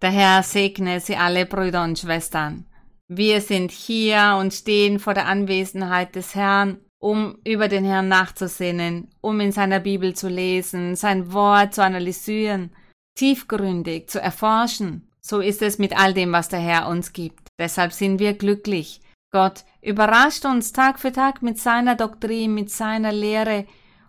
Der 0.00 0.10
Herr 0.10 0.44
segne 0.44 1.00
Sie 1.00 1.16
alle 1.16 1.44
Brüder 1.44 1.82
und 1.82 1.98
Schwestern. 1.98 2.66
Wir 3.08 3.40
sind 3.40 3.72
hier 3.72 4.36
und 4.38 4.54
stehen 4.54 5.00
vor 5.00 5.12
der 5.12 5.26
Anwesenheit 5.26 6.14
des 6.14 6.36
Herrn, 6.36 6.78
um 7.00 7.38
über 7.44 7.66
den 7.66 7.84
Herrn 7.84 8.06
nachzusinnen, 8.06 9.08
um 9.20 9.40
in 9.40 9.50
seiner 9.50 9.80
Bibel 9.80 10.14
zu 10.14 10.28
lesen, 10.28 10.94
sein 10.94 11.32
Wort 11.32 11.74
zu 11.74 11.82
analysieren, 11.82 12.70
tiefgründig 13.16 14.08
zu 14.08 14.20
erforschen. 14.20 15.10
So 15.20 15.40
ist 15.40 15.62
es 15.62 15.78
mit 15.78 15.98
all 15.98 16.14
dem, 16.14 16.30
was 16.30 16.48
der 16.48 16.60
Herr 16.60 16.86
uns 16.86 17.12
gibt. 17.12 17.48
Deshalb 17.58 17.92
sind 17.92 18.20
wir 18.20 18.34
glücklich. 18.34 19.00
Gott 19.32 19.64
überrascht 19.82 20.44
uns 20.44 20.72
Tag 20.72 21.00
für 21.00 21.10
Tag 21.10 21.42
mit 21.42 21.58
seiner 21.58 21.96
Doktrin, 21.96 22.54
mit 22.54 22.70
seiner 22.70 23.12
Lehre, 23.12 23.66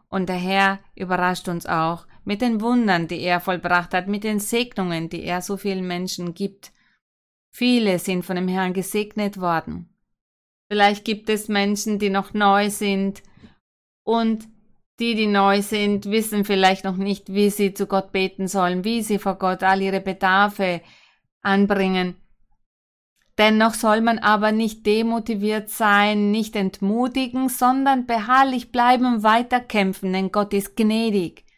und 0.07 0.29
der 0.29 0.37
Herr 0.37 0.79
überrascht 0.95 1.47
uns 1.47 1.65
auch 1.65 2.05
mit 2.29 2.43
den 2.43 2.61
Wundern, 2.61 3.07
die 3.07 3.21
er 3.21 3.39
vollbracht 3.39 3.91
hat, 3.91 4.07
mit 4.07 4.23
den 4.23 4.39
Segnungen, 4.39 5.09
die 5.09 5.23
er 5.23 5.41
so 5.41 5.57
vielen 5.57 5.87
Menschen 5.87 6.35
gibt. 6.35 6.71
Viele 7.51 7.97
sind 7.97 8.23
von 8.23 8.35
dem 8.35 8.47
Herrn 8.47 8.73
gesegnet 8.73 9.41
worden. 9.41 9.89
Vielleicht 10.71 11.05
gibt 11.05 11.27
es 11.27 11.47
Menschen, 11.47 11.97
die 11.97 12.11
noch 12.11 12.35
neu 12.35 12.69
sind 12.69 13.23
und 14.03 14.47
die, 14.99 15.15
die 15.15 15.25
neu 15.25 15.63
sind, 15.63 16.05
wissen 16.11 16.45
vielleicht 16.45 16.83
noch 16.83 16.97
nicht, 16.97 17.33
wie 17.33 17.49
sie 17.49 17.73
zu 17.73 17.87
Gott 17.87 18.11
beten 18.11 18.47
sollen, 18.47 18.83
wie 18.83 19.01
sie 19.01 19.17
vor 19.17 19.39
Gott 19.39 19.63
all 19.63 19.81
ihre 19.81 19.99
Bedarfe 19.99 20.81
anbringen. 21.41 22.15
Dennoch 23.39 23.73
soll 23.73 24.01
man 24.01 24.19
aber 24.19 24.51
nicht 24.51 24.85
demotiviert 24.85 25.71
sein, 25.71 26.29
nicht 26.29 26.55
entmutigen, 26.55 27.49
sondern 27.49 28.05
beharrlich 28.05 28.71
bleiben 28.71 29.15
und 29.15 29.23
weiterkämpfen, 29.23 30.13
denn 30.13 30.31
Gott 30.31 30.53
ist 30.53 30.75
gnädig. 30.75 31.48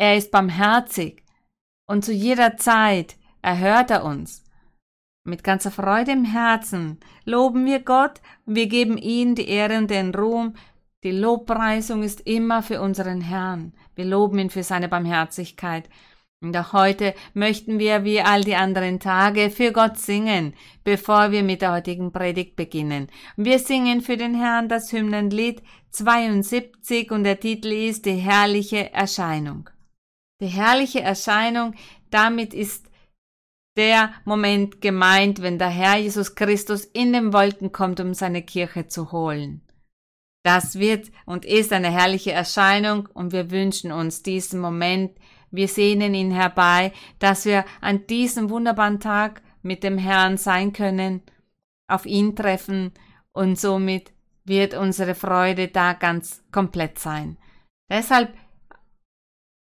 Er 0.00 0.16
ist 0.16 0.30
barmherzig 0.30 1.24
und 1.86 2.06
zu 2.06 2.12
jeder 2.12 2.56
Zeit 2.56 3.16
erhört 3.42 3.90
er 3.90 4.02
uns. 4.02 4.42
Mit 5.24 5.44
ganzer 5.44 5.70
Freude 5.70 6.12
im 6.12 6.24
Herzen 6.24 6.98
loben 7.26 7.66
wir 7.66 7.80
Gott 7.80 8.22
wir 8.46 8.66
geben 8.66 8.96
ihm 8.96 9.34
die 9.34 9.48
Ehre 9.48 9.76
und 9.78 9.90
den 9.90 10.14
Ruhm. 10.14 10.54
Die 11.04 11.12
Lobpreisung 11.12 12.02
ist 12.02 12.22
immer 12.22 12.62
für 12.62 12.80
unseren 12.80 13.20
Herrn. 13.20 13.74
Wir 13.94 14.06
loben 14.06 14.38
ihn 14.38 14.50
für 14.50 14.62
seine 14.62 14.88
Barmherzigkeit. 14.88 15.88
Und 16.42 16.56
auch 16.56 16.72
heute 16.72 17.14
möchten 17.34 17.78
wir 17.78 18.02
wie 18.02 18.22
all 18.22 18.42
die 18.42 18.56
anderen 18.56 18.98
Tage 19.00 19.50
für 19.50 19.70
Gott 19.70 19.98
singen, 19.98 20.54
bevor 20.82 21.30
wir 21.30 21.42
mit 21.42 21.60
der 21.60 21.72
heutigen 21.72 22.10
Predigt 22.10 22.56
beginnen. 22.56 23.08
Wir 23.36 23.58
singen 23.58 24.00
für 24.00 24.16
den 24.16 24.34
Herrn 24.34 24.70
das 24.70 24.90
Hymnenlied 24.92 25.62
72 25.90 27.10
und 27.10 27.24
der 27.24 27.38
Titel 27.38 27.68
ist 27.68 28.06
Die 28.06 28.14
herrliche 28.14 28.92
Erscheinung. 28.92 29.68
Die 30.40 30.46
herrliche 30.46 31.00
Erscheinung, 31.00 31.74
damit 32.10 32.54
ist 32.54 32.90
der 33.76 34.12
Moment 34.24 34.80
gemeint, 34.80 35.42
wenn 35.42 35.58
der 35.58 35.68
Herr 35.68 35.96
Jesus 35.98 36.34
Christus 36.34 36.84
in 36.84 37.12
den 37.12 37.32
Wolken 37.32 37.72
kommt, 37.72 38.00
um 38.00 38.14
seine 38.14 38.42
Kirche 38.42 38.88
zu 38.88 39.12
holen. 39.12 39.62
Das 40.42 40.78
wird 40.78 41.10
und 41.26 41.44
ist 41.44 41.72
eine 41.72 41.90
herrliche 41.90 42.32
Erscheinung 42.32 43.08
und 43.12 43.32
wir 43.32 43.50
wünschen 43.50 43.92
uns 43.92 44.22
diesen 44.22 44.60
Moment, 44.60 45.12
wir 45.50 45.68
sehnen 45.68 46.14
ihn 46.14 46.30
herbei, 46.30 46.92
dass 47.18 47.44
wir 47.44 47.64
an 47.80 48.06
diesem 48.06 48.50
wunderbaren 48.50 49.00
Tag 49.00 49.42
mit 49.62 49.82
dem 49.82 49.98
Herrn 49.98 50.38
sein 50.38 50.72
können, 50.72 51.22
auf 51.88 52.06
ihn 52.06 52.34
treffen 52.34 52.92
und 53.32 53.58
somit 53.58 54.12
wird 54.44 54.74
unsere 54.74 55.14
Freude 55.14 55.68
da 55.68 55.92
ganz 55.92 56.42
komplett 56.50 56.98
sein. 56.98 57.36
Deshalb 57.90 58.32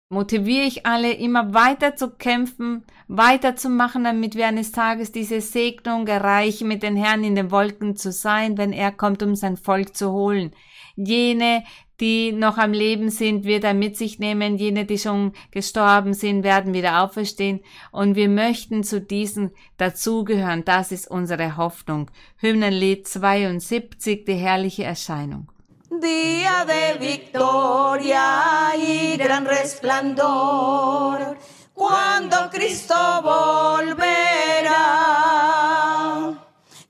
motiviere 0.09 0.65
ich 0.65 0.85
alle, 0.87 1.13
immer 1.13 1.53
weiter 1.53 1.95
zu 1.95 2.09
kämpfen, 2.09 2.83
weiterzumachen, 3.07 4.03
damit 4.03 4.35
wir 4.35 4.47
eines 4.47 4.71
Tages 4.71 5.11
diese 5.11 5.39
Segnung 5.39 6.07
erreichen, 6.07 6.67
mit 6.67 6.81
den 6.81 6.95
Herrn 6.95 7.23
in 7.23 7.35
den 7.35 7.51
Wolken 7.51 7.95
zu 7.95 8.11
sein, 8.11 8.57
wenn 8.57 8.73
er 8.73 8.91
kommt, 8.91 9.21
um 9.21 9.35
sein 9.35 9.55
Volk 9.55 9.95
zu 9.95 10.11
holen. 10.11 10.51
Jene, 10.95 11.63
die 11.99 12.31
noch 12.31 12.57
am 12.57 12.73
Leben 12.73 13.09
sind, 13.09 13.43
wird 13.43 13.63
er 13.63 13.73
mit 13.73 13.97
sich 13.97 14.19
nehmen. 14.19 14.57
Jene, 14.57 14.85
die 14.85 14.97
schon 14.97 15.33
gestorben 15.51 16.13
sind, 16.13 16.43
werden 16.43 16.73
wieder 16.73 17.03
auferstehen. 17.03 17.59
Und 17.91 18.15
wir 18.15 18.29
möchten 18.29 18.83
zu 18.83 19.01
diesen 19.01 19.51
dazugehören. 19.77 20.65
Das 20.65 20.91
ist 20.91 21.09
unsere 21.09 21.57
Hoffnung. 21.57 22.09
Hymnenlied 22.37 23.07
72, 23.07 24.25
die 24.25 24.33
herrliche 24.33 24.85
Erscheinung. 24.85 25.51
Día 25.99 26.65
de 26.65 26.93
victoria 26.99 28.73
y 28.75 29.17
gran 29.17 29.45
resplandor, 29.45 31.37
cuando 31.73 32.49
Cristo 32.49 32.95
volverá. 33.21 34.79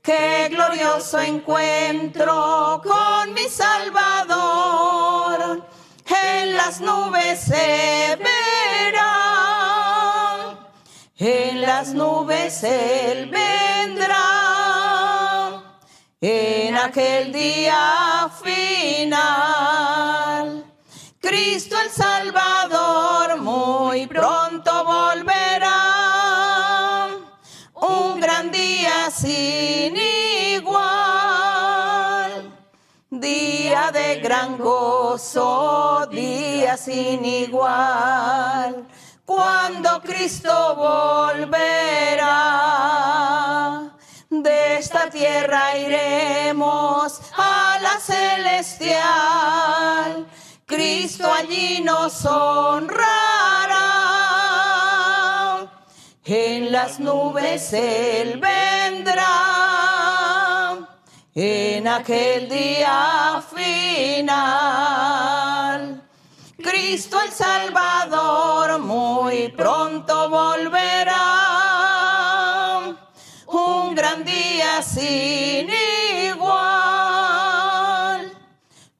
Qué 0.01 0.49
glorioso 0.49 1.19
encuentro 1.19 2.81
con 2.83 3.33
mi 3.33 3.47
Salvador, 3.49 4.87
en 6.05 6.55
las 6.55 6.81
nubes 6.81 7.39
se 7.39 8.17
verá, 8.17 9.07
en 11.17 11.61
las 11.61 11.93
nubes 11.93 12.63
Él 12.63 13.29
vendrá, 13.29 13.78
en 16.21 16.75
aquel 16.75 17.31
día 17.31 18.29
final. 18.43 19.15
Cristo 21.21 21.77
el 21.79 21.89
Salvador 21.89 23.39
muy 23.41 24.05
pronto 24.07 24.83
volverá, 24.83 25.77
un 27.75 28.19
gran 28.19 28.51
día 28.51 29.09
sin 29.11 29.95
igual, 30.55 30.89
día 33.09 33.91
de 33.91 34.15
gran 34.19 34.57
gozo, 34.57 36.05
día 36.11 36.75
sin 36.77 37.23
igual, 37.23 38.87
cuando 39.25 40.01
Cristo 40.01 40.75
volverá. 40.75 42.29
De 44.29 44.77
esta 44.77 45.09
tierra 45.09 45.75
iremos 45.75 47.19
a 47.35 47.79
la 47.81 47.99
celestial. 47.99 48.99
Cristo 50.67 51.33
allí 51.33 51.81
nos 51.81 52.23
honrará. 52.27 53.07
En 56.23 56.71
las 56.71 56.99
nubes 56.99 57.73
Él 57.73 58.39
vendrá. 58.39 59.25
En 61.33 61.87
aquel 61.87 62.47
día 62.49 63.43
final. 63.51 64.39
Cristo 66.61 67.19
el 67.19 67.31
Salvador 67.31 68.77
muy 68.77 69.47
pronto 69.49 70.29
volverá. 70.29 70.78
Sin 75.09 75.69
igual. 76.29 76.59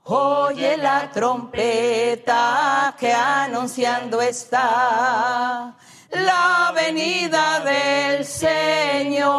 Oye 0.03 0.77
la 0.77 1.11
trompeta 1.11 2.95
que 2.99 3.11
anunciando 3.13 4.21
está 4.21 5.75
la 6.11 6.73
venida 6.75 7.59
del 7.59 8.25
Señor. 8.25 9.29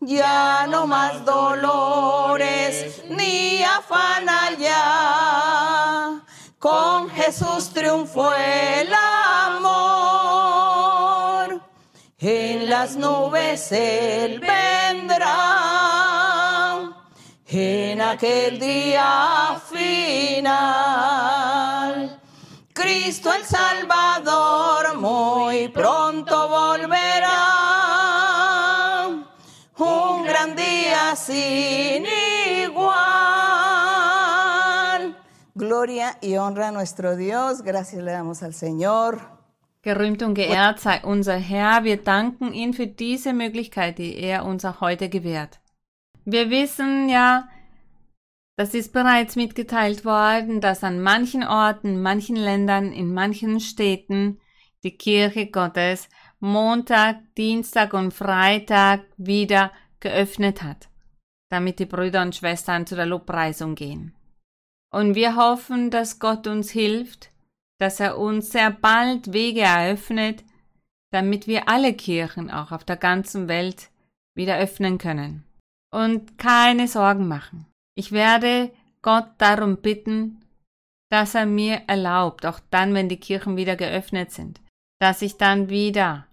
Ya 0.00 0.66
no 0.68 0.86
más 0.86 1.24
dolores 1.24 3.02
ni 3.08 3.62
afán 3.64 4.28
allá. 4.28 6.20
Con 6.58 7.10
Jesús 7.10 7.70
triunfó 7.72 8.32
el 8.34 8.92
las 12.80 12.96
nubes 12.96 13.70
Él 13.72 14.40
vendrá. 14.40 15.28
En 17.46 18.00
aquel 18.00 18.58
día 18.58 19.60
final. 19.70 20.48
Cristo 22.72 23.34
el 23.34 23.44
Salvador 23.44 24.96
muy 24.96 25.68
pronto 25.68 26.48
volverá. 26.48 27.36
Un 29.76 30.24
gran 30.24 30.56
día 30.56 31.14
sin 31.16 32.06
igual. 32.64 32.96
Gloria 35.54 36.16
y 36.22 36.38
honra 36.38 36.68
a 36.68 36.72
nuestro 36.72 37.14
Dios. 37.14 37.60
Gracias 37.60 38.02
le 38.02 38.12
damos 38.12 38.42
al 38.42 38.54
Señor. 38.54 39.39
Gerühmt 39.82 40.22
und 40.22 40.34
geehrt 40.34 40.80
sei 40.80 41.00
unser 41.02 41.36
Herr. 41.36 41.84
Wir 41.84 41.96
danken 41.96 42.52
ihm 42.52 42.74
für 42.74 42.86
diese 42.86 43.32
Möglichkeit, 43.32 43.98
die 43.98 44.14
er 44.16 44.44
uns 44.44 44.64
auch 44.64 44.80
heute 44.80 45.08
gewährt. 45.08 45.60
Wir 46.24 46.50
wissen 46.50 47.08
ja, 47.08 47.48
das 48.56 48.74
ist 48.74 48.92
bereits 48.92 49.36
mitgeteilt 49.36 50.04
worden, 50.04 50.60
dass 50.60 50.84
an 50.84 51.00
manchen 51.00 51.44
Orten, 51.44 52.02
manchen 52.02 52.36
Ländern, 52.36 52.92
in 52.92 53.14
manchen 53.14 53.58
Städten 53.58 54.38
die 54.84 54.96
Kirche 54.98 55.46
Gottes 55.46 56.10
Montag, 56.40 57.16
Dienstag 57.36 57.94
und 57.94 58.12
Freitag 58.12 59.00
wieder 59.16 59.72
geöffnet 60.00 60.62
hat, 60.62 60.88
damit 61.50 61.78
die 61.78 61.86
Brüder 61.86 62.22
und 62.22 62.34
Schwestern 62.34 62.86
zu 62.86 62.96
der 62.96 63.06
Lobpreisung 63.06 63.74
gehen. 63.74 64.14
Und 64.90 65.14
wir 65.14 65.36
hoffen, 65.36 65.90
dass 65.90 66.18
Gott 66.18 66.46
uns 66.46 66.70
hilft, 66.70 67.30
dass 67.80 67.98
er 67.98 68.18
uns 68.18 68.50
sehr 68.50 68.70
bald 68.70 69.32
Wege 69.32 69.62
eröffnet, 69.62 70.44
damit 71.12 71.46
wir 71.46 71.68
alle 71.68 71.94
Kirchen 71.94 72.50
auch 72.50 72.72
auf 72.72 72.84
der 72.84 72.96
ganzen 72.96 73.48
Welt 73.48 73.90
wieder 74.36 74.58
öffnen 74.58 74.98
können. 74.98 75.44
Und 75.92 76.38
keine 76.38 76.86
Sorgen 76.86 77.26
machen. 77.26 77.66
Ich 77.96 78.12
werde 78.12 78.70
Gott 79.02 79.28
darum 79.38 79.78
bitten, 79.78 80.44
dass 81.10 81.34
er 81.34 81.46
mir 81.46 81.82
erlaubt, 81.86 82.46
auch 82.46 82.60
dann, 82.70 82.94
wenn 82.94 83.08
die 83.08 83.18
Kirchen 83.18 83.56
wieder 83.56 83.76
geöffnet 83.76 84.30
sind, 84.30 84.60
dass 85.00 85.22
ich 85.22 85.38
dann 85.38 85.70
wieder 85.70 86.26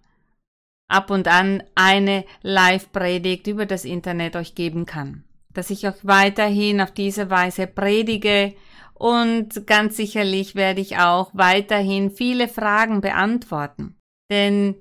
ab 0.89 1.09
und 1.09 1.27
an 1.27 1.63
eine 1.75 2.25
Live-Predigt 2.43 3.47
über 3.47 3.65
das 3.65 3.85
Internet 3.85 4.35
euch 4.35 4.53
geben 4.53 4.85
kann. 4.85 5.23
Dass 5.53 5.69
ich 5.69 5.87
euch 5.87 5.95
weiterhin 6.03 6.81
auf 6.81 6.91
diese 6.91 7.29
Weise 7.29 7.67
predige 7.67 8.53
und 8.97 9.67
ganz 9.67 9.95
sicherlich 9.95 10.55
werde 10.55 10.81
ich 10.81 10.97
auch 10.97 11.29
weiterhin 11.33 12.09
viele 12.09 12.47
Fragen 12.47 13.01
beantworten. 13.01 13.95
Denn 14.31 14.75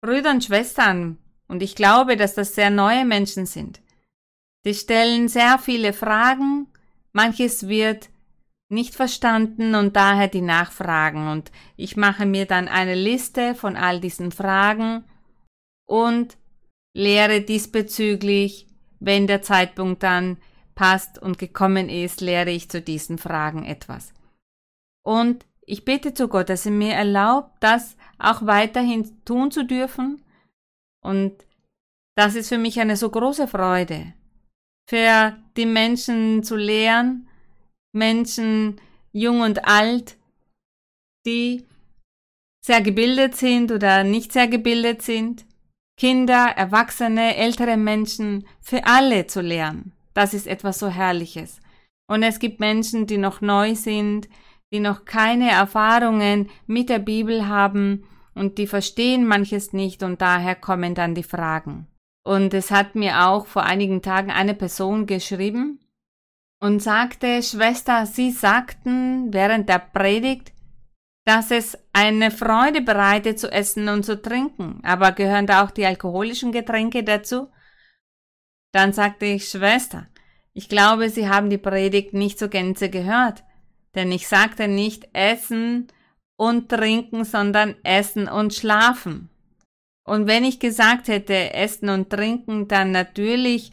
Brüder 0.00 0.30
und 0.30 0.44
Schwestern, 0.44 1.18
und 1.48 1.62
ich 1.62 1.74
glaube, 1.74 2.16
dass 2.16 2.34
das 2.34 2.54
sehr 2.54 2.70
neue 2.70 3.04
Menschen 3.04 3.44
sind, 3.44 3.80
die 4.64 4.74
stellen 4.74 5.28
sehr 5.28 5.58
viele 5.58 5.92
Fragen, 5.92 6.66
manches 7.12 7.68
wird 7.68 8.08
nicht 8.70 8.94
verstanden 8.94 9.74
und 9.74 9.96
daher 9.96 10.28
die 10.28 10.42
Nachfragen 10.42 11.28
und 11.28 11.50
ich 11.76 11.96
mache 11.96 12.26
mir 12.26 12.46
dann 12.46 12.68
eine 12.68 12.94
Liste 12.94 13.54
von 13.54 13.76
all 13.76 14.00
diesen 14.00 14.30
Fragen 14.30 15.04
und 15.86 16.36
lehre 16.94 17.40
diesbezüglich, 17.40 18.66
wenn 19.00 19.26
der 19.26 19.42
Zeitpunkt 19.42 20.02
dann 20.02 20.38
passt 20.78 21.18
und 21.18 21.38
gekommen 21.38 21.88
ist, 21.88 22.20
lehre 22.20 22.50
ich 22.50 22.70
zu 22.70 22.80
diesen 22.80 23.18
Fragen 23.18 23.64
etwas. 23.64 24.14
Und 25.04 25.44
ich 25.66 25.84
bete 25.84 26.14
zu 26.14 26.28
Gott, 26.28 26.48
dass 26.48 26.66
er 26.66 26.72
mir 26.72 26.92
erlaubt, 26.94 27.50
das 27.58 27.96
auch 28.16 28.46
weiterhin 28.46 29.24
tun 29.24 29.50
zu 29.50 29.64
dürfen. 29.64 30.22
Und 31.02 31.32
das 32.16 32.36
ist 32.36 32.48
für 32.48 32.58
mich 32.58 32.78
eine 32.78 32.96
so 32.96 33.10
große 33.10 33.48
Freude, 33.48 34.14
für 34.88 35.36
die 35.56 35.66
Menschen 35.66 36.44
zu 36.44 36.54
lehren, 36.54 37.28
Menschen 37.92 38.80
jung 39.10 39.40
und 39.40 39.64
alt, 39.64 40.16
die 41.26 41.66
sehr 42.64 42.82
gebildet 42.82 43.34
sind 43.34 43.72
oder 43.72 44.04
nicht 44.04 44.32
sehr 44.32 44.46
gebildet 44.46 45.02
sind, 45.02 45.44
Kinder, 45.98 46.52
Erwachsene, 46.56 47.34
ältere 47.34 47.76
Menschen, 47.76 48.46
für 48.60 48.86
alle 48.86 49.26
zu 49.26 49.40
lernen. 49.40 49.97
Das 50.18 50.34
ist 50.34 50.48
etwas 50.48 50.80
so 50.80 50.88
Herrliches. 50.88 51.60
Und 52.10 52.24
es 52.24 52.40
gibt 52.40 52.58
Menschen, 52.58 53.06
die 53.06 53.18
noch 53.18 53.40
neu 53.40 53.76
sind, 53.76 54.28
die 54.72 54.80
noch 54.80 55.04
keine 55.04 55.48
Erfahrungen 55.48 56.50
mit 56.66 56.88
der 56.88 56.98
Bibel 56.98 57.46
haben 57.46 58.02
und 58.34 58.58
die 58.58 58.66
verstehen 58.66 59.28
manches 59.28 59.72
nicht 59.72 60.02
und 60.02 60.20
daher 60.20 60.56
kommen 60.56 60.96
dann 60.96 61.14
die 61.14 61.22
Fragen. 61.22 61.86
Und 62.26 62.52
es 62.52 62.72
hat 62.72 62.96
mir 62.96 63.28
auch 63.28 63.46
vor 63.46 63.62
einigen 63.62 64.02
Tagen 64.02 64.32
eine 64.32 64.54
Person 64.54 65.06
geschrieben 65.06 65.78
und 66.60 66.82
sagte, 66.82 67.40
Schwester, 67.40 68.04
Sie 68.04 68.32
sagten 68.32 69.32
während 69.32 69.68
der 69.68 69.78
Predigt, 69.78 70.52
dass 71.26 71.52
es 71.52 71.78
eine 71.92 72.32
Freude 72.32 72.80
bereitet 72.80 73.38
zu 73.38 73.52
essen 73.52 73.88
und 73.88 74.02
zu 74.02 74.20
trinken. 74.20 74.80
Aber 74.82 75.12
gehören 75.12 75.46
da 75.46 75.62
auch 75.62 75.70
die 75.70 75.86
alkoholischen 75.86 76.50
Getränke 76.50 77.04
dazu? 77.04 77.46
Dann 78.72 78.92
sagte 78.92 79.26
ich, 79.26 79.48
Schwester, 79.48 80.06
ich 80.52 80.68
glaube, 80.68 81.10
Sie 81.10 81.28
haben 81.28 81.50
die 81.50 81.58
Predigt 81.58 82.14
nicht 82.14 82.38
zur 82.38 82.48
Gänze 82.48 82.90
gehört, 82.90 83.44
denn 83.94 84.12
ich 84.12 84.28
sagte 84.28 84.68
nicht 84.68 85.08
Essen 85.12 85.88
und 86.36 86.68
Trinken, 86.68 87.24
sondern 87.24 87.76
Essen 87.82 88.28
und 88.28 88.54
Schlafen. 88.54 89.30
Und 90.04 90.26
wenn 90.26 90.44
ich 90.44 90.58
gesagt 90.58 91.08
hätte 91.08 91.52
Essen 91.54 91.90
und 91.90 92.10
Trinken, 92.10 92.68
dann 92.68 92.92
natürlich 92.92 93.72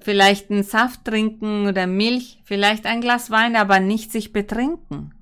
vielleicht 0.00 0.50
einen 0.50 0.62
Saft 0.62 1.04
trinken 1.04 1.66
oder 1.66 1.86
Milch, 1.86 2.40
vielleicht 2.44 2.86
ein 2.86 3.00
Glas 3.00 3.30
Wein, 3.30 3.56
aber 3.56 3.80
nicht 3.80 4.12
sich 4.12 4.32
betrinken. 4.32 5.14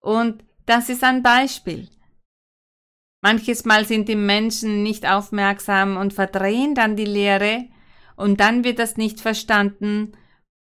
Und 0.00 0.44
das 0.66 0.88
ist 0.88 1.04
ein 1.04 1.22
Beispiel. 1.22 1.88
Manches 3.22 3.64
Mal 3.64 3.84
sind 3.84 4.08
die 4.08 4.16
Menschen 4.16 4.82
nicht 4.82 5.08
aufmerksam 5.08 5.96
und 5.96 6.12
verdrehen 6.12 6.74
dann 6.74 6.96
die 6.96 7.04
Lehre 7.04 7.68
und 8.16 8.40
dann 8.40 8.64
wird 8.64 8.78
das 8.78 8.96
nicht 8.96 9.20
verstanden 9.20 10.12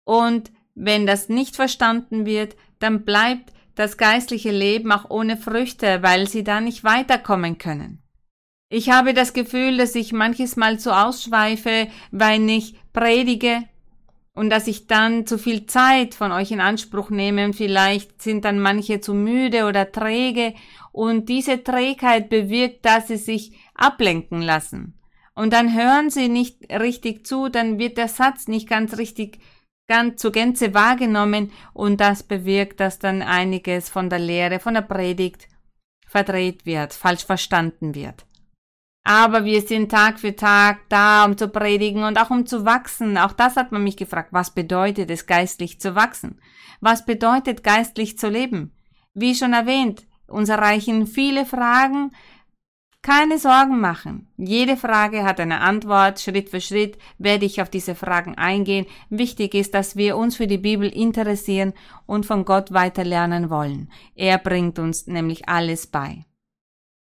und 0.05 0.50
wenn 0.75 1.06
das 1.06 1.29
nicht 1.29 1.56
verstanden 1.56 2.26
wird, 2.26 2.56
dann 2.79 3.05
bleibt 3.05 3.52
das 3.75 3.97
geistliche 3.97 4.50
Leben 4.50 4.93
auch 4.93 5.11
ohne 5.11 5.37
Früchte, 5.37 6.02
weil 6.02 6.29
sie 6.29 6.44
da 6.44 6.61
nicht 6.61 6.85
weiterkommen 6.85 7.58
können. 7.58 8.02
Ich 8.69 8.91
habe 8.91 9.14
das 9.14 9.32
Gefühl, 9.32 9.79
dass 9.79 9.94
ich 9.94 10.12
manches 10.12 10.56
Mal 10.56 10.79
zu 10.79 10.97
ausschweife, 10.97 11.88
weil 12.12 12.49
ich 12.49 12.76
predige 12.93 13.64
und 14.35 14.50
dass 14.50 14.69
ich 14.69 14.87
dann 14.87 15.26
zu 15.26 15.38
viel 15.38 15.67
Zeit 15.67 16.14
von 16.14 16.31
euch 16.31 16.50
in 16.53 16.61
Anspruch 16.61 17.11
nehme 17.11 17.53
vielleicht 17.53 18.23
sind 18.23 18.44
dann 18.44 18.61
manche 18.61 19.00
zu 19.00 19.12
müde 19.12 19.67
oder 19.67 19.91
träge 19.91 20.55
und 20.93 21.29
diese 21.29 21.64
Trägheit 21.64 22.29
bewirkt, 22.29 22.85
dass 22.85 23.08
sie 23.08 23.17
sich 23.17 23.58
ablenken 23.75 24.41
lassen. 24.41 25.00
Und 25.40 25.54
dann 25.54 25.75
hören 25.75 26.10
sie 26.10 26.28
nicht 26.28 26.70
richtig 26.70 27.26
zu, 27.26 27.48
dann 27.48 27.78
wird 27.78 27.96
der 27.96 28.08
Satz 28.08 28.46
nicht 28.46 28.69
ganz 28.69 28.98
richtig 28.98 29.38
ganz 29.88 30.20
zur 30.20 30.32
Gänze 30.32 30.75
wahrgenommen 30.75 31.50
und 31.72 31.98
das 31.98 32.22
bewirkt, 32.22 32.78
dass 32.78 32.98
dann 32.98 33.22
einiges 33.22 33.88
von 33.88 34.10
der 34.10 34.19
Lehre, 34.19 34.60
von 34.60 34.75
der 34.75 34.82
Predigt 34.82 35.48
verdreht 36.06 36.66
wird, 36.66 36.92
falsch 36.92 37.25
verstanden 37.25 37.94
wird. 37.94 38.26
Aber 39.02 39.46
wir 39.46 39.62
sind 39.62 39.90
Tag 39.90 40.20
für 40.20 40.37
Tag 40.37 40.81
da, 40.90 41.25
um 41.25 41.38
zu 41.38 41.48
predigen 41.48 42.04
und 42.04 42.20
auch 42.20 42.28
um 42.28 42.44
zu 42.44 42.66
wachsen. 42.66 43.16
Auch 43.16 43.32
das 43.32 43.56
hat 43.56 43.72
man 43.72 43.82
mich 43.82 43.96
gefragt. 43.96 44.34
Was 44.34 44.52
bedeutet 44.52 45.10
es, 45.10 45.25
geistlich 45.25 45.81
zu 45.81 45.94
wachsen? 45.94 46.38
Was 46.82 47.06
bedeutet, 47.06 47.64
geistlich 47.64 48.19
zu 48.19 48.28
leben? 48.28 48.76
Wie 49.14 49.34
schon 49.34 49.54
erwähnt, 49.54 50.06
uns 50.26 50.50
erreichen 50.50 51.06
viele 51.06 51.46
Fragen. 51.46 52.10
Keine 53.02 53.38
Sorgen 53.38 53.81
machen. 53.81 54.29
Jede 54.37 54.76
Frage 54.76 55.25
hat 55.25 55.41
eine 55.41 55.61
Antwort. 55.61 56.20
Schritt 56.20 56.51
für 56.51 56.60
Schritt 56.60 56.98
werde 57.17 57.46
ich 57.46 57.63
auf 57.63 57.70
diese 57.70 57.94
Fragen 57.94 58.36
eingehen. 58.36 58.84
Wichtig 59.08 59.55
ist, 59.55 59.72
dass 59.72 59.96
wir 59.96 60.19
uns 60.19 60.36
für 60.36 60.46
die 60.46 60.58
Bibel 60.58 60.86
interessieren 60.89 61.72
und 62.06 62.27
von 62.27 62.44
Gott 62.44 62.72
weiter 62.72 63.05
lernen 63.05 63.48
wollen. 63.48 63.91
Er 64.15 64.36
bringt 64.36 64.79
uns 64.79 65.06
nämlich 65.06 65.48
alles 65.48 65.86
bei. 65.86 66.27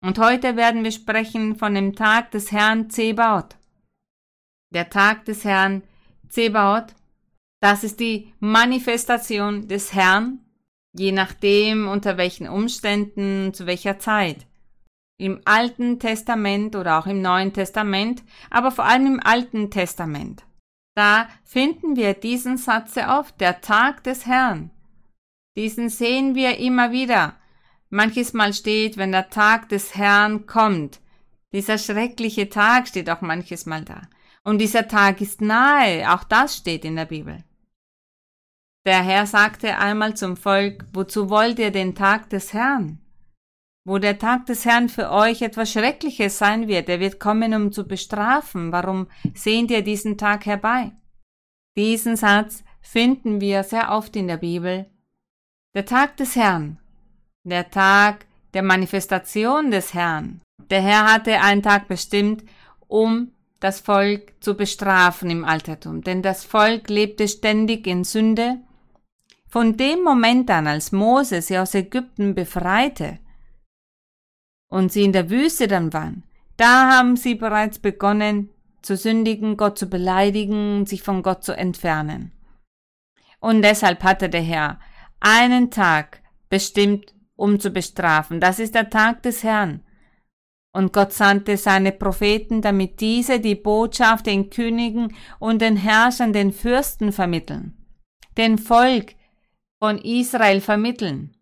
Und 0.01 0.19
heute 0.19 0.57
werden 0.57 0.83
wir 0.83 0.91
sprechen 0.91 1.55
von 1.55 1.73
dem 1.73 1.95
Tag 1.95 2.31
des 2.31 2.51
Herrn 2.51 2.89
Zebaoth. 2.89 3.55
Der 4.73 4.89
Tag 4.89 5.23
des 5.23 5.45
Herrn 5.45 5.81
Zebaoth, 6.27 6.93
das 7.61 7.85
ist 7.85 8.01
die 8.01 8.33
Manifestation 8.39 9.69
des 9.69 9.93
Herrn, 9.93 10.39
je 10.91 11.13
nachdem 11.13 11.87
unter 11.87 12.17
welchen 12.17 12.49
Umständen, 12.49 13.53
zu 13.53 13.65
welcher 13.65 13.97
Zeit. 13.97 14.45
Im 15.17 15.41
Alten 15.45 15.99
Testament 15.99 16.75
oder 16.75 16.99
auch 16.99 17.07
im 17.07 17.21
Neuen 17.21 17.53
Testament, 17.53 18.23
aber 18.49 18.71
vor 18.71 18.85
allem 18.85 19.05
im 19.05 19.19
Alten 19.23 19.71
Testament. 19.71 20.43
Da 20.95 21.27
finden 21.43 21.95
wir 21.95 22.13
diesen 22.13 22.57
Satz 22.57 22.93
sehr 22.93 23.17
oft, 23.19 23.39
der 23.39 23.61
Tag 23.61 24.03
des 24.03 24.25
Herrn. 24.25 24.71
Diesen 25.55 25.89
sehen 25.89 26.35
wir 26.35 26.57
immer 26.57 26.91
wieder 26.91 27.35
Manches 27.89 28.33
Mal 28.33 28.53
steht, 28.53 28.97
wenn 28.97 29.11
der 29.11 29.29
Tag 29.29 29.69
des 29.69 29.95
Herrn 29.95 30.47
kommt. 30.47 30.99
Dieser 31.53 31.77
schreckliche 31.77 32.49
Tag 32.49 32.87
steht 32.87 33.09
auch 33.09 33.21
manches 33.21 33.65
Mal 33.65 33.85
da. 33.85 34.01
Und 34.43 34.57
dieser 34.59 34.87
Tag 34.87 35.21
ist 35.21 35.39
nahe, 35.39 36.11
auch 36.13 36.23
das 36.23 36.57
steht 36.57 36.83
in 36.83 36.95
der 36.95 37.05
Bibel. 37.05 37.43
Der 38.85 39.01
Herr 39.01 39.25
sagte 39.25 39.77
einmal 39.77 40.15
zum 40.15 40.35
Volk, 40.35 40.85
wozu 40.93 41.29
wollt 41.29 41.57
ihr 41.57 41.71
den 41.71 41.95
Tag 41.95 42.29
des 42.29 42.53
Herrn? 42.53 42.99
Wo 43.87 43.99
der 43.99 44.17
Tag 44.17 44.47
des 44.47 44.65
Herrn 44.65 44.89
für 44.89 45.11
euch 45.11 45.41
etwas 45.41 45.71
Schreckliches 45.71 46.37
sein 46.37 46.67
wird, 46.67 46.89
er 46.89 46.99
wird 46.99 47.19
kommen, 47.19 47.53
um 47.53 47.71
zu 47.71 47.87
bestrafen. 47.87 48.71
Warum 48.71 49.07
sehnt 49.35 49.69
ihr 49.71 49.83
diesen 49.83 50.17
Tag 50.17 50.45
herbei? 50.45 50.91
Diesen 51.77 52.15
Satz 52.15 52.63
finden 52.81 53.41
wir 53.41 53.63
sehr 53.63 53.91
oft 53.91 54.15
in 54.15 54.27
der 54.27 54.37
Bibel. 54.37 54.87
Der 55.75 55.85
Tag 55.85 56.17
des 56.17 56.35
Herrn 56.35 56.79
der 57.45 57.69
Tag 57.69 58.25
der 58.53 58.63
Manifestation 58.63 59.71
des 59.71 59.93
Herrn. 59.93 60.41
Der 60.69 60.81
Herr 60.81 61.13
hatte 61.13 61.41
einen 61.41 61.61
Tag 61.61 61.87
bestimmt, 61.87 62.43
um 62.87 63.31
das 63.59 63.79
Volk 63.79 64.33
zu 64.41 64.55
bestrafen 64.55 65.29
im 65.29 65.45
Altertum, 65.45 66.01
denn 66.01 66.21
das 66.21 66.43
Volk 66.43 66.89
lebte 66.89 67.27
ständig 67.27 67.87
in 67.87 68.03
Sünde. 68.03 68.57
Von 69.47 69.77
dem 69.77 70.03
Moment 70.03 70.49
an, 70.49 70.67
als 70.67 70.91
Mose 70.91 71.41
sie 71.41 71.57
aus 71.57 71.73
Ägypten 71.73 72.35
befreite 72.35 73.19
und 74.69 74.91
sie 74.91 75.03
in 75.03 75.13
der 75.13 75.29
Wüste 75.29 75.67
dann 75.67 75.93
waren, 75.93 76.23
Da 76.57 76.89
haben 76.89 77.17
sie 77.17 77.35
bereits 77.35 77.79
begonnen 77.79 78.49
zu 78.81 78.95
sündigen, 78.95 79.57
Gott 79.57 79.77
zu 79.77 79.87
beleidigen, 79.87 80.85
sich 80.85 81.01
von 81.01 81.21
Gott 81.23 81.43
zu 81.43 81.57
entfernen. 81.57 82.31
Und 83.39 83.61
deshalb 83.61 84.03
hatte 84.03 84.29
der 84.29 84.41
Herr 84.41 84.79
einen 85.19 85.71
Tag 85.71 86.21
bestimmt, 86.49 87.13
um 87.35 87.59
zu 87.59 87.71
bestrafen. 87.71 88.39
Das 88.39 88.59
ist 88.59 88.75
der 88.75 88.89
Tag 88.89 89.23
des 89.23 89.43
Herrn. 89.43 89.81
Und 90.71 90.93
Gott 90.93 91.13
sandte 91.13 91.57
seine 91.57 91.91
Propheten, 91.91 92.61
damit 92.61 92.99
diese 92.99 93.39
die 93.39 93.55
Botschaft 93.55 94.25
den 94.25 94.49
Königen 94.49 95.15
und 95.39 95.61
den 95.61 95.77
Herrschern, 95.77 96.33
den 96.33 96.51
Fürsten 96.51 97.11
vermitteln, 97.11 97.73
den 98.37 98.57
Volk 98.57 99.15
von 99.79 99.97
Israel 99.99 100.61
vermitteln. 100.61 101.35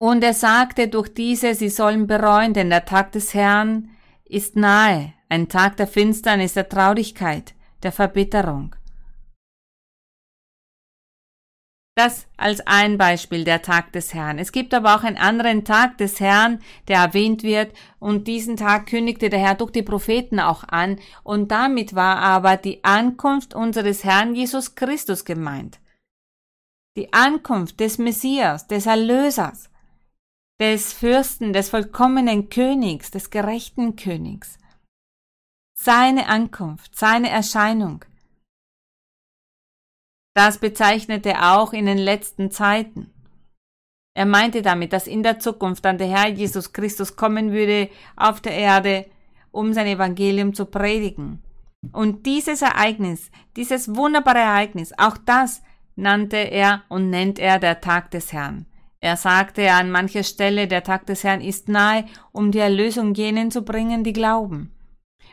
Und 0.00 0.22
er 0.22 0.34
sagte 0.34 0.88
durch 0.88 1.12
diese, 1.12 1.54
sie 1.54 1.68
sollen 1.68 2.06
bereuen, 2.06 2.54
denn 2.54 2.70
der 2.70 2.84
Tag 2.84 3.12
des 3.12 3.34
Herrn 3.34 3.90
ist 4.24 4.54
nahe, 4.54 5.12
ein 5.28 5.48
Tag 5.48 5.76
der 5.76 5.88
Finsternis, 5.88 6.54
der 6.54 6.68
Traurigkeit, 6.68 7.54
der 7.82 7.90
Verbitterung. 7.90 8.76
Das 11.96 12.28
als 12.36 12.64
ein 12.64 12.96
Beispiel 12.96 13.42
der 13.42 13.60
Tag 13.60 13.90
des 13.92 14.14
Herrn. 14.14 14.38
Es 14.38 14.52
gibt 14.52 14.72
aber 14.72 14.94
auch 14.94 15.02
einen 15.02 15.16
anderen 15.16 15.64
Tag 15.64 15.98
des 15.98 16.20
Herrn, 16.20 16.60
der 16.86 17.00
erwähnt 17.00 17.42
wird, 17.42 17.74
und 17.98 18.28
diesen 18.28 18.56
Tag 18.56 18.86
kündigte 18.86 19.30
der 19.30 19.40
Herr 19.40 19.56
durch 19.56 19.72
die 19.72 19.82
Propheten 19.82 20.38
auch 20.38 20.62
an, 20.62 21.00
und 21.24 21.50
damit 21.50 21.96
war 21.96 22.18
aber 22.18 22.56
die 22.56 22.84
Ankunft 22.84 23.52
unseres 23.52 24.04
Herrn 24.04 24.36
Jesus 24.36 24.76
Christus 24.76 25.24
gemeint. 25.24 25.80
Die 26.96 27.12
Ankunft 27.12 27.80
des 27.80 27.98
Messias, 27.98 28.68
des 28.68 28.86
Erlösers, 28.86 29.68
des 30.60 30.92
Fürsten, 30.92 31.52
des 31.52 31.70
vollkommenen 31.70 32.50
Königs, 32.50 33.10
des 33.10 33.30
gerechten 33.30 33.96
Königs. 33.96 34.58
Seine 35.78 36.28
Ankunft, 36.28 36.96
seine 36.96 37.30
Erscheinung, 37.30 38.04
das 40.38 40.58
bezeichnete 40.58 41.30
er 41.30 41.58
auch 41.58 41.72
in 41.72 41.86
den 41.86 41.98
letzten 41.98 42.52
Zeiten. 42.52 43.12
Er 44.14 44.24
meinte 44.24 44.62
damit, 44.62 44.92
dass 44.92 45.08
in 45.08 45.24
der 45.24 45.40
Zukunft 45.40 45.84
dann 45.84 45.98
der 45.98 46.06
Herr 46.06 46.28
Jesus 46.28 46.72
Christus 46.72 47.16
kommen 47.16 47.50
würde 47.52 47.90
auf 48.14 48.40
der 48.40 48.52
Erde, 48.52 49.06
um 49.50 49.72
sein 49.72 49.86
Evangelium 49.88 50.54
zu 50.54 50.66
predigen. 50.66 51.42
Und 51.92 52.26
dieses 52.26 52.62
Ereignis, 52.62 53.32
dieses 53.56 53.96
wunderbare 53.96 54.38
Ereignis, 54.38 54.92
auch 54.96 55.16
das 55.18 55.62
nannte 55.96 56.36
er 56.36 56.82
und 56.88 57.10
nennt 57.10 57.38
er 57.38 57.58
der 57.58 57.80
Tag 57.80 58.12
des 58.12 58.32
Herrn. 58.32 58.66
Er 59.00 59.16
sagte 59.16 59.70
an 59.72 59.90
mancher 59.90 60.24
Stelle, 60.24 60.66
der 60.66 60.82
Tag 60.82 61.06
des 61.06 61.22
Herrn 61.22 61.40
ist 61.40 61.68
nahe, 61.68 62.06
um 62.32 62.50
die 62.50 62.58
Erlösung 62.58 63.14
jenen 63.14 63.50
zu 63.50 63.62
bringen, 63.62 64.02
die 64.02 64.12
glauben. 64.12 64.74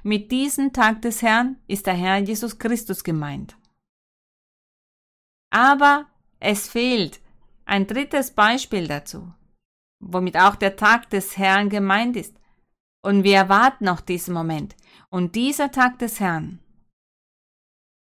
Mit 0.04 0.32
diesem 0.32 0.72
Tag 0.72 1.02
des 1.02 1.24
Herrn 1.24 1.58
ist 1.68 1.88
der 1.88 1.96
Herr 1.96 2.18
Jesus 2.18 2.60
Christus 2.60 3.04
gemeint. 3.04 3.58
Aber 5.52 6.06
es 6.40 6.68
fehlt 6.68 7.22
ein 7.66 7.88
drittes 7.88 8.32
Beispiel 8.32 8.88
dazu, 8.88 9.34
womit 10.00 10.38
auch 10.38 10.56
der 10.56 10.76
Tag 10.76 11.10
des 11.10 11.38
Herrn 11.38 11.70
gemeint 11.70 12.16
ist. 12.16 12.36
Und 13.04 13.24
wir 13.24 13.38
erwarten 13.38 13.88
auch 13.88 14.02
diesen 14.02 14.34
Moment. 14.34 14.76
Und 15.10 15.36
dieser 15.36 15.72
Tag 15.72 15.98
des 16.00 16.20
Herrn, 16.20 16.60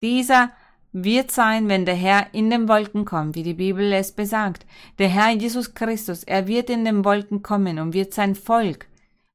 dieser 0.04 0.52
wird 0.92 1.32
sein, 1.32 1.70
wenn 1.70 1.86
der 1.86 1.96
Herr 1.96 2.28
in 2.34 2.50
den 2.50 2.68
Wolken 2.68 3.06
kommt, 3.06 3.36
wie 3.36 3.44
die 3.44 3.54
Bibel 3.54 3.92
es 3.94 4.12
besagt. 4.12 4.66
Der 4.98 5.10
Herr 5.10 5.32
Jesus 5.32 5.74
Christus, 5.74 6.24
er 6.24 6.48
wird 6.48 6.70
in 6.70 6.86
den 6.86 7.06
Wolken 7.06 7.44
kommen 7.44 7.80
und 7.80 7.94
wird 7.94 8.14
sein 8.14 8.36
Volk 8.36 8.88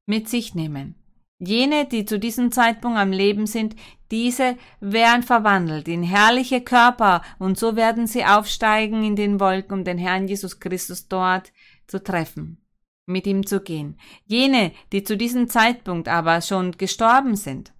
mit 0.05 0.29
sich 0.29 0.55
nehmen. 0.55 0.95
Jene, 1.39 1.85
die 1.85 2.05
zu 2.05 2.17
diesem 2.17 2.51
Zeitpunkt 2.51 2.97
am 2.97 3.11
Leben 3.11 3.45
sind, 3.45 3.75
diese 4.11 4.55
werden 4.79 5.23
verwandelt 5.23 5.87
in 5.87 6.03
herrliche 6.03 6.61
Körper 6.61 7.21
und 7.39 7.57
so 7.57 7.75
werden 7.75 8.07
sie 8.07 8.23
aufsteigen 8.23 9.03
in 9.03 9.15
den 9.15 9.39
Wolken, 9.39 9.79
um 9.79 9.83
den 9.83 9.97
Herrn 9.97 10.27
Jesus 10.27 10.59
Christus 10.59 11.07
dort 11.07 11.51
zu 11.87 12.01
treffen, 12.01 12.63
mit 13.05 13.27
ihm 13.27 13.45
zu 13.45 13.61
gehen. 13.61 13.99
Jene, 14.25 14.71
die 14.91 15.03
zu 15.03 15.17
diesem 15.17 15.49
Zeitpunkt 15.49 16.07
aber 16.07 16.41
schon 16.41 16.71
gestorben 16.73 17.35
sind, 17.35 17.74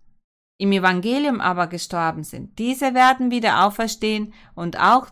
im 0.58 0.72
Evangelium 0.72 1.42
aber 1.42 1.68
gestorben 1.68 2.24
sind, 2.24 2.58
diese 2.60 2.94
werden 2.94 3.32
wieder 3.32 3.66
auferstehen 3.66 4.34
und 4.54 4.80
auch 4.80 5.08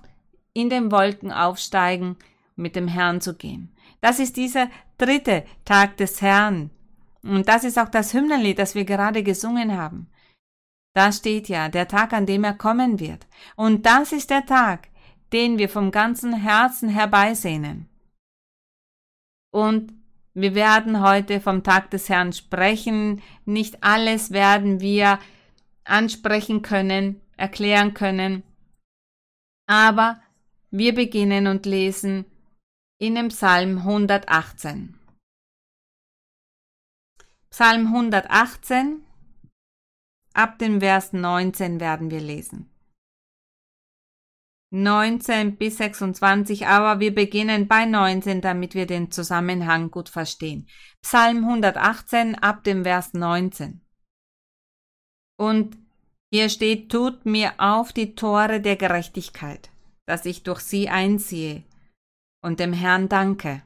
in 0.54 0.70
den 0.70 0.92
Wolken 0.92 1.32
aufsteigen, 1.32 2.18
mit 2.56 2.76
dem 2.76 2.88
Herrn 2.88 3.20
zu 3.20 3.36
gehen. 3.36 3.76
Das 4.02 4.20
ist 4.20 4.38
dieser 4.38 4.70
dritte 4.98 5.44
Tag 5.66 5.98
des 5.98 6.22
Herrn, 6.22 6.70
und 7.24 7.48
das 7.48 7.64
ist 7.64 7.80
auch 7.80 7.90
das 7.90 8.14
Hymnenlied, 8.14 8.60
das 8.60 8.76
wir 8.76 8.86
gerade 8.86 9.24
gesungen 9.24 9.78
haben. 9.78 10.08
Da 10.94 11.12
steht 11.12 11.48
ja 11.50 11.70
der 11.70 11.88
Tag, 11.88 12.14
an 12.14 12.26
dem 12.26 12.44
er 12.44 12.54
kommen 12.54 13.00
wird. 13.00 13.26
Und 13.56 13.86
das 13.86 14.12
ist 14.12 14.30
der 14.30 14.46
Tag, 14.46 14.90
den 15.32 15.58
wir 15.58 15.70
vom 15.70 15.90
ganzen 15.90 16.34
Herzen 16.34 16.90
herbeisehnen. 16.90 17.90
Und 19.52 19.94
wir 20.34 20.54
werden 20.54 21.02
heute 21.02 21.40
vom 21.40 21.64
Tag 21.64 21.90
des 21.92 22.10
Herrn 22.10 22.34
sprechen. 22.34 23.22
Nicht 23.46 23.84
alles 23.84 24.32
werden 24.32 24.82
wir 24.82 25.20
ansprechen 25.86 26.62
können, 26.62 27.22
erklären 27.38 27.94
können. 27.94 28.44
Aber 29.68 30.22
wir 30.72 30.94
beginnen 30.96 31.48
und 31.48 31.66
lesen 31.66 32.26
in 33.00 33.16
dem 33.16 33.30
Psalm 33.30 33.80
118. 33.80 34.98
Psalm 37.50 37.88
118, 37.88 39.06
ab 40.34 40.58
dem 40.58 40.80
Vers 40.80 41.14
19 41.14 41.80
werden 41.80 42.10
wir 42.10 42.22
lesen. 42.22 42.70
19 44.72 45.58
bis 45.58 45.78
26, 45.78 46.66
aber 46.66 47.00
wir 47.00 47.14
beginnen 47.14 47.68
bei 47.68 47.86
19, 47.86 48.42
damit 48.42 48.74
wir 48.74 48.88
den 48.88 49.12
Zusammenhang 49.12 49.92
gut 49.92 50.10
verstehen. 50.10 50.68
Psalm 51.04 51.44
118 51.44 52.34
ab 52.34 52.64
dem 52.64 52.84
Vers 52.84 53.14
19. 53.14 53.83
Und 55.40 55.78
hier 56.32 56.50
steht, 56.50 56.92
tut 56.92 57.26
mir 57.26 57.54
auf 57.58 57.94
die 57.94 58.16
Tore 58.16 58.60
der 58.62 58.76
Gerechtigkeit, 58.76 59.70
dass 60.08 60.26
ich 60.26 60.44
durch 60.44 60.62
sie 60.62 60.90
einziehe 60.90 61.64
und 62.44 62.60
dem 62.60 62.74
Herrn 62.74 63.10
danke. 63.10 63.64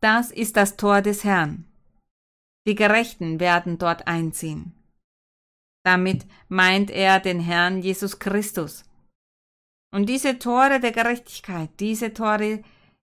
Das 0.00 0.30
ist 0.30 0.56
das 0.56 0.76
Tor 0.76 1.02
des 1.02 1.24
Herrn. 1.24 1.64
Die 2.66 2.74
Gerechten 2.74 3.40
werden 3.40 3.78
dort 3.78 4.06
einziehen. 4.06 4.74
Damit 5.84 6.26
meint 6.48 6.90
er 6.90 7.18
den 7.18 7.40
Herrn 7.40 7.80
Jesus 7.80 8.18
Christus. 8.18 8.84
Und 9.90 10.06
diese 10.08 10.38
Tore 10.38 10.80
der 10.80 10.92
Gerechtigkeit, 10.92 11.70
diese 11.80 12.12
Tore 12.12 12.62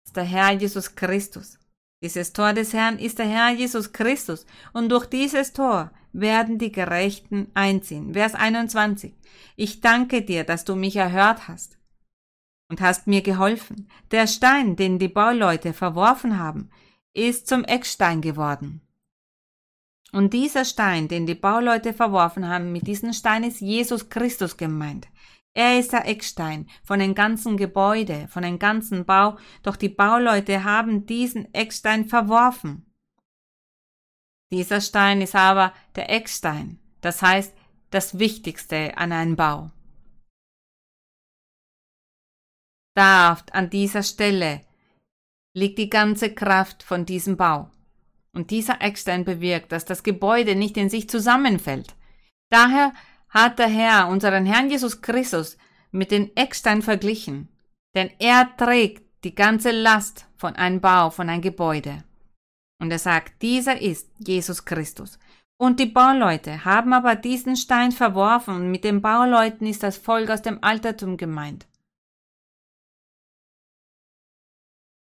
ist 0.06 0.16
der 0.16 0.24
Herr 0.24 0.52
Jesus 0.52 0.94
Christus. 0.94 1.58
Dieses 2.02 2.32
Tor 2.32 2.52
des 2.54 2.72
Herrn 2.72 2.98
ist 2.98 3.18
der 3.18 3.28
Herr 3.28 3.50
Jesus 3.50 3.92
Christus. 3.92 4.46
Und 4.72 4.88
durch 4.88 5.06
dieses 5.06 5.52
Tor 5.52 5.92
werden 6.12 6.58
die 6.58 6.72
Gerechten 6.72 7.48
einziehen. 7.54 8.14
Vers 8.14 8.34
21. 8.34 9.14
Ich 9.56 9.80
danke 9.80 10.22
dir, 10.22 10.44
dass 10.44 10.64
du 10.64 10.76
mich 10.76 10.96
erhört 10.96 11.48
hast 11.48 11.78
und 12.68 12.80
hast 12.80 13.06
mir 13.06 13.22
geholfen. 13.22 13.88
Der 14.10 14.26
Stein, 14.26 14.76
den 14.76 14.98
die 14.98 15.08
Bauleute 15.08 15.72
verworfen 15.72 16.38
haben, 16.38 16.70
ist 17.14 17.46
zum 17.46 17.64
Eckstein 17.64 18.20
geworden. 18.20 18.80
Und 20.12 20.34
dieser 20.34 20.64
Stein, 20.64 21.08
den 21.08 21.26
die 21.26 21.34
Bauleute 21.34 21.94
verworfen 21.94 22.46
haben, 22.46 22.72
mit 22.72 22.86
diesem 22.86 23.12
Stein 23.12 23.44
ist 23.44 23.60
Jesus 23.60 24.10
Christus 24.10 24.56
gemeint. 24.56 25.08
Er 25.54 25.78
ist 25.78 25.92
der 25.92 26.06
Eckstein 26.06 26.68
von 26.82 26.98
dem 26.98 27.14
ganzen 27.14 27.56
Gebäude, 27.56 28.26
von 28.28 28.42
dem 28.42 28.58
ganzen 28.58 29.04
Bau, 29.04 29.36
doch 29.62 29.76
die 29.76 29.90
Bauleute 29.90 30.64
haben 30.64 31.04
diesen 31.04 31.52
Eckstein 31.54 32.06
verworfen. 32.06 32.91
Dieser 34.52 34.82
Stein 34.82 35.22
ist 35.22 35.34
aber 35.34 35.72
der 35.96 36.10
Eckstein, 36.10 36.78
das 37.00 37.22
heißt 37.22 37.54
das 37.90 38.18
Wichtigste 38.18 38.96
an 38.98 39.10
einem 39.10 39.34
Bau. 39.34 39.70
Da 42.94 43.38
an 43.52 43.70
dieser 43.70 44.02
Stelle 44.02 44.60
liegt 45.54 45.78
die 45.78 45.88
ganze 45.88 46.34
Kraft 46.34 46.82
von 46.82 47.06
diesem 47.06 47.38
Bau. 47.38 47.70
Und 48.34 48.50
dieser 48.50 48.82
Eckstein 48.82 49.24
bewirkt, 49.24 49.72
dass 49.72 49.86
das 49.86 50.02
Gebäude 50.02 50.54
nicht 50.54 50.76
in 50.76 50.90
sich 50.90 51.08
zusammenfällt. 51.08 51.94
Daher 52.50 52.92
hat 53.30 53.58
der 53.58 53.68
Herr 53.68 54.08
unseren 54.08 54.44
Herrn 54.44 54.68
Jesus 54.68 55.00
Christus 55.00 55.56
mit 55.90 56.10
dem 56.10 56.30
Eckstein 56.34 56.82
verglichen, 56.82 57.48
denn 57.94 58.10
er 58.18 58.54
trägt 58.58 59.24
die 59.24 59.34
ganze 59.34 59.70
Last 59.70 60.26
von 60.36 60.56
einem 60.56 60.82
Bau, 60.82 61.08
von 61.08 61.30
einem 61.30 61.42
Gebäude. 61.42 62.04
Und 62.82 62.90
er 62.90 62.98
sagt, 62.98 63.40
dieser 63.42 63.80
ist 63.80 64.10
Jesus 64.18 64.64
Christus. 64.64 65.18
Und 65.56 65.78
die 65.78 65.86
Bauleute 65.86 66.64
haben 66.64 66.92
aber 66.92 67.14
diesen 67.14 67.56
Stein 67.56 67.92
verworfen 67.92 68.56
und 68.56 68.70
mit 68.72 68.82
den 68.82 69.00
Bauleuten 69.00 69.66
ist 69.66 69.84
das 69.84 69.96
Volk 69.96 70.28
aus 70.30 70.42
dem 70.42 70.58
Altertum 70.62 71.16
gemeint. 71.16 71.66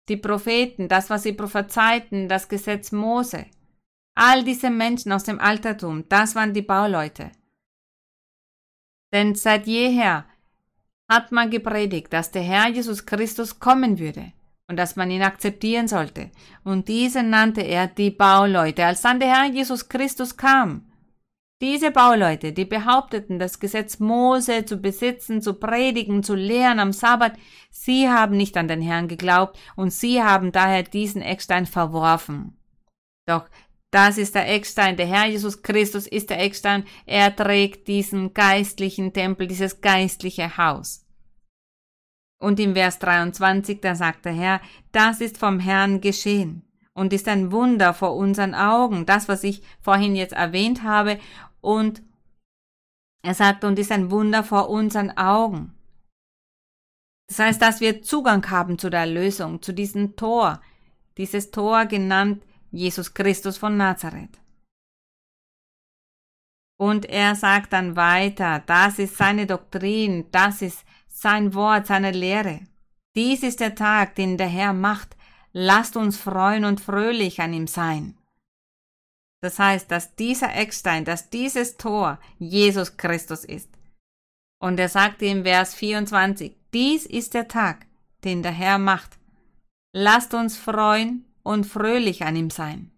die 0.09 0.17
Propheten, 0.17 0.87
das, 0.87 1.09
was 1.09 1.23
sie 1.23 1.33
prophezeiten, 1.33 2.27
das 2.27 2.49
Gesetz 2.49 2.91
Mose. 2.91 3.45
All 4.15 4.43
diese 4.43 4.69
Menschen 4.69 5.11
aus 5.11 5.23
dem 5.23 5.39
Altertum, 5.39 6.09
das 6.09 6.35
waren 6.35 6.53
die 6.53 6.63
Bauleute. 6.63 7.31
Denn 9.13 9.35
seit 9.35 9.67
jeher 9.67 10.25
hat 11.07 11.31
man 11.31 11.49
gepredigt, 11.49 12.11
dass 12.11 12.31
der 12.31 12.41
Herr 12.41 12.69
Jesus 12.69 13.05
Christus 13.05 13.59
kommen 13.59 13.99
würde 13.99 14.33
und 14.69 14.77
dass 14.77 14.95
man 14.95 15.11
ihn 15.11 15.23
akzeptieren 15.23 15.87
sollte. 15.87 16.29
Und 16.63 16.87
diese 16.87 17.23
nannte 17.23 17.61
er 17.61 17.87
die 17.87 18.11
Bauleute. 18.11 18.85
Als 18.85 19.01
dann 19.01 19.19
der 19.19 19.35
Herr 19.35 19.51
Jesus 19.51 19.89
Christus 19.89 20.37
kam, 20.37 20.85
diese 21.61 21.91
Bauleute, 21.91 22.53
die 22.53 22.63
behaupteten, 22.63 23.39
das 23.39 23.59
Gesetz 23.59 23.99
Mose 23.99 24.63
zu 24.63 24.77
besitzen, 24.77 25.41
zu 25.41 25.55
predigen, 25.55 26.23
zu 26.23 26.35
lehren 26.35 26.79
am 26.79 26.93
Sabbat, 26.93 27.33
sie 27.69 28.07
haben 28.07 28.37
nicht 28.37 28.55
an 28.55 28.69
den 28.69 28.81
Herrn 28.81 29.09
geglaubt 29.09 29.59
und 29.75 29.91
sie 29.91 30.23
haben 30.23 30.53
daher 30.53 30.83
diesen 30.83 31.21
Eckstein 31.21 31.65
verworfen. 31.65 32.57
Doch 33.25 33.49
das 33.91 34.19
ist 34.19 34.35
der 34.35 34.47
Eckstein, 34.53 34.95
der 34.95 35.07
Herr 35.07 35.25
Jesus 35.25 35.63
Christus 35.63 36.05
ist 36.07 36.29
der 36.29 36.39
Eckstein, 36.39 36.85
er 37.07 37.35
trägt 37.35 37.87
diesen 37.87 38.33
geistlichen 38.35 39.11
Tempel, 39.13 39.47
dieses 39.47 39.81
geistliche 39.81 40.57
Haus. 40.57 41.08
Und 42.41 42.59
im 42.59 42.73
Vers 42.73 42.99
23, 42.99 43.81
da 43.81 43.95
sagt 43.95 44.25
der 44.25 44.33
Herr, 44.33 44.61
das 44.91 45.19
ist 45.19 45.37
vom 45.37 45.59
Herrn 45.59 45.99
geschehen 45.99 46.63
und 46.93 47.13
ist 47.13 47.27
ein 47.27 47.51
Wunder 47.51 47.93
vor 47.93 48.15
unseren 48.15 48.55
Augen, 48.55 49.05
das, 49.05 49.27
was 49.27 49.43
ich 49.43 49.61
vorhin 49.81 50.15
jetzt 50.15 50.33
erwähnt 50.33 50.83
habe, 50.83 51.19
und 51.61 52.01
er 53.21 53.33
sagt, 53.33 53.65
und 53.65 53.77
ist 53.77 53.91
ein 53.91 54.11
Wunder 54.11 54.43
vor 54.43 54.69
unseren 54.69 55.11
Augen. 55.17 55.75
Das 57.27 57.39
heißt, 57.39 57.61
dass 57.61 57.81
wir 57.81 58.01
Zugang 58.01 58.49
haben 58.49 58.79
zu 58.79 58.89
der 58.89 59.01
Erlösung, 59.01 59.61
zu 59.61 59.73
diesem 59.73 60.15
Tor, 60.15 60.61
dieses 61.17 61.51
Tor 61.51 61.85
genannt 61.85 62.43
Jesus 62.71 63.13
Christus 63.13 63.57
von 63.57 63.77
Nazareth. 63.77 64.39
Und 66.77 67.05
er 67.05 67.35
sagt 67.35 67.73
dann 67.73 67.97
weiter, 67.97 68.63
das 68.65 68.99
ist 68.99 69.17
seine 69.17 69.45
Doktrin, 69.45 70.27
das 70.31 70.61
ist 70.61 70.85
sein 71.21 71.53
Wort, 71.53 71.87
seine 71.87 72.11
Lehre. 72.11 72.61
Dies 73.15 73.43
ist 73.43 73.59
der 73.59 73.75
Tag, 73.75 74.15
den 74.15 74.37
der 74.37 74.47
Herr 74.47 74.73
macht. 74.73 75.15
Lasst 75.51 75.95
uns 75.95 76.17
freuen 76.17 76.63
und 76.63 76.79
fröhlich 76.79 77.41
an 77.41 77.53
ihm 77.53 77.67
sein. 77.67 78.17
Das 79.41 79.57
heißt, 79.57 79.89
dass 79.89 80.15
dieser 80.15 80.53
Eckstein, 80.53 81.05
dass 81.05 81.29
dieses 81.29 81.77
Tor 81.77 82.19
Jesus 82.37 82.97
Christus 82.97 83.45
ist. 83.45 83.69
Und 84.61 84.79
er 84.79 84.89
sagte 84.89 85.25
im 85.25 85.43
Vers 85.43 85.73
24, 85.73 86.55
dies 86.73 87.05
ist 87.05 87.33
der 87.33 87.47
Tag, 87.47 87.87
den 88.23 88.43
der 88.43 88.51
Herr 88.51 88.77
macht. 88.77 89.17
Lasst 89.93 90.33
uns 90.33 90.57
freuen 90.57 91.25
und 91.43 91.65
fröhlich 91.65 92.23
an 92.23 92.35
ihm 92.35 92.49
sein. 92.49 92.91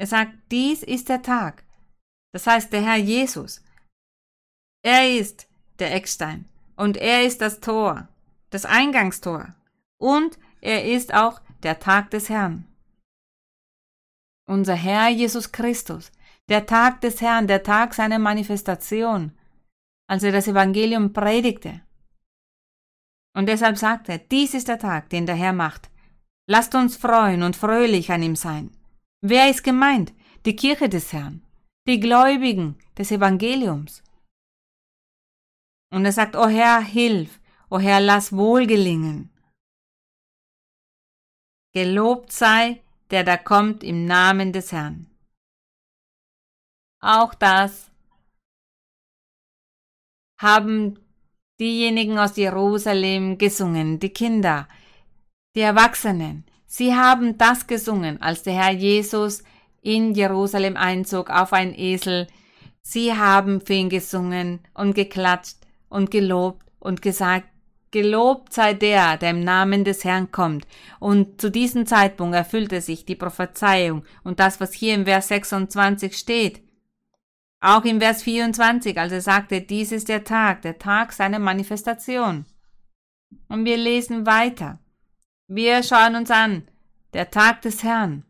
Er 0.00 0.06
sagt, 0.06 0.32
dies 0.52 0.82
ist 0.82 1.08
der 1.08 1.22
Tag. 1.22 1.64
Das 2.32 2.46
heißt, 2.46 2.72
der 2.72 2.82
Herr 2.82 2.96
Jesus. 2.96 3.62
Er 4.84 5.18
ist 5.18 5.47
der 5.78 5.94
Eckstein 5.94 6.46
und 6.76 6.96
er 6.96 7.24
ist 7.24 7.40
das 7.40 7.60
Tor, 7.60 8.08
das 8.50 8.64
Eingangstor 8.64 9.54
und 9.98 10.38
er 10.60 10.84
ist 10.84 11.14
auch 11.14 11.40
der 11.62 11.78
Tag 11.78 12.10
des 12.10 12.28
Herrn. 12.28 12.66
Unser 14.46 14.74
Herr 14.74 15.08
Jesus 15.08 15.52
Christus, 15.52 16.10
der 16.48 16.66
Tag 16.66 17.00
des 17.02 17.20
Herrn, 17.20 17.46
der 17.46 17.62
Tag 17.62 17.94
seiner 17.94 18.18
Manifestation, 18.18 19.32
als 20.08 20.22
er 20.22 20.32
das 20.32 20.48
Evangelium 20.48 21.12
predigte. 21.12 21.82
Und 23.36 23.46
deshalb 23.46 23.76
sagt 23.76 24.08
er, 24.08 24.18
dies 24.18 24.54
ist 24.54 24.68
der 24.68 24.78
Tag, 24.78 25.10
den 25.10 25.26
der 25.26 25.34
Herr 25.34 25.52
macht. 25.52 25.90
Lasst 26.48 26.74
uns 26.74 26.96
freuen 26.96 27.42
und 27.42 27.56
fröhlich 27.56 28.10
an 28.10 28.22
ihm 28.22 28.36
sein. 28.36 28.70
Wer 29.20 29.50
ist 29.50 29.62
gemeint? 29.62 30.14
Die 30.46 30.56
Kirche 30.56 30.88
des 30.88 31.12
Herrn, 31.12 31.42
die 31.86 32.00
Gläubigen 32.00 32.76
des 32.96 33.10
Evangeliums. 33.10 34.02
Und 35.90 36.04
er 36.04 36.12
sagt, 36.12 36.36
O 36.36 36.46
Herr, 36.46 36.80
hilf, 36.80 37.40
O 37.70 37.78
Herr, 37.78 38.00
lass 38.00 38.32
wohl 38.32 38.66
gelingen. 38.66 39.30
Gelobt 41.72 42.32
sei, 42.32 42.82
der 43.10 43.24
da 43.24 43.36
kommt 43.36 43.82
im 43.82 44.04
Namen 44.04 44.52
des 44.52 44.72
Herrn. 44.72 45.06
Auch 47.00 47.34
das 47.34 47.90
haben 50.40 50.98
diejenigen 51.60 52.18
aus 52.18 52.36
Jerusalem 52.36 53.38
gesungen, 53.38 53.98
die 53.98 54.10
Kinder, 54.10 54.68
die 55.54 55.60
Erwachsenen, 55.60 56.44
sie 56.66 56.94
haben 56.94 57.38
das 57.38 57.66
gesungen, 57.66 58.20
als 58.22 58.42
der 58.42 58.54
Herr 58.54 58.72
Jesus 58.72 59.42
in 59.82 60.14
Jerusalem 60.14 60.76
einzog 60.76 61.30
auf 61.30 61.52
ein 61.52 61.74
Esel. 61.74 62.26
Sie 62.82 63.14
haben 63.14 63.60
für 63.60 63.74
ihn 63.74 63.88
gesungen 63.88 64.60
und 64.74 64.94
geklatscht 64.94 65.57
und 65.88 66.10
gelobt 66.10 66.66
und 66.80 67.02
gesagt, 67.02 67.48
Gelobt 67.90 68.52
sei 68.52 68.74
der, 68.74 69.16
der 69.16 69.30
im 69.30 69.40
Namen 69.40 69.84
des 69.84 70.04
Herrn 70.04 70.30
kommt. 70.30 70.66
Und 71.00 71.40
zu 71.40 71.50
diesem 71.50 71.86
Zeitpunkt 71.86 72.34
erfüllte 72.34 72.82
sich 72.82 73.06
die 73.06 73.16
Prophezeiung 73.16 74.04
und 74.24 74.40
das, 74.40 74.60
was 74.60 74.74
hier 74.74 74.94
im 74.94 75.06
Vers 75.06 75.28
26 75.28 76.16
steht. 76.16 76.62
Auch 77.60 77.84
im 77.84 78.00
Vers 78.00 78.22
24, 78.22 78.98
als 78.98 79.12
er 79.12 79.20
sagte, 79.22 79.62
dies 79.62 79.90
ist 79.90 80.08
der 80.08 80.24
Tag, 80.24 80.62
der 80.62 80.78
Tag 80.78 81.12
seiner 81.12 81.38
Manifestation. 81.38 82.44
Und 83.48 83.64
wir 83.64 83.76
lesen 83.76 84.26
weiter. 84.26 84.78
Wir 85.48 85.82
schauen 85.82 86.14
uns 86.14 86.30
an, 86.30 86.68
der 87.14 87.30
Tag 87.30 87.62
des 87.62 87.82
Herrn. 87.82 88.24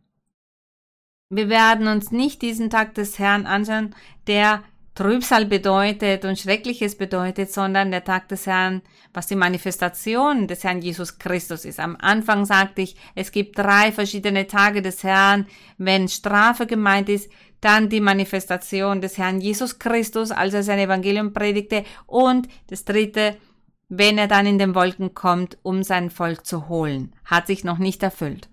Wir 1.31 1.49
werden 1.49 1.89
uns 1.89 2.13
nicht 2.13 2.43
diesen 2.43 2.71
Tag 2.71 2.95
des 2.95 3.19
Herrn 3.19 3.45
anschauen, 3.45 3.95
der 4.29 4.63
Trübsal 4.99 5.47
bedeutet 5.47 6.25
und 6.25 6.41
Schreckliches 6.41 6.99
bedeutet, 6.99 7.53
sondern 7.53 7.93
der 7.93 8.03
Tag 8.03 8.27
des 8.31 8.49
Herrn, 8.49 8.83
was 9.15 9.29
die 9.29 9.37
Manifestation 9.37 10.49
des 10.49 10.65
Herrn 10.65 10.83
Jesus 10.83 11.21
Christus 11.21 11.65
ist. 11.65 11.79
Am 11.79 11.97
Anfang 12.01 12.45
sagte 12.45 12.83
ich, 12.83 12.97
es 13.15 13.31
gibt 13.31 13.57
drei 13.57 13.93
verschiedene 13.93 14.49
Tage 14.49 14.83
des 14.83 15.05
Herrn. 15.05 15.47
Wenn 15.77 16.09
Strafe 16.09 16.67
gemeint 16.67 17.09
ist, 17.09 17.31
dann 17.61 17.89
die 17.89 18.01
Manifestation 18.01 19.01
des 19.01 19.19
Herrn 19.19 19.41
Jesus 19.41 19.79
Christus, 19.79 20.33
als 20.33 20.53
er 20.53 20.65
sein 20.65 20.81
Evangelium 20.81 21.33
predigte. 21.33 21.85
Und 22.07 22.49
das 22.67 22.85
dritte, 22.85 23.37
wenn 23.89 24.19
er 24.19 24.27
dann 24.27 24.47
in 24.47 24.59
den 24.59 24.75
Wolken 24.75 25.15
kommt, 25.15 25.59
um 25.63 25.85
sein 25.85 26.11
Volk 26.11 26.45
zu 26.45 26.69
holen. 26.69 27.15
Hat 27.25 27.47
sich 27.47 27.63
noch 27.63 27.79
nicht 27.79 28.03
erfüllt. 28.03 28.49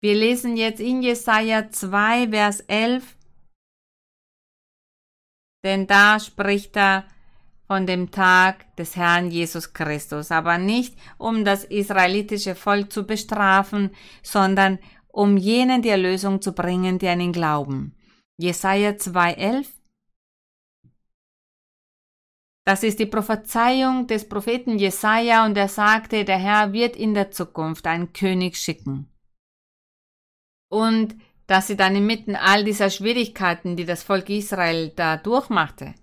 Wir 0.00 0.14
lesen 0.14 0.56
jetzt 0.56 0.80
in 0.80 1.00
Jesaja 1.00 1.70
2, 1.70 2.30
Vers 2.30 2.58
11. 2.66 3.17
Denn 5.64 5.86
da 5.86 6.20
spricht 6.20 6.76
er 6.76 7.04
von 7.66 7.86
dem 7.86 8.10
Tag 8.10 8.74
des 8.76 8.96
Herrn 8.96 9.30
Jesus 9.30 9.72
Christus, 9.72 10.30
aber 10.30 10.58
nicht 10.58 10.96
um 11.18 11.44
das 11.44 11.64
israelitische 11.64 12.54
Volk 12.54 12.92
zu 12.92 13.06
bestrafen, 13.06 13.90
sondern 14.22 14.78
um 15.08 15.36
jenen 15.36 15.82
die 15.82 15.90
Erlösung 15.90 16.40
zu 16.40 16.52
bringen, 16.52 16.98
die 16.98 17.08
an 17.08 17.20
ihn 17.20 17.32
glauben. 17.32 17.94
Jesaja 18.38 18.90
2,11 18.90 19.66
das 22.68 22.82
ist 22.82 22.98
die 22.98 23.06
Prophezeiung 23.06 24.06
des 24.06 24.28
Propheten 24.28 24.78
Jesaja 24.78 25.46
und 25.46 25.56
er 25.56 25.68
sagte, 25.68 26.26
der 26.26 26.36
Herr 26.36 26.74
wird 26.74 26.96
in 26.96 27.14
der 27.14 27.30
Zukunft 27.30 27.86
einen 27.86 28.12
König 28.12 28.58
schicken. 28.58 29.10
Und 30.70 31.16
dass 31.48 31.66
sie 31.66 31.76
dann 31.76 31.96
inmitten 31.96 32.36
all 32.36 32.62
dieser 32.62 32.90
Schwierigkeiten, 32.90 33.74
die 33.74 33.86
das 33.86 34.02
Volk 34.02 34.28
Israel 34.28 34.92
da 34.94 35.16
durchmachte, 35.16 35.94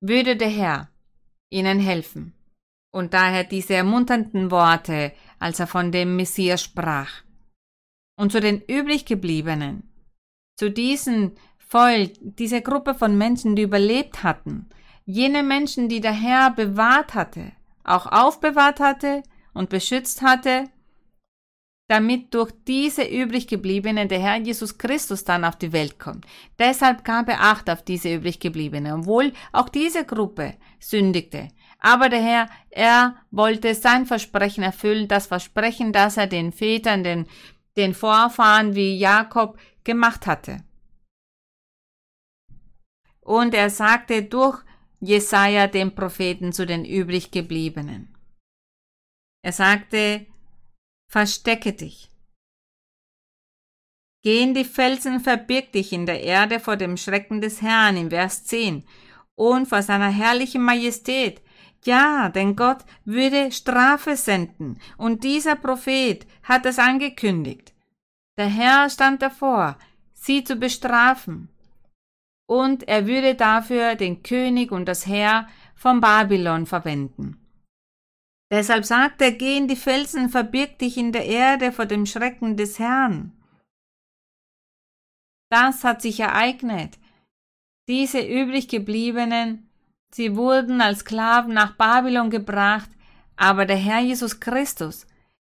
würde 0.00 0.36
der 0.36 0.48
Herr 0.48 0.88
ihnen 1.50 1.78
helfen. 1.78 2.32
Und 2.92 3.12
daher 3.12 3.44
diese 3.44 3.74
ermunternden 3.74 4.50
Worte, 4.50 5.12
als 5.38 5.60
er 5.60 5.66
von 5.66 5.92
dem 5.92 6.16
Messias 6.16 6.62
sprach. 6.62 7.22
Und 8.18 8.32
zu 8.32 8.40
den 8.40 8.62
übriggebliebenen, 8.62 9.92
zu 10.58 10.70
diesen 10.70 11.32
Volk, 11.58 12.12
diese 12.20 12.62
Gruppe 12.62 12.94
von 12.94 13.18
Menschen, 13.18 13.54
die 13.54 13.62
überlebt 13.62 14.22
hatten, 14.22 14.70
jene 15.04 15.42
Menschen, 15.42 15.90
die 15.90 16.00
der 16.00 16.12
Herr 16.12 16.50
bewahrt 16.52 17.12
hatte, 17.12 17.52
auch 17.84 18.06
aufbewahrt 18.06 18.80
hatte 18.80 19.22
und 19.52 19.68
beschützt 19.68 20.22
hatte, 20.22 20.70
damit 21.88 22.34
durch 22.34 22.52
diese 22.66 23.04
übrig 23.04 23.46
gebliebenen 23.46 24.08
der 24.08 24.18
Herr 24.18 24.36
Jesus 24.38 24.76
Christus 24.76 25.24
dann 25.24 25.44
auf 25.44 25.56
die 25.56 25.72
Welt 25.72 25.98
kommt. 25.98 26.26
Deshalb 26.58 27.04
gab 27.04 27.28
er 27.28 27.42
Acht 27.42 27.70
auf 27.70 27.82
diese 27.82 28.12
übrig 28.12 28.40
gebliebenen, 28.40 29.00
obwohl 29.00 29.32
auch 29.52 29.68
diese 29.68 30.04
Gruppe 30.04 30.54
sündigte. 30.80 31.48
Aber 31.78 32.08
der 32.08 32.22
Herr, 32.22 32.50
er 32.70 33.16
wollte 33.30 33.74
sein 33.74 34.06
Versprechen 34.06 34.64
erfüllen, 34.64 35.06
das 35.06 35.26
Versprechen, 35.26 35.92
das 35.92 36.16
er 36.16 36.26
den 36.26 36.50
Vätern, 36.52 37.04
den, 37.04 37.26
den 37.76 37.94
Vorfahren 37.94 38.74
wie 38.74 38.98
Jakob 38.98 39.58
gemacht 39.84 40.26
hatte. 40.26 40.64
Und 43.20 43.54
er 43.54 43.70
sagte 43.70 44.22
durch 44.22 44.58
Jesaja 45.00 45.66
dem 45.66 45.94
Propheten 45.94 46.52
zu 46.52 46.66
den 46.66 46.84
übrig 46.84 47.30
gebliebenen. 47.30 48.14
Er 49.42 49.52
sagte, 49.52 50.26
Verstecke 51.08 51.72
dich. 51.72 52.10
Gehen 54.22 54.54
die 54.54 54.64
Felsen, 54.64 55.20
verbirg 55.20 55.70
dich 55.72 55.92
in 55.92 56.04
der 56.04 56.22
Erde 56.22 56.58
vor 56.58 56.76
dem 56.76 56.96
Schrecken 56.96 57.40
des 57.40 57.62
Herrn 57.62 57.96
in 57.96 58.10
Vers 58.10 58.44
10 58.44 58.84
und 59.36 59.66
vor 59.68 59.82
seiner 59.82 60.08
herrlichen 60.08 60.62
Majestät. 60.62 61.42
Ja, 61.84 62.28
denn 62.30 62.56
Gott 62.56 62.84
würde 63.04 63.52
Strafe 63.52 64.16
senden 64.16 64.80
und 64.96 65.22
dieser 65.22 65.54
Prophet 65.54 66.26
hat 66.42 66.66
es 66.66 66.80
angekündigt. 66.80 67.72
Der 68.36 68.48
Herr 68.48 68.90
stand 68.90 69.22
davor, 69.22 69.78
sie 70.12 70.42
zu 70.42 70.56
bestrafen. 70.56 71.48
Und 72.48 72.88
er 72.88 73.06
würde 73.06 73.36
dafür 73.36 73.94
den 73.94 74.22
König 74.22 74.72
und 74.72 74.86
das 74.86 75.06
Heer 75.06 75.48
von 75.76 76.00
Babylon 76.00 76.66
verwenden. 76.66 77.45
Deshalb 78.50 78.84
sagt 78.84 79.20
er, 79.22 79.32
geh 79.32 79.56
in 79.56 79.66
die 79.66 79.76
Felsen, 79.76 80.28
verbirg 80.28 80.78
dich 80.78 80.96
in 80.96 81.12
der 81.12 81.26
Erde 81.26 81.72
vor 81.72 81.86
dem 81.86 82.06
Schrecken 82.06 82.56
des 82.56 82.78
Herrn. 82.78 83.32
Das 85.50 85.84
hat 85.84 86.02
sich 86.02 86.20
ereignet. 86.20 86.98
Diese 87.88 88.20
übrig 88.20 88.68
gebliebenen, 88.68 89.68
sie 90.12 90.36
wurden 90.36 90.80
als 90.80 91.00
Sklaven 91.00 91.54
nach 91.54 91.76
Babylon 91.76 92.30
gebracht, 92.30 92.90
aber 93.36 93.64
der 93.64 93.76
Herr 93.76 94.00
Jesus 94.00 94.40
Christus, 94.40 95.06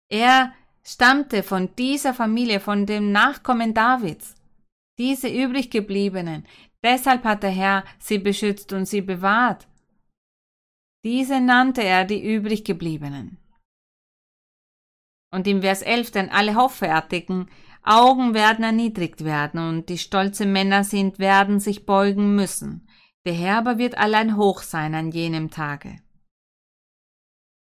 er 0.10 0.54
stammte 0.84 1.44
von 1.44 1.76
dieser 1.76 2.14
Familie, 2.14 2.60
von 2.60 2.86
dem 2.86 3.12
Nachkommen 3.12 3.74
Davids. 3.74 4.36
Diese 4.98 5.28
übrig 5.28 5.70
gebliebenen, 5.70 6.46
deshalb 6.84 7.24
hat 7.24 7.44
der 7.44 7.50
Herr 7.50 7.84
sie 8.00 8.20
beschützt 8.20 8.72
und 8.74 8.86
sie 8.86 9.02
bewahrt. 9.02 9.68
Diese 11.06 11.40
nannte 11.40 11.84
er 11.84 12.04
die 12.04 12.34
übrig 12.34 12.64
gebliebenen. 12.64 13.38
Und 15.32 15.46
im 15.46 15.62
Vers 15.62 15.84
11, 15.84 16.10
denn 16.10 16.30
alle 16.30 16.56
Hoffärtigen, 16.56 17.48
Augen 17.84 18.34
werden 18.34 18.64
erniedrigt 18.64 19.24
werden 19.24 19.60
und 19.60 19.90
die 19.90 20.00
stolze 20.00 20.48
Männer 20.48 20.84
sind, 20.84 21.20
werden 21.20 21.60
sich 21.60 21.86
beugen 21.86 22.36
müssen. 22.36 22.90
Der 23.26 23.34
Herr 23.34 23.60
aber 23.60 23.78
wird 23.78 24.00
allein 24.00 24.36
hoch 24.36 24.64
sein 24.64 24.96
an 24.96 25.12
jenem 25.12 25.52
Tage. 25.52 26.02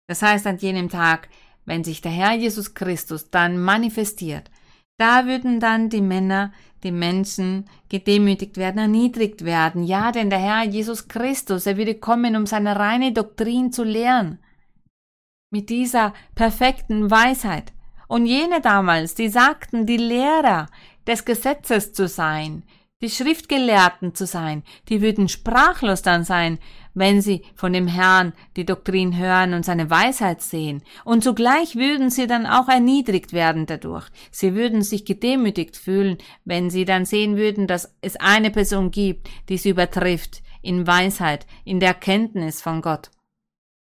Das 0.08 0.22
heißt, 0.22 0.46
an 0.46 0.58
jenem 0.58 0.90
Tag, 0.90 1.28
wenn 1.66 1.84
sich 1.84 2.02
der 2.02 2.12
Herr 2.12 2.34
Jesus 2.34 2.76
Christus 2.76 3.32
dann 3.32 3.60
manifestiert, 3.60 4.52
da 4.98 5.26
würden 5.26 5.60
dann 5.60 5.90
die 5.90 6.02
Männer, 6.02 6.52
die 6.84 6.92
Menschen 6.92 7.70
gedemütigt 7.90 8.58
werden, 8.58 8.78
erniedrigt 8.78 9.46
werden. 9.46 9.84
Ja, 9.84 10.12
denn 10.12 10.30
der 10.30 10.40
Herr 10.40 10.64
Jesus 10.64 11.08
Christus, 11.08 11.66
er 11.66 11.78
würde 11.78 11.96
kommen, 11.96 12.36
um 12.36 12.46
seine 12.46 12.76
reine 12.76 13.12
Doktrin 13.12 13.72
zu 13.72 13.84
lehren. 13.84 14.40
Mit 15.50 15.70
dieser 15.70 16.14
perfekten 16.36 17.10
Weisheit. 17.10 17.74
Und 18.08 18.26
jene 18.26 18.62
damals, 18.62 19.16
die 19.16 19.30
sagten, 19.30 19.86
die 19.86 19.98
Lehrer 19.98 20.68
des 21.08 21.26
Gesetzes 21.26 21.94
zu 21.94 22.08
sein, 22.08 22.64
die 23.02 23.10
Schriftgelehrten 23.10 24.16
zu 24.16 24.26
sein, 24.26 24.64
die 24.90 25.02
würden 25.02 25.28
sprachlos 25.28 26.02
dann 26.02 26.24
sein, 26.24 26.60
wenn 26.94 27.22
sie 27.22 27.44
von 27.56 27.74
dem 27.74 27.88
Herrn 27.88 28.34
die 28.56 28.66
Doktrin 28.66 29.18
hören 29.18 29.54
und 29.54 29.66
seine 29.66 29.90
Weisheit 29.90 30.42
sehen. 30.42 30.84
Und 31.04 31.24
zugleich 31.24 31.76
würden 31.76 32.10
sie 32.10 32.28
dann 32.28 32.46
auch 32.46 32.68
erniedrigt 32.68 33.34
werden 33.34 33.66
dadurch. 33.66 34.08
Sie 34.32 34.56
würden 34.56 34.82
sich 34.82 35.06
gedemütigt 35.06 35.78
fühlen, 35.78 36.18
wenn 36.46 36.70
sie 36.70 36.86
dann 36.86 37.06
sehen 37.06 37.38
würden, 37.38 37.68
dass 37.68 37.96
es 38.02 38.16
eine 38.18 38.52
Person 38.52 38.92
gibt, 38.92 39.30
die 39.50 39.58
sie 39.58 39.70
übertrifft 39.70 40.42
in 40.62 40.88
Weisheit, 40.88 41.46
in 41.66 41.80
der 41.80 41.94
Kenntnis 41.94 42.62
von 42.62 42.82
Gott. 42.82 43.12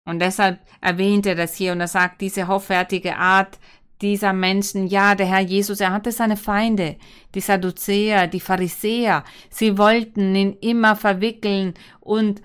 Und 0.05 0.19
deshalb 0.19 0.59
erwähnt 0.81 1.25
er 1.25 1.35
das 1.35 1.55
hier 1.55 1.71
und 1.71 1.81
er 1.81 1.87
sagt, 1.87 2.21
diese 2.21 2.47
hoffärtige 2.47 3.17
Art 3.17 3.59
dieser 4.01 4.33
Menschen, 4.33 4.87
ja, 4.87 5.15
der 5.15 5.25
Herr 5.25 5.39
Jesus, 5.39 5.79
er 5.79 5.91
hatte 5.91 6.11
seine 6.11 6.37
Feinde, 6.37 6.97
die 7.33 7.39
Sadduzäer, 7.39 8.27
die 8.27 8.39
Pharisäer, 8.39 9.23
sie 9.49 9.77
wollten 9.77 10.35
ihn 10.35 10.53
immer 10.61 10.95
verwickeln 10.95 11.73
und 12.01 12.41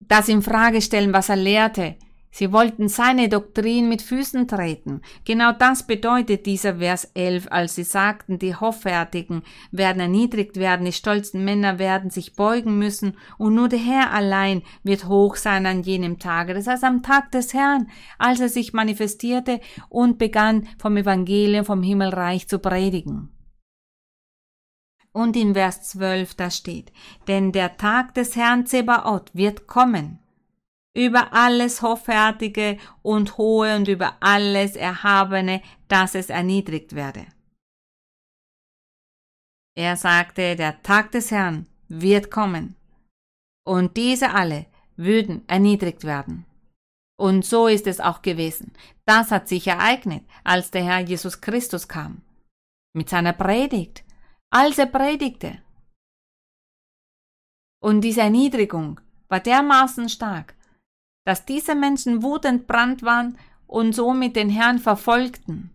das 0.00 0.28
in 0.28 0.42
Frage 0.42 0.82
stellen, 0.82 1.12
was 1.12 1.28
er 1.28 1.36
lehrte. 1.36 1.96
Sie 2.32 2.52
wollten 2.52 2.88
seine 2.88 3.28
Doktrin 3.28 3.88
mit 3.88 4.02
Füßen 4.02 4.46
treten. 4.46 5.00
Genau 5.24 5.50
das 5.52 5.86
bedeutet 5.86 6.46
dieser 6.46 6.76
Vers 6.76 7.10
11, 7.14 7.48
als 7.50 7.74
sie 7.74 7.82
sagten, 7.82 8.38
die 8.38 8.54
Hoffärtigen 8.54 9.42
werden 9.72 10.00
erniedrigt 10.00 10.56
werden, 10.56 10.86
die 10.86 10.92
stolzen 10.92 11.44
Männer 11.44 11.80
werden 11.80 12.10
sich 12.10 12.34
beugen 12.36 12.78
müssen, 12.78 13.16
und 13.36 13.56
nur 13.56 13.68
der 13.68 13.80
Herr 13.80 14.12
allein 14.12 14.62
wird 14.84 15.08
hoch 15.08 15.34
sein 15.34 15.66
an 15.66 15.82
jenem 15.82 16.20
Tage. 16.20 16.54
Das 16.54 16.68
heißt 16.68 16.84
am 16.84 17.02
Tag 17.02 17.32
des 17.32 17.52
Herrn, 17.52 17.88
als 18.18 18.38
er 18.38 18.48
sich 18.48 18.72
manifestierte 18.72 19.60
und 19.88 20.18
begann 20.18 20.68
vom 20.78 20.96
Evangelium 20.96 21.64
vom 21.64 21.82
Himmelreich 21.82 22.46
zu 22.46 22.60
predigen. 22.60 23.28
Und 25.12 25.36
in 25.36 25.54
Vers 25.54 25.82
12 25.90 26.34
da 26.34 26.50
steht, 26.50 26.92
denn 27.26 27.52
der 27.52 27.76
Tag 27.76 28.14
des 28.14 28.36
Herrn 28.36 28.66
Zebaoth 28.66 29.34
wird 29.34 29.66
kommen 29.66 30.20
über 30.94 31.32
alles 31.32 31.82
Hoffärtige 31.82 32.78
und 33.02 33.38
Hohe 33.38 33.76
und 33.76 33.88
über 33.88 34.16
alles 34.20 34.76
Erhabene, 34.76 35.62
dass 35.88 36.14
es 36.14 36.30
erniedrigt 36.30 36.94
werde. 36.94 37.26
Er 39.76 39.96
sagte, 39.96 40.56
der 40.56 40.82
Tag 40.82 41.12
des 41.12 41.30
Herrn 41.30 41.66
wird 41.88 42.30
kommen, 42.30 42.76
und 43.64 43.96
diese 43.96 44.30
alle 44.32 44.66
würden 44.96 45.48
erniedrigt 45.48 46.04
werden. 46.04 46.44
Und 47.16 47.44
so 47.44 47.66
ist 47.68 47.86
es 47.86 48.00
auch 48.00 48.22
gewesen. 48.22 48.72
Das 49.04 49.30
hat 49.30 49.46
sich 49.46 49.66
ereignet, 49.66 50.24
als 50.42 50.70
der 50.70 50.84
Herr 50.84 51.00
Jesus 51.00 51.40
Christus 51.40 51.86
kam. 51.86 52.22
Mit 52.94 53.08
seiner 53.08 53.32
Predigt, 53.32 54.04
als 54.50 54.78
er 54.78 54.86
predigte. 54.86 55.58
Und 57.82 58.02
diese 58.02 58.20
Erniedrigung 58.20 59.00
war 59.28 59.40
dermaßen 59.40 60.08
stark, 60.08 60.54
dass 61.24 61.46
diese 61.46 61.74
Menschen 61.74 62.22
wutentbrannt 62.22 63.02
waren 63.02 63.38
und 63.66 63.94
somit 63.94 64.36
den 64.36 64.50
Herrn 64.50 64.78
verfolgten. 64.78 65.70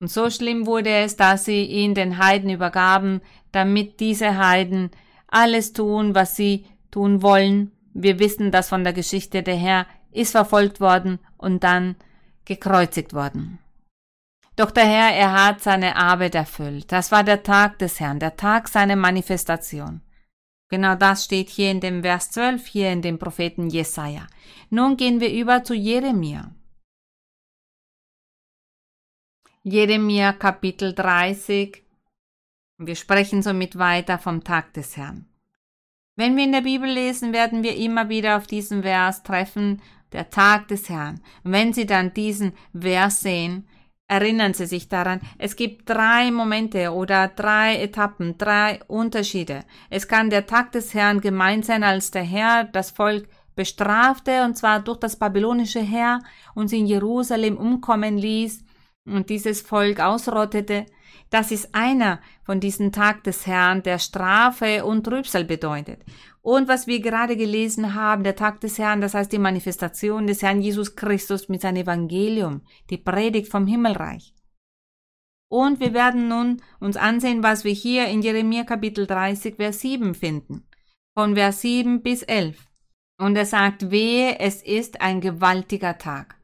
Und 0.00 0.10
so 0.10 0.30
schlimm 0.30 0.66
wurde 0.66 0.90
es, 0.90 1.16
dass 1.16 1.44
sie 1.44 1.64
ihn 1.64 1.94
den 1.94 2.16
Heiden 2.16 2.48
übergaben, 2.48 3.20
damit 3.52 4.00
diese 4.00 4.38
Heiden 4.38 4.90
alles 5.28 5.74
tun, 5.74 6.14
was 6.14 6.36
sie 6.36 6.64
tun 6.90 7.22
wollen. 7.22 7.70
Wir 7.92 8.18
wissen 8.18 8.50
das 8.50 8.70
von 8.70 8.82
der 8.82 8.94
Geschichte, 8.94 9.42
der 9.42 9.56
Herr 9.56 9.86
ist 10.10 10.32
verfolgt 10.32 10.80
worden 10.80 11.18
und 11.36 11.62
dann 11.62 11.96
gekreuzigt 12.46 13.12
worden. 13.12 13.58
Doch 14.60 14.70
der 14.70 14.84
Herr, 14.84 15.14
er 15.14 15.32
hat 15.32 15.62
seine 15.62 15.96
Arbeit 15.96 16.34
erfüllt. 16.34 16.92
Das 16.92 17.10
war 17.10 17.24
der 17.24 17.42
Tag 17.42 17.78
des 17.78 17.98
Herrn, 17.98 18.18
der 18.18 18.36
Tag 18.36 18.68
seiner 18.68 18.94
Manifestation. 18.94 20.02
Genau 20.68 20.96
das 20.96 21.24
steht 21.24 21.48
hier 21.48 21.70
in 21.70 21.80
dem 21.80 22.02
Vers 22.02 22.30
12, 22.32 22.66
hier 22.66 22.92
in 22.92 23.00
dem 23.00 23.18
Propheten 23.18 23.70
Jesaja. 23.70 24.26
Nun 24.68 24.98
gehen 24.98 25.18
wir 25.18 25.32
über 25.32 25.64
zu 25.64 25.72
Jeremia. 25.72 26.54
Jeremia 29.62 30.34
Kapitel 30.34 30.92
30. 30.92 31.82
Wir 32.76 32.96
sprechen 32.96 33.42
somit 33.42 33.78
weiter 33.78 34.18
vom 34.18 34.44
Tag 34.44 34.74
des 34.74 34.94
Herrn. 34.98 35.24
Wenn 36.16 36.36
wir 36.36 36.44
in 36.44 36.52
der 36.52 36.60
Bibel 36.60 36.90
lesen, 36.90 37.32
werden 37.32 37.62
wir 37.62 37.76
immer 37.76 38.10
wieder 38.10 38.36
auf 38.36 38.46
diesen 38.46 38.82
Vers 38.82 39.22
treffen, 39.22 39.80
der 40.12 40.28
Tag 40.28 40.68
des 40.68 40.90
Herrn. 40.90 41.22
Wenn 41.44 41.72
Sie 41.72 41.86
dann 41.86 42.12
diesen 42.12 42.52
Vers 42.78 43.20
sehen, 43.20 43.66
Erinnern 44.10 44.54
Sie 44.54 44.66
sich 44.66 44.88
daran, 44.88 45.20
es 45.38 45.54
gibt 45.54 45.88
drei 45.88 46.32
Momente 46.32 46.90
oder 46.90 47.28
drei 47.28 47.76
Etappen, 47.76 48.36
drei 48.36 48.80
Unterschiede. 48.88 49.62
Es 49.88 50.08
kann 50.08 50.30
der 50.30 50.46
Tag 50.46 50.72
des 50.72 50.94
Herrn 50.94 51.20
gemeint 51.20 51.64
sein, 51.64 51.84
als 51.84 52.10
der 52.10 52.24
Herr 52.24 52.64
das 52.64 52.90
Volk 52.90 53.28
bestrafte, 53.54 54.42
und 54.42 54.56
zwar 54.56 54.80
durch 54.80 54.98
das 54.98 55.14
babylonische 55.14 55.78
Heer 55.78 56.18
und 56.56 56.66
sie 56.66 56.80
in 56.80 56.86
Jerusalem 56.86 57.56
umkommen 57.56 58.18
ließ 58.18 58.64
und 59.06 59.30
dieses 59.30 59.60
Volk 59.60 60.00
ausrottete. 60.00 60.86
Das 61.30 61.52
ist 61.52 61.72
einer 61.72 62.18
von 62.42 62.58
diesen 62.58 62.90
Tag 62.90 63.22
des 63.22 63.46
Herrn, 63.46 63.84
der 63.84 64.00
Strafe 64.00 64.84
und 64.84 65.04
Trübsal 65.04 65.44
bedeutet. 65.44 66.02
Und 66.42 66.68
was 66.68 66.86
wir 66.86 67.00
gerade 67.00 67.36
gelesen 67.36 67.94
haben, 67.94 68.24
der 68.24 68.36
Tag 68.36 68.60
des 68.60 68.78
Herrn, 68.78 69.00
das 69.00 69.14
heißt 69.14 69.30
die 69.32 69.38
Manifestation 69.38 70.26
des 70.26 70.42
Herrn 70.42 70.62
Jesus 70.62 70.96
Christus 70.96 71.48
mit 71.48 71.60
seinem 71.60 71.82
Evangelium, 71.82 72.62
die 72.88 72.96
Predigt 72.96 73.50
vom 73.50 73.66
Himmelreich. 73.66 74.34
Und 75.50 75.80
wir 75.80 75.92
werden 75.92 76.28
nun 76.28 76.62
uns 76.78 76.96
ansehen, 76.96 77.42
was 77.42 77.64
wir 77.64 77.72
hier 77.72 78.06
in 78.06 78.22
Jeremia 78.22 78.64
Kapitel 78.64 79.06
30, 79.06 79.56
Vers 79.56 79.80
7 79.80 80.14
finden. 80.14 80.66
Von 81.14 81.34
Vers 81.34 81.60
7 81.60 82.02
bis 82.02 82.22
11. 82.22 82.56
Und 83.18 83.36
er 83.36 83.46
sagt, 83.46 83.90
wehe, 83.90 84.38
es 84.38 84.62
ist 84.62 85.00
ein 85.00 85.20
gewaltiger 85.20 85.98
Tag. 85.98 86.36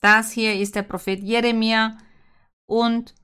Das 0.00 0.32
hier 0.32 0.58
ist 0.58 0.76
der 0.76 0.82
Prophet 0.82 1.22
Jeremia 1.22 1.98
und 2.66 3.14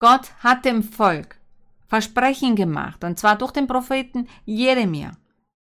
Gott 0.00 0.34
hat 0.42 0.64
dem 0.64 0.82
Volk 0.82 1.38
Versprechen 1.86 2.56
gemacht, 2.56 3.04
und 3.04 3.18
zwar 3.18 3.38
durch 3.38 3.52
den 3.52 3.66
Propheten 3.66 4.28
Jeremia. 4.44 5.12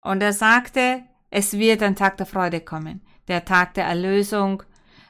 Und 0.04 0.22
er 0.22 0.32
sagte, 0.32 1.02
es 1.30 1.54
wird 1.54 1.82
ein 1.82 1.96
Tag 1.96 2.18
der 2.18 2.26
Freude 2.26 2.60
kommen, 2.60 3.00
der 3.26 3.44
Tag 3.44 3.74
der 3.74 3.86
Erlösung, 3.86 4.62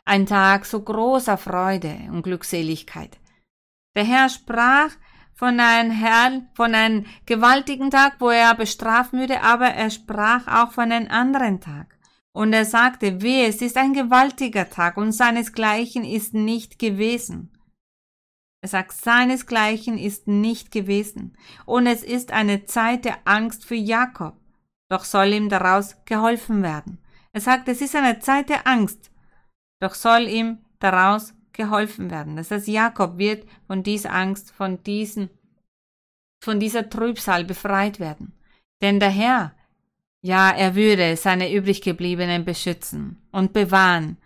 ein 0.04 0.24
Tag 0.24 0.64
so 0.64 0.80
großer 0.80 1.36
Freude 1.36 1.96
und 2.10 2.22
Glückseligkeit. 2.22 3.18
Der 3.96 4.04
Herr 4.04 4.28
sprach 4.28 4.90
von 5.34 5.58
einem 5.58 5.90
Herrn, 5.90 6.48
von 6.54 6.74
einem 6.74 7.06
gewaltigen 7.26 7.90
Tag, 7.90 8.14
wo 8.20 8.30
er 8.30 8.54
bestrafen 8.54 9.18
würde, 9.18 9.42
aber 9.42 9.66
er 9.66 9.90
sprach 9.90 10.46
auch 10.46 10.72
von 10.72 10.92
einem 10.92 11.10
anderen 11.10 11.60
Tag. 11.60 11.98
Und 12.32 12.52
er 12.52 12.64
sagte, 12.64 13.20
weh, 13.20 13.46
es 13.46 13.60
ist 13.62 13.76
ein 13.76 13.94
gewaltiger 13.94 14.70
Tag 14.70 14.96
und 14.96 15.12
seinesgleichen 15.12 16.04
ist 16.04 16.34
nicht 16.34 16.78
gewesen. 16.78 17.52
Er 18.60 18.68
sagt, 18.68 18.92
seinesgleichen 18.92 19.98
ist 19.98 20.26
nicht 20.26 20.70
gewesen. 20.70 21.36
Und 21.66 21.86
es 21.86 22.02
ist 22.02 22.32
eine 22.32 22.64
Zeit 22.64 23.04
der 23.04 23.18
Angst 23.24 23.64
für 23.64 23.74
Jakob. 23.74 24.43
Doch 24.90 25.04
soll 25.04 25.32
ihm 25.32 25.48
daraus 25.48 25.96
geholfen 26.04 26.62
werden. 26.62 26.98
Er 27.32 27.40
sagt, 27.40 27.68
es 27.68 27.80
ist 27.80 27.96
eine 27.96 28.20
Zeit 28.20 28.48
der 28.48 28.66
Angst. 28.66 29.10
Doch 29.80 29.94
soll 29.94 30.28
ihm 30.28 30.58
daraus 30.78 31.34
geholfen 31.52 32.10
werden. 32.10 32.36
Das 32.36 32.50
heißt, 32.50 32.68
Jakob 32.68 33.18
wird 33.18 33.48
von 33.66 33.82
dieser 33.82 34.12
Angst, 34.12 34.52
von 34.52 34.82
diesen, 34.82 35.30
von 36.42 36.60
dieser 36.60 36.88
Trübsal 36.88 37.44
befreit 37.44 38.00
werden. 38.00 38.32
Denn 38.82 39.00
der 39.00 39.10
Herr, 39.10 39.54
ja, 40.22 40.50
er 40.50 40.74
würde 40.74 41.16
seine 41.16 41.52
übriggebliebenen 41.52 42.44
beschützen 42.44 43.22
und 43.30 43.52
bewahren. 43.52 44.16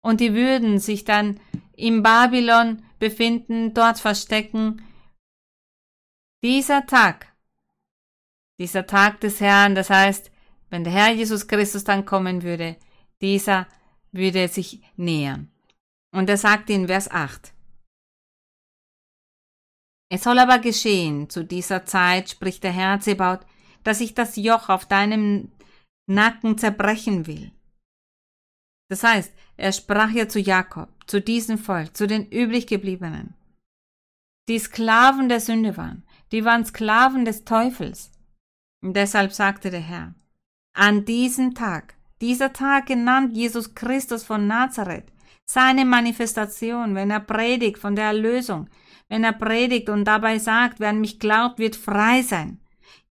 Und 0.00 0.20
die 0.20 0.34
würden 0.34 0.78
sich 0.78 1.04
dann 1.04 1.40
im 1.76 2.02
Babylon 2.02 2.82
befinden, 2.98 3.74
dort 3.74 3.98
verstecken. 3.98 4.82
Dieser 6.42 6.86
Tag, 6.86 7.33
dieser 8.58 8.86
Tag 8.86 9.20
des 9.20 9.40
Herrn, 9.40 9.74
das 9.74 9.90
heißt, 9.90 10.30
wenn 10.70 10.84
der 10.84 10.92
Herr 10.92 11.12
Jesus 11.12 11.46
Christus 11.46 11.84
dann 11.84 12.04
kommen 12.04 12.42
würde, 12.42 12.76
dieser 13.20 13.66
würde 14.12 14.48
sich 14.48 14.82
nähern. 14.96 15.50
Und 16.12 16.30
er 16.30 16.36
sagt 16.36 16.70
in 16.70 16.86
Vers 16.86 17.10
8, 17.10 17.52
Es 20.10 20.22
soll 20.22 20.38
aber 20.38 20.58
geschehen, 20.58 21.28
zu 21.28 21.44
dieser 21.44 21.86
Zeit, 21.86 22.30
spricht 22.30 22.62
der 22.62 22.72
Herr 22.72 23.00
Zebaut, 23.00 23.40
dass 23.82 24.00
ich 24.00 24.14
das 24.14 24.36
Joch 24.36 24.68
auf 24.68 24.86
deinem 24.86 25.50
Nacken 26.06 26.58
zerbrechen 26.58 27.26
will. 27.26 27.50
Das 28.88 29.02
heißt, 29.02 29.32
er 29.56 29.72
sprach 29.72 30.10
ja 30.10 30.28
zu 30.28 30.38
Jakob, 30.38 30.88
zu 31.06 31.20
diesem 31.20 31.58
Volk, 31.58 31.96
zu 31.96 32.06
den 32.06 32.26
übriggebliebenen, 32.30 33.34
die 34.48 34.58
Sklaven 34.58 35.28
der 35.28 35.40
Sünde 35.40 35.76
waren, 35.76 36.02
die 36.30 36.44
waren 36.44 36.64
Sklaven 36.64 37.24
des 37.24 37.44
Teufels. 37.44 38.10
Und 38.84 38.94
deshalb 38.96 39.32
sagte 39.32 39.70
der 39.70 39.80
Herr, 39.80 40.14
an 40.74 41.06
diesem 41.06 41.54
Tag, 41.54 41.94
dieser 42.20 42.52
Tag 42.52 42.84
genannt 42.84 43.34
Jesus 43.34 43.74
Christus 43.74 44.24
von 44.24 44.46
Nazareth, 44.46 45.06
seine 45.46 45.86
Manifestation, 45.86 46.94
wenn 46.94 47.10
er 47.10 47.20
predigt 47.20 47.78
von 47.78 47.96
der 47.96 48.04
Erlösung, 48.04 48.68
wenn 49.08 49.24
er 49.24 49.32
predigt 49.32 49.88
und 49.88 50.04
dabei 50.04 50.38
sagt, 50.38 50.80
wer 50.80 50.90
an 50.90 51.00
mich 51.00 51.18
glaubt, 51.18 51.58
wird 51.58 51.76
frei 51.76 52.20
sein. 52.20 52.60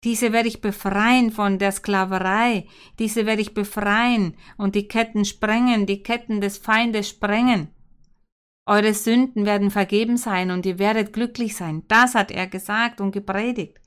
Diese 0.04 0.34
werde 0.34 0.48
ich 0.48 0.60
befreien 0.60 1.30
von 1.30 1.58
der 1.58 1.72
Sklaverei, 1.72 2.66
diese 2.98 3.24
werde 3.24 3.40
ich 3.40 3.54
befreien 3.54 4.34
und 4.58 4.74
die 4.74 4.88
Ketten 4.88 5.24
sprengen, 5.24 5.86
die 5.86 6.02
Ketten 6.02 6.42
des 6.42 6.58
Feindes 6.58 7.08
sprengen. 7.08 7.68
Eure 8.66 8.92
Sünden 8.92 9.46
werden 9.46 9.70
vergeben 9.70 10.18
sein 10.18 10.50
und 10.50 10.66
ihr 10.66 10.78
werdet 10.78 11.14
glücklich 11.14 11.56
sein. 11.56 11.84
Das 11.88 12.14
hat 12.14 12.30
er 12.30 12.46
gesagt 12.46 13.00
und 13.00 13.12
gepredigt. 13.12 13.81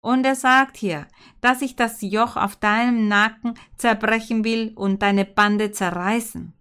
Und 0.00 0.24
er 0.24 0.36
sagt 0.36 0.76
hier, 0.76 1.06
dass 1.40 1.60
ich 1.62 1.76
das 1.76 2.00
Joch 2.00 2.36
auf 2.36 2.56
deinem 2.56 3.08
Nacken 3.08 3.54
zerbrechen 3.76 4.44
will 4.44 4.72
und 4.74 5.02
deine 5.02 5.24
Bande 5.24 5.72
zerreißen. 5.72 6.52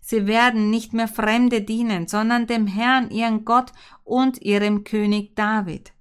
Sie 0.00 0.26
werden 0.26 0.68
nicht 0.68 0.92
mehr 0.92 1.08
Fremde 1.08 1.62
dienen, 1.62 2.08
sondern 2.08 2.46
dem 2.46 2.66
Herrn, 2.66 3.10
ihren 3.10 3.44
Gott 3.44 3.72
und 4.04 4.42
ihrem 4.42 4.84
König 4.84 5.36
David, 5.36 5.92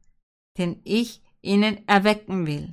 den 0.57 0.81
ich 0.83 1.21
ihnen 1.41 1.87
erwecken 1.87 2.47
will. 2.47 2.71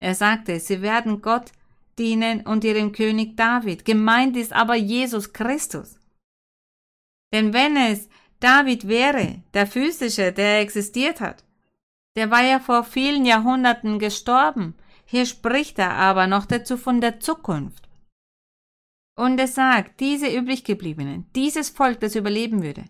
Er 0.00 0.14
sagte, 0.14 0.58
sie 0.60 0.80
werden 0.80 1.20
Gott 1.20 1.52
dienen 1.98 2.46
und 2.46 2.64
ihrem 2.64 2.92
König 2.92 3.36
David. 3.36 3.84
Gemeint 3.84 4.36
ist 4.36 4.52
aber 4.52 4.74
Jesus 4.74 5.32
Christus. 5.32 5.98
Denn 7.32 7.52
wenn 7.52 7.76
es 7.76 8.08
David 8.40 8.88
wäre, 8.88 9.42
der 9.54 9.66
physische, 9.66 10.32
der 10.32 10.60
existiert 10.60 11.20
hat, 11.20 11.44
der 12.16 12.30
war 12.30 12.42
ja 12.42 12.60
vor 12.60 12.84
vielen 12.84 13.24
Jahrhunderten 13.24 13.98
gestorben. 13.98 14.74
Hier 15.04 15.26
spricht 15.26 15.78
er 15.78 15.92
aber 15.92 16.26
noch 16.26 16.46
dazu 16.46 16.76
von 16.76 17.00
der 17.00 17.20
Zukunft. 17.20 17.88
Und 19.16 19.38
er 19.38 19.48
sagt, 19.48 20.00
diese 20.00 20.28
übriggebliebenen, 20.34 21.26
dieses 21.34 21.68
Volk, 21.68 22.00
das 22.00 22.14
überleben 22.14 22.62
würde, 22.62 22.84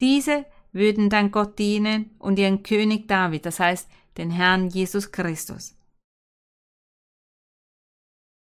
diese 0.00 0.44
würden 0.72 1.10
dann 1.10 1.30
Gott 1.30 1.58
dienen 1.58 2.10
und 2.18 2.38
ihren 2.38 2.62
König 2.62 3.06
David, 3.06 3.46
das 3.46 3.60
heißt 3.60 3.88
den 4.16 4.30
Herrn 4.30 4.68
Jesus 4.68 5.12
Christus. 5.12 5.76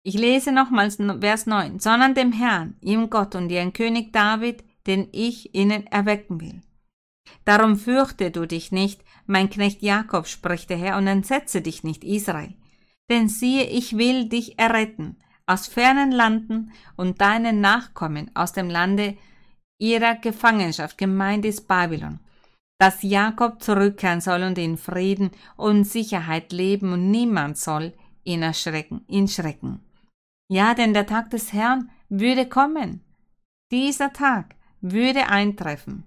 Ich 0.04 0.16
lese 0.18 0.52
nochmals 0.52 0.98
Vers 1.20 1.48
9, 1.48 1.80
sondern 1.80 2.14
dem 2.14 2.32
Herrn, 2.32 2.78
ihrem 2.82 3.10
Gott 3.10 3.36
und 3.36 3.50
ihren 3.50 3.74
König 3.74 4.14
David, 4.14 4.64
den 4.86 5.10
ich 5.12 5.54
ihnen 5.54 5.86
erwecken 5.88 6.40
will. 6.40 6.62
Darum 7.44 7.76
fürchte 7.78 8.32
du 8.32 8.46
dich 8.46 8.72
nicht, 8.72 9.04
mein 9.28 9.50
Knecht 9.50 9.82
Jakob, 9.82 10.28
spricht 10.28 10.70
der 10.70 10.78
Herr, 10.78 10.98
und 10.98 11.08
entsetze 11.08 11.62
dich 11.62 11.84
nicht, 11.84 12.04
Israel. 12.04 12.54
Denn 13.10 13.30
siehe, 13.30 13.66
ich 13.66 13.98
will 13.98 14.30
dich 14.30 14.60
erretten, 14.60 15.18
aus 15.46 15.68
fernen 15.68 16.12
Landen 16.12 16.72
und 16.96 17.22
deinen 17.22 17.62
Nachkommen 17.62 18.32
aus 18.36 18.52
dem 18.52 18.70
Lande 18.70 19.18
ihrer 19.80 20.16
Gefangenschaft, 20.16 20.98
gemeint 20.98 21.46
ist 21.46 21.68
Babylon, 21.68 22.20
dass 22.80 23.04
Jakob 23.04 23.62
zurückkehren 23.62 24.22
soll 24.22 24.44
und 24.44 24.58
in 24.58 24.78
Frieden 24.78 25.32
und 25.56 25.86
Sicherheit 25.86 26.52
leben 26.52 26.94
und 26.94 27.10
niemand 27.10 27.58
soll 27.58 27.94
ihn 28.24 28.42
erschrecken, 28.42 29.06
ihn 29.08 29.28
schrecken. 29.28 29.80
Ja, 30.50 30.74
denn 30.74 30.94
der 30.94 31.08
Tag 31.08 31.30
des 31.30 31.54
Herrn 31.54 31.90
würde 32.10 32.48
kommen. 32.48 33.02
Dieser 33.72 34.14
Tag 34.14 34.56
würde 34.82 35.28
eintreffen. 35.28 36.04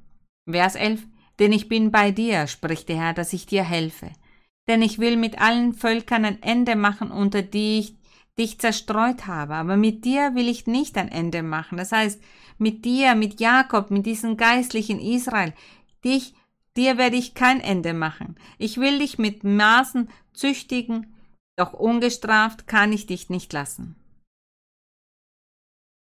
Vers 0.48 0.74
11. 0.74 1.06
Denn 1.40 1.52
ich 1.52 1.68
bin 1.68 1.90
bei 1.90 2.10
dir, 2.10 2.46
spricht 2.46 2.88
der 2.90 2.96
Herr, 2.96 3.14
dass 3.14 3.32
ich 3.32 3.46
dir 3.46 3.64
helfe. 3.64 4.12
Denn 4.68 4.82
ich 4.82 4.98
will 4.98 5.16
mit 5.16 5.40
allen 5.40 5.72
Völkern 5.72 6.24
ein 6.24 6.42
Ende 6.42 6.76
machen, 6.76 7.10
unter 7.10 7.42
die 7.42 7.80
ich 7.80 7.96
dich 8.38 8.60
zerstreut 8.60 9.26
habe, 9.26 9.54
aber 9.54 9.76
mit 9.76 10.04
dir 10.04 10.34
will 10.34 10.48
ich 10.48 10.66
nicht 10.66 10.96
ein 10.96 11.10
Ende 11.10 11.42
machen. 11.42 11.78
Das 11.78 11.92
heißt, 11.92 12.22
mit 12.58 12.84
dir, 12.84 13.14
mit 13.14 13.40
Jakob, 13.40 13.90
mit 13.90 14.06
diesem 14.06 14.36
geistlichen 14.36 15.00
Israel, 15.00 15.54
dich, 16.04 16.34
dir 16.76 16.98
werde 16.98 17.16
ich 17.16 17.34
kein 17.34 17.60
Ende 17.60 17.94
machen. 17.94 18.36
Ich 18.58 18.78
will 18.78 18.98
dich 18.98 19.18
mit 19.18 19.42
Maßen 19.42 20.08
züchtigen, 20.32 21.14
doch 21.56 21.72
ungestraft 21.72 22.66
kann 22.66 22.92
ich 22.92 23.06
dich 23.06 23.28
nicht 23.28 23.52
lassen. 23.52 23.96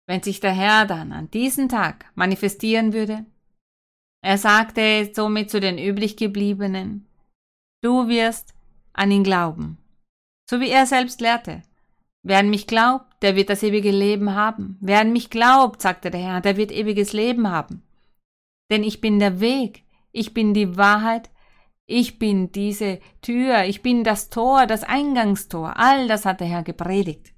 Wenn 0.07 0.23
sich 0.23 0.39
der 0.39 0.53
Herr 0.53 0.85
dann 0.85 1.11
an 1.11 1.29
diesem 1.31 1.69
Tag 1.69 2.05
manifestieren 2.15 2.93
würde, 2.93 3.25
er 4.21 4.37
sagte 4.37 5.11
somit 5.13 5.49
zu 5.49 5.59
den 5.59 5.77
übriggebliebenen, 5.77 7.07
du 7.81 8.07
wirst 8.07 8.53
an 8.93 9.11
ihn 9.11 9.23
glauben, 9.23 9.77
so 10.49 10.59
wie 10.59 10.69
er 10.69 10.85
selbst 10.85 11.21
lehrte. 11.21 11.63
Wer 12.23 12.39
an 12.39 12.49
mich 12.49 12.67
glaubt, 12.67 13.05
der 13.21 13.35
wird 13.35 13.49
das 13.49 13.63
ewige 13.63 13.91
Leben 13.91 14.35
haben. 14.35 14.77
Wer 14.81 14.99
an 14.99 15.13
mich 15.13 15.29
glaubt, 15.29 15.81
sagte 15.81 16.11
der 16.11 16.19
Herr, 16.19 16.41
der 16.41 16.57
wird 16.57 16.71
ewiges 16.71 17.13
Leben 17.13 17.49
haben. 17.49 17.83
Denn 18.69 18.83
ich 18.83 18.99
bin 18.99 19.19
der 19.19 19.39
Weg, 19.39 19.85
ich 20.11 20.33
bin 20.33 20.53
die 20.53 20.75
Wahrheit, 20.75 21.29
ich 21.85 22.19
bin 22.19 22.51
diese 22.51 22.99
Tür, 23.21 23.63
ich 23.63 23.81
bin 23.81 24.03
das 24.03 24.29
Tor, 24.29 24.67
das 24.67 24.83
Eingangstor. 24.83 25.77
All 25.77 26.07
das 26.09 26.25
hat 26.25 26.41
der 26.41 26.47
Herr 26.47 26.63
gepredigt. 26.63 27.33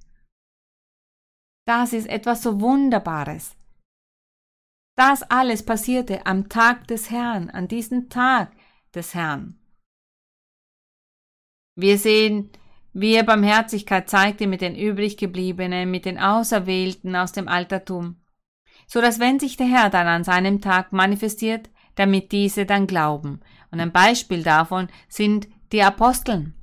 Das 1.67 1.93
ist 1.93 2.07
etwas 2.09 2.41
so 2.41 2.59
Wunderbares. 2.59 3.55
Das 4.99 5.23
alles 5.23 5.63
passierte 5.63 6.25
am 6.25 6.49
Tag 6.49 6.85
des 6.87 7.09
Herrn, 7.09 7.49
an 7.49 7.69
diesem 7.69 8.09
Tag 8.09 8.51
des 8.93 9.15
Herrn. 9.15 9.57
Wir 11.75 11.97
sehen 11.97 12.49
wie 12.91 13.13
er 13.13 13.23
Barmherzigkeit 13.23 14.09
zeigte 14.09 14.45
mit 14.45 14.59
den 14.59 14.75
übriggebliebenen, 14.75 15.89
mit 15.89 16.03
den 16.03 16.19
Auserwählten 16.19 17.15
aus 17.15 17.31
dem 17.31 17.47
Altertum, 17.47 18.17
so 18.87 18.99
dass 18.99 19.21
wenn 19.21 19.39
sich 19.39 19.55
der 19.55 19.67
Herr 19.67 19.89
dann 19.89 20.05
an 20.05 20.25
seinem 20.25 20.59
Tag 20.59 20.91
manifestiert, 20.91 21.69
damit 21.95 22.33
diese 22.33 22.65
dann 22.65 22.85
glauben. 22.85 23.39
Und 23.71 23.79
ein 23.79 23.93
Beispiel 23.93 24.43
davon 24.43 24.89
sind 25.07 25.47
die 25.71 25.81
Aposteln. 25.81 26.55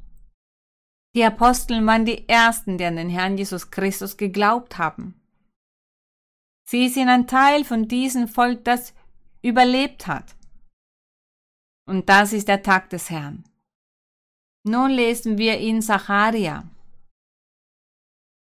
Die 1.15 1.25
Aposteln 1.25 1.87
waren 1.87 2.05
die 2.05 2.29
Ersten, 2.29 2.77
die 2.77 2.85
an 2.85 2.97
den 2.97 3.09
Herrn 3.09 3.39
Jesus 3.39 3.71
Christus 3.71 4.19
geglaubt 4.19 4.77
haben. 4.77 5.16
Sie 6.69 6.89
sind 6.89 7.09
ein 7.09 7.27
Teil 7.29 7.65
von 7.65 7.87
diesem 7.87 8.27
Volk, 8.27 8.65
das 8.65 8.93
überlebt 9.41 10.07
hat. 10.07 10.35
Und 11.89 12.09
das 12.09 12.33
ist 12.33 12.49
der 12.49 12.63
Tag 12.63 12.91
des 12.91 13.09
Herrn. 13.11 13.45
Nun 14.65 14.91
lesen 14.91 15.39
wir 15.39 15.59
in 15.59 15.81
Zacharia. 15.81 16.69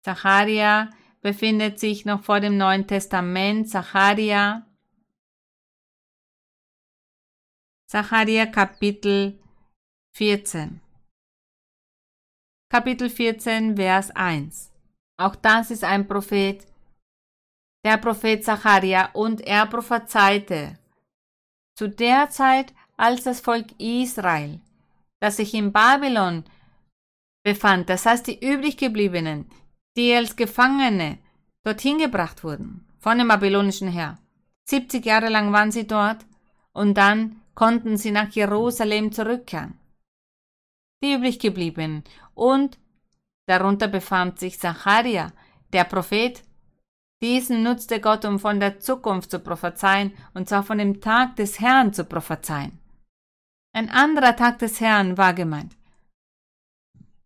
Zacharia 0.06 0.90
befindet 1.20 1.80
sich 1.80 2.06
noch 2.06 2.24
vor 2.24 2.40
dem 2.40 2.58
Neuen 2.58 2.88
Testament. 2.88 3.70
Zacharia 3.70 4.66
Zacharia 7.88 8.46
Kapitel 8.46 9.38
14. 10.16 10.80
Kapitel 12.70 13.10
14, 13.10 13.76
Vers 13.76 14.12
1. 14.12 14.72
Auch 15.18 15.36
das 15.36 15.72
ist 15.72 15.84
ein 15.84 16.08
Prophet, 16.08 16.66
der 17.86 17.98
Prophet 17.98 18.44
Zacharia, 18.44 19.12
und 19.14 19.42
er 19.42 19.68
prophezeite 19.68 20.78
zu 21.76 21.88
der 21.88 22.30
Zeit, 22.32 22.74
als 22.98 23.24
das 23.24 23.40
Volk 23.40 23.68
Israel, 23.80 24.60
das 25.20 25.38
sich 25.38 25.54
in 25.54 25.72
Babylon 25.72 26.44
befand, 27.44 27.90
das 27.90 28.06
heißt 28.06 28.26
die 28.28 28.44
übrig 28.44 28.78
gebliebenen, 28.78 29.50
die 29.96 30.14
als 30.14 30.36
Gefangene 30.36 31.20
dorthin 31.64 32.00
gebracht 32.00 32.44
wurden 32.44 32.86
von 33.00 33.20
dem 33.20 33.28
babylonischen 33.28 33.90
Herr. 33.90 34.18
70 34.64 35.06
Jahre 35.06 35.30
lang 35.30 35.54
waren 35.54 35.72
sie 35.72 35.86
dort 35.86 36.26
und 36.74 36.96
dann 36.96 37.40
konnten 37.54 37.98
sie 37.98 38.10
nach 38.10 38.32
Jerusalem 38.32 39.12
zurückkehren. 39.12 39.78
Die 41.04 41.14
übrig 41.14 41.38
gebliebenen 41.38 42.04
und 42.34 42.80
darunter 43.46 43.88
befand 43.88 44.40
sich 44.40 44.60
Zacharia, 44.60 45.32
der 45.72 45.84
Prophet. 45.84 46.42
Diesen 47.26 47.64
nutzte 47.64 48.00
Gott, 48.00 48.24
um 48.24 48.38
von 48.38 48.60
der 48.60 48.80
Zukunft 48.80 49.32
zu 49.32 49.40
prophezeien, 49.40 50.14
und 50.36 50.48
zwar 50.48 50.62
von 50.62 50.78
dem 50.78 51.02
Tag 51.02 51.36
des 51.38 51.60
Herrn 51.60 51.92
zu 51.92 52.04
prophezeien. 52.06 52.78
Ein 53.74 53.90
anderer 53.90 54.36
Tag 54.36 54.60
des 54.60 54.80
Herrn 54.80 55.18
war 55.18 55.34
gemeint. 55.34 55.76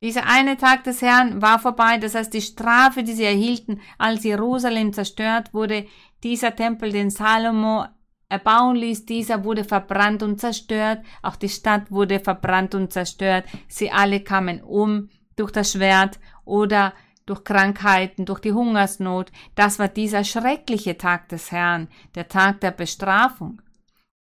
Dieser 0.01 0.25
eine 0.25 0.55
Tag 0.55 0.85
des 0.85 1.01
Herrn 1.01 1.41
war 1.41 1.59
vorbei, 1.59 1.97
das 1.97 2.15
heißt 2.15 2.33
die 2.33 2.41
Strafe, 2.41 3.03
die 3.03 3.12
sie 3.12 3.25
erhielten, 3.25 3.81
als 3.97 4.23
Jerusalem 4.23 4.93
zerstört 4.93 5.53
wurde, 5.53 5.85
dieser 6.23 6.55
Tempel, 6.55 6.93
den 6.93 7.09
Salomo 7.09 7.83
erbauen 8.29 8.77
ließ, 8.77 9.05
dieser 9.05 9.43
wurde 9.43 9.65
verbrannt 9.65 10.23
und 10.23 10.39
zerstört, 10.39 11.03
auch 11.21 11.35
die 11.35 11.49
Stadt 11.49 11.91
wurde 11.91 12.21
verbrannt 12.21 12.73
und 12.73 12.93
zerstört, 12.93 13.43
sie 13.67 13.91
alle 13.91 14.21
kamen 14.21 14.63
um 14.63 15.09
durch 15.35 15.51
das 15.51 15.73
Schwert 15.73 16.19
oder 16.45 16.93
durch 17.29 17.43
Krankheiten, 17.43 18.25
durch 18.25 18.39
die 18.39 18.53
Hungersnot, 18.53 19.31
das 19.55 19.77
war 19.77 19.87
dieser 19.87 20.23
schreckliche 20.23 20.97
Tag 20.97 21.29
des 21.29 21.51
Herrn, 21.51 21.87
der 22.15 22.27
Tag 22.27 22.59
der 22.61 22.71
Bestrafung. 22.71 23.61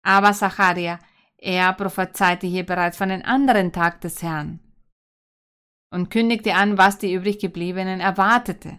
Aber 0.03 0.33
Zacharia, 0.33 0.99
er 1.39 1.73
prophezeite 1.75 2.47
hier 2.47 2.67
bereits 2.67 2.97
von 2.97 3.11
einem 3.11 3.23
anderen 3.25 3.73
Tag 3.73 4.01
des 4.01 4.23
Herrn, 4.23 4.59
und 5.91 6.11
kündigte 6.11 6.55
an, 6.55 6.79
was 6.79 6.99
die 6.99 7.15
übriggebliebenen 7.15 8.01
erwartete. 8.01 8.77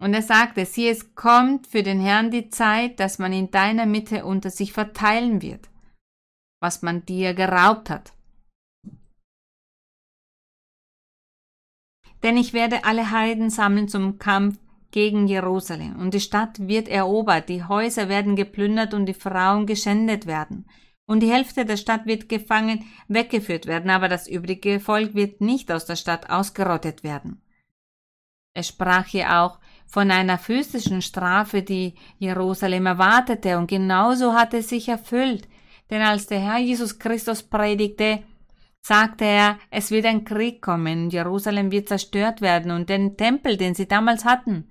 Und 0.00 0.14
er 0.14 0.22
sagte, 0.22 0.64
sieh, 0.64 0.88
es 0.88 1.14
kommt 1.14 1.66
für 1.66 1.82
den 1.82 2.00
Herrn 2.00 2.30
die 2.30 2.48
Zeit, 2.48 3.00
dass 3.00 3.18
man 3.18 3.32
in 3.32 3.50
deiner 3.50 3.84
Mitte 3.84 4.24
unter 4.24 4.50
sich 4.50 4.72
verteilen 4.72 5.42
wird, 5.42 5.68
was 6.60 6.82
man 6.82 7.04
dir 7.04 7.34
geraubt 7.34 7.90
hat. 7.90 8.12
Denn 12.22 12.36
ich 12.36 12.52
werde 12.52 12.84
alle 12.84 13.10
Heiden 13.10 13.50
sammeln 13.50 13.88
zum 13.88 14.18
Kampf 14.18 14.58
gegen 14.90 15.26
Jerusalem, 15.26 15.96
und 16.00 16.14
die 16.14 16.20
Stadt 16.20 16.66
wird 16.66 16.88
erobert, 16.88 17.48
die 17.48 17.64
Häuser 17.64 18.08
werden 18.08 18.36
geplündert 18.36 18.92
und 18.92 19.06
die 19.06 19.14
Frauen 19.14 19.66
geschändet 19.66 20.26
werden. 20.26 20.66
Und 21.06 21.20
die 21.20 21.30
Hälfte 21.30 21.64
der 21.64 21.76
Stadt 21.76 22.06
wird 22.06 22.28
gefangen 22.28 22.84
weggeführt 23.08 23.66
werden, 23.66 23.90
aber 23.90 24.08
das 24.08 24.28
übrige 24.28 24.80
Volk 24.80 25.14
wird 25.14 25.40
nicht 25.40 25.70
aus 25.72 25.84
der 25.84 25.96
Stadt 25.96 26.30
ausgerottet 26.30 27.02
werden. 27.02 27.42
Er 28.52 28.62
sprach 28.64 29.06
hier 29.06 29.40
auch 29.40 29.58
von 29.86 30.10
einer 30.10 30.38
physischen 30.38 31.02
Strafe, 31.02 31.62
die 31.62 31.94
Jerusalem 32.18 32.86
erwartete, 32.86 33.58
und 33.58 33.68
genauso 33.68 34.34
hat 34.34 34.54
es 34.54 34.68
sich 34.68 34.88
erfüllt, 34.88 35.48
denn 35.90 36.02
als 36.02 36.26
der 36.26 36.40
Herr 36.40 36.58
Jesus 36.58 36.98
Christus 36.98 37.42
predigte, 37.42 38.22
sagte 38.82 39.24
er, 39.24 39.58
es 39.70 39.90
wird 39.90 40.06
ein 40.06 40.24
Krieg 40.24 40.62
kommen, 40.62 41.10
Jerusalem 41.10 41.70
wird 41.70 41.88
zerstört 41.88 42.40
werden 42.40 42.70
und 42.70 42.88
den 42.88 43.16
Tempel, 43.16 43.56
den 43.56 43.74
sie 43.74 43.86
damals 43.86 44.24
hatten, 44.24 44.70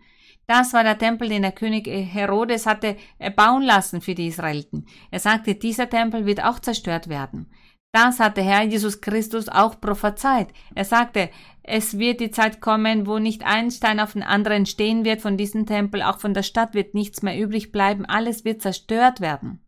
das 0.49 0.73
war 0.73 0.83
der 0.83 0.97
Tempel, 0.97 1.29
den 1.29 1.43
der 1.43 1.51
König 1.51 1.85
Herodes 1.87 2.65
hatte 2.65 2.97
bauen 3.35 3.61
lassen 3.61 4.01
für 4.01 4.15
die 4.15 4.25
Israeliten. 4.25 4.87
Er 5.11 5.19
sagte, 5.19 5.53
dieser 5.53 5.87
Tempel 5.87 6.25
wird 6.25 6.43
auch 6.43 6.57
zerstört 6.57 7.07
werden. 7.07 7.51
Das 7.91 8.19
hat 8.19 8.35
der 8.35 8.45
Herr 8.45 8.63
Jesus 8.63 8.99
Christus 8.99 9.47
auch 9.47 9.79
prophezeit. 9.79 10.51
Er 10.73 10.85
sagte, 10.85 11.29
es 11.61 11.99
wird 11.99 12.19
die 12.19 12.31
Zeit 12.31 12.61
kommen, 12.61 13.05
wo 13.05 13.19
nicht 13.19 13.45
ein 13.45 13.69
Stein 13.69 13.99
auf 13.99 14.13
den 14.13 14.23
anderen 14.23 14.65
stehen 14.65 15.05
wird 15.05 15.21
von 15.21 15.37
diesem 15.37 15.67
Tempel, 15.67 16.01
auch 16.01 16.17
von 16.17 16.33
der 16.33 16.41
Stadt 16.41 16.73
wird 16.73 16.95
nichts 16.95 17.21
mehr 17.21 17.39
übrig 17.39 17.71
bleiben, 17.71 18.05
alles 18.05 18.43
wird 18.43 18.63
zerstört 18.63 19.21
werden. 19.21 19.63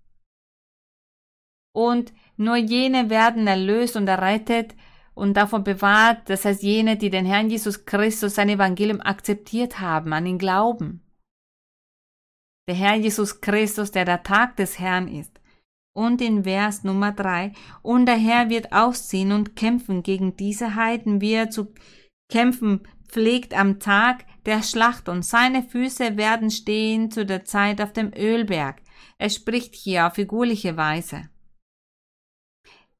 Und 1.75 2.11
nur 2.41 2.57
jene 2.57 3.09
werden 3.09 3.47
erlöst 3.47 3.95
und 3.95 4.07
errettet, 4.07 4.75
und 5.13 5.35
davon 5.35 5.63
bewahrt, 5.63 6.29
das 6.29 6.45
heißt 6.45 6.63
jene, 6.63 6.97
die 6.97 7.09
den 7.09 7.25
Herrn 7.25 7.49
Jesus 7.49 7.85
Christus 7.85 8.35
sein 8.35 8.49
Evangelium 8.49 9.01
akzeptiert 9.01 9.79
haben, 9.79 10.13
an 10.13 10.25
ihn 10.25 10.37
glauben. 10.37 11.03
Der 12.67 12.75
Herr 12.75 12.95
Jesus 12.95 13.41
Christus, 13.41 13.91
der 13.91 14.05
der 14.05 14.23
Tag 14.23 14.55
des 14.55 14.79
Herrn 14.79 15.07
ist. 15.07 15.39
Und 15.93 16.21
in 16.21 16.45
Vers 16.45 16.85
Nummer 16.85 17.11
drei 17.11 17.51
und 17.81 18.05
der 18.05 18.15
Herr 18.15 18.49
wird 18.49 18.71
ausziehen 18.71 19.33
und 19.33 19.57
kämpfen 19.57 20.03
gegen 20.03 20.37
diese 20.37 20.75
Heiden, 20.75 21.19
wie 21.19 21.33
er 21.33 21.49
zu 21.49 21.73
kämpfen 22.31 22.87
pflegt 23.09 23.53
am 23.53 23.79
Tag 23.79 24.25
der 24.45 24.63
Schlacht, 24.63 25.09
und 25.09 25.23
seine 25.23 25.63
Füße 25.63 26.15
werden 26.15 26.49
stehen 26.49 27.11
zu 27.11 27.25
der 27.25 27.43
Zeit 27.43 27.81
auf 27.81 27.91
dem 27.91 28.13
Ölberg. 28.15 28.81
Er 29.17 29.29
spricht 29.29 29.75
hier 29.75 30.07
auf 30.07 30.13
figurliche 30.13 30.77
Weise. 30.77 31.29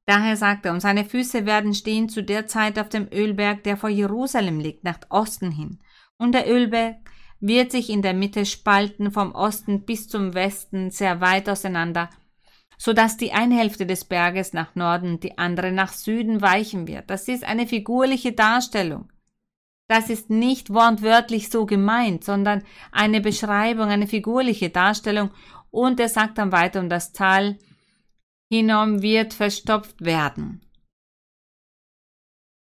Daher 0.06 0.36
sagt 0.36 0.66
er, 0.66 0.72
und 0.72 0.80
seine 0.80 1.04
Füße 1.04 1.46
werden 1.46 1.74
stehen 1.74 2.08
zu 2.08 2.22
der 2.22 2.46
Zeit 2.46 2.78
auf 2.78 2.88
dem 2.88 3.08
Ölberg, 3.12 3.62
der 3.62 3.76
vor 3.76 3.90
Jerusalem 3.90 4.58
liegt, 4.58 4.84
nach 4.84 4.98
Osten 5.10 5.52
hin. 5.52 5.78
Und 6.18 6.32
der 6.32 6.50
Ölberg 6.50 6.96
wird 7.40 7.72
sich 7.72 7.90
in 7.90 8.02
der 8.02 8.14
Mitte 8.14 8.44
spalten, 8.46 9.10
vom 9.12 9.32
Osten 9.32 9.84
bis 9.84 10.08
zum 10.08 10.34
Westen 10.34 10.90
sehr 10.90 11.20
weit 11.20 11.48
auseinander, 11.48 12.10
so 12.78 12.92
dass 12.92 13.16
die 13.16 13.32
eine 13.32 13.56
Hälfte 13.56 13.86
des 13.86 14.04
Berges 14.04 14.52
nach 14.52 14.74
Norden, 14.74 15.20
die 15.20 15.38
andere 15.38 15.70
nach 15.70 15.92
Süden 15.92 16.42
weichen 16.42 16.88
wird. 16.88 17.10
Das 17.10 17.28
ist 17.28 17.44
eine 17.44 17.66
figurliche 17.66 18.32
Darstellung. 18.32 19.08
Das 19.88 20.08
ist 20.08 20.30
nicht 20.30 20.72
wortwörtlich 20.72 21.50
so 21.50 21.66
gemeint, 21.66 22.24
sondern 22.24 22.62
eine 22.92 23.20
Beschreibung, 23.20 23.88
eine 23.88 24.06
figurliche 24.06 24.70
Darstellung. 24.70 25.30
Und 25.70 26.00
er 26.00 26.08
sagt 26.08 26.38
dann 26.38 26.50
weiter, 26.50 26.80
um 26.80 26.88
das 26.88 27.12
Tal 27.12 27.58
Hinnom 28.52 29.00
wird 29.00 29.32
verstopft 29.32 30.04
werden. 30.04 30.60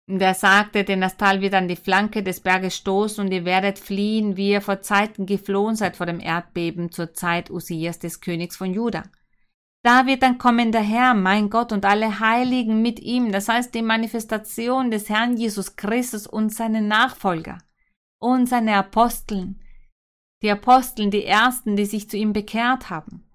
Und 0.08 0.22
er 0.22 0.34
sagte, 0.34 0.84
denn 0.84 1.00
das 1.00 1.16
Tal 1.16 1.40
wird 1.40 1.52
an 1.52 1.66
die 1.66 1.74
Flanke 1.74 2.22
des 2.22 2.38
Berges 2.38 2.76
stoßen 2.76 3.26
und 3.26 3.32
ihr 3.32 3.44
werdet 3.44 3.80
fliehen, 3.80 4.36
wie 4.36 4.50
ihr 4.50 4.60
vor 4.60 4.82
Zeiten 4.82 5.26
geflohen 5.26 5.74
seid 5.74 5.96
vor 5.96 6.06
dem 6.06 6.20
Erdbeben 6.20 6.92
zur 6.92 7.12
Zeit 7.12 7.50
Usias 7.50 7.98
des 7.98 8.20
Königs 8.20 8.56
von 8.56 8.72
Juda. 8.72 9.02
Da 9.82 10.06
wird 10.06 10.22
dann 10.22 10.38
kommen 10.38 10.70
der 10.70 10.82
Herr, 10.82 11.14
mein 11.14 11.50
Gott, 11.50 11.72
und 11.72 11.84
alle 11.84 12.20
Heiligen 12.20 12.82
mit 12.82 13.00
ihm, 13.00 13.32
das 13.32 13.48
heißt 13.48 13.74
die 13.74 13.82
Manifestation 13.82 14.92
des 14.92 15.08
Herrn 15.08 15.36
Jesus 15.36 15.74
Christus 15.74 16.28
und 16.28 16.54
seine 16.54 16.82
Nachfolger 16.82 17.58
und 18.20 18.48
seine 18.48 18.76
Aposteln, 18.76 19.60
die 20.40 20.52
Aposteln, 20.52 21.10
die 21.10 21.24
Ersten, 21.24 21.74
die 21.74 21.86
sich 21.86 22.08
zu 22.08 22.16
ihm 22.16 22.32
bekehrt 22.32 22.90
haben. 22.90 23.26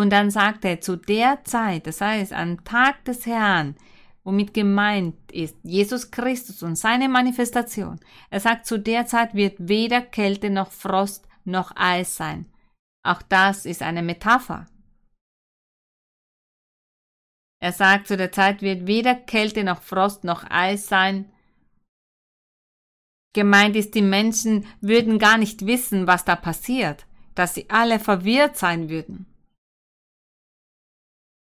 Und 0.00 0.08
dann 0.08 0.30
sagt 0.30 0.64
er, 0.64 0.80
zu 0.80 0.96
der 0.96 1.44
Zeit, 1.44 1.86
das 1.86 2.00
heißt 2.00 2.32
am 2.32 2.64
Tag 2.64 3.04
des 3.04 3.26
Herrn, 3.26 3.76
womit 4.24 4.54
gemeint 4.54 5.14
ist 5.30 5.58
Jesus 5.62 6.10
Christus 6.10 6.62
und 6.62 6.76
seine 6.76 7.06
Manifestation. 7.06 8.00
Er 8.30 8.40
sagt, 8.40 8.64
zu 8.64 8.78
der 8.78 9.04
Zeit 9.04 9.34
wird 9.34 9.56
weder 9.58 10.00
Kälte 10.00 10.48
noch 10.48 10.70
Frost 10.70 11.28
noch 11.44 11.76
Eis 11.76 12.16
sein. 12.16 12.46
Auch 13.02 13.20
das 13.20 13.66
ist 13.66 13.82
eine 13.82 14.02
Metapher. 14.02 14.66
Er 17.62 17.72
sagt, 17.72 18.06
zu 18.06 18.16
der 18.16 18.32
Zeit 18.32 18.62
wird 18.62 18.86
weder 18.86 19.14
Kälte 19.14 19.64
noch 19.64 19.82
Frost 19.82 20.24
noch 20.24 20.50
Eis 20.50 20.86
sein. 20.86 21.30
Gemeint 23.34 23.76
ist, 23.76 23.94
die 23.94 24.00
Menschen 24.00 24.64
würden 24.80 25.18
gar 25.18 25.36
nicht 25.36 25.66
wissen, 25.66 26.06
was 26.06 26.24
da 26.24 26.36
passiert, 26.36 27.04
dass 27.34 27.52
sie 27.52 27.68
alle 27.68 28.00
verwirrt 28.00 28.56
sein 28.56 28.88
würden 28.88 29.29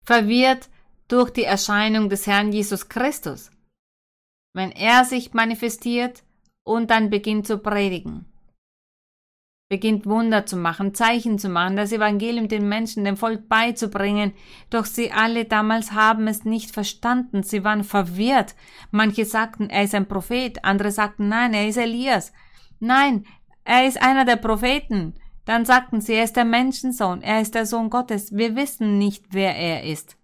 verwirrt 0.09 0.71
durch 1.09 1.31
die 1.31 1.45
Erscheinung 1.45 2.09
des 2.09 2.27
Herrn 2.27 2.51
Jesus 2.51 2.89
Christus, 2.89 3.51
wenn 4.55 4.73
er 4.73 5.05
sich 5.05 5.35
manifestiert 5.35 6.23
und 6.65 6.91
dann 6.91 7.11
beginnt 7.11 7.47
zu 7.47 7.59
predigen, 7.59 8.25
beginnt 9.69 10.07
Wunder 10.07 10.47
zu 10.47 10.57
machen, 10.57 10.95
Zeichen 10.95 11.39
zu 11.39 11.51
machen, 11.51 11.77
das 11.77 11.93
Evangelium 11.93 12.49
den 12.49 12.71
Menschen, 12.71 13.05
dem 13.05 13.19
Volk 13.19 13.51
beizubringen, 13.51 14.33
doch 14.71 14.87
sie 14.87 15.13
alle 15.13 15.45
damals 15.45 15.93
haben 15.93 16.27
es 16.27 16.47
nicht 16.47 16.71
verstanden, 16.71 17.43
sie 17.43 17.63
waren 17.63 17.85
verwirrt, 17.85 18.55
manche 18.91 19.27
sagten, 19.27 19.69
er 19.69 19.85
ist 19.85 19.95
ein 19.95 20.09
Prophet, 20.09 20.65
andere 20.65 20.91
sagten, 20.91 21.29
nein, 21.29 21.53
er 21.53 21.69
ist 21.69 21.77
Elias, 21.77 22.33
nein, 22.81 23.27
er 23.63 23.87
ist 23.87 24.01
einer 24.01 24.25
der 24.25 24.37
Propheten, 24.37 25.21
dann 25.49 25.65
sagten 25.65 26.03
sie, 26.03 26.13
er 26.13 26.25
ist 26.25 26.37
der 26.37 26.45
Menschensohn, 26.45 27.23
er 27.23 27.41
ist 27.41 27.55
der 27.55 27.65
Sohn 27.65 27.89
Gottes. 27.89 28.37
Wir 28.37 28.55
wissen 28.55 28.99
nicht, 28.99 29.25
wer 29.31 29.57
er 29.57 29.83
ist. 29.85 30.19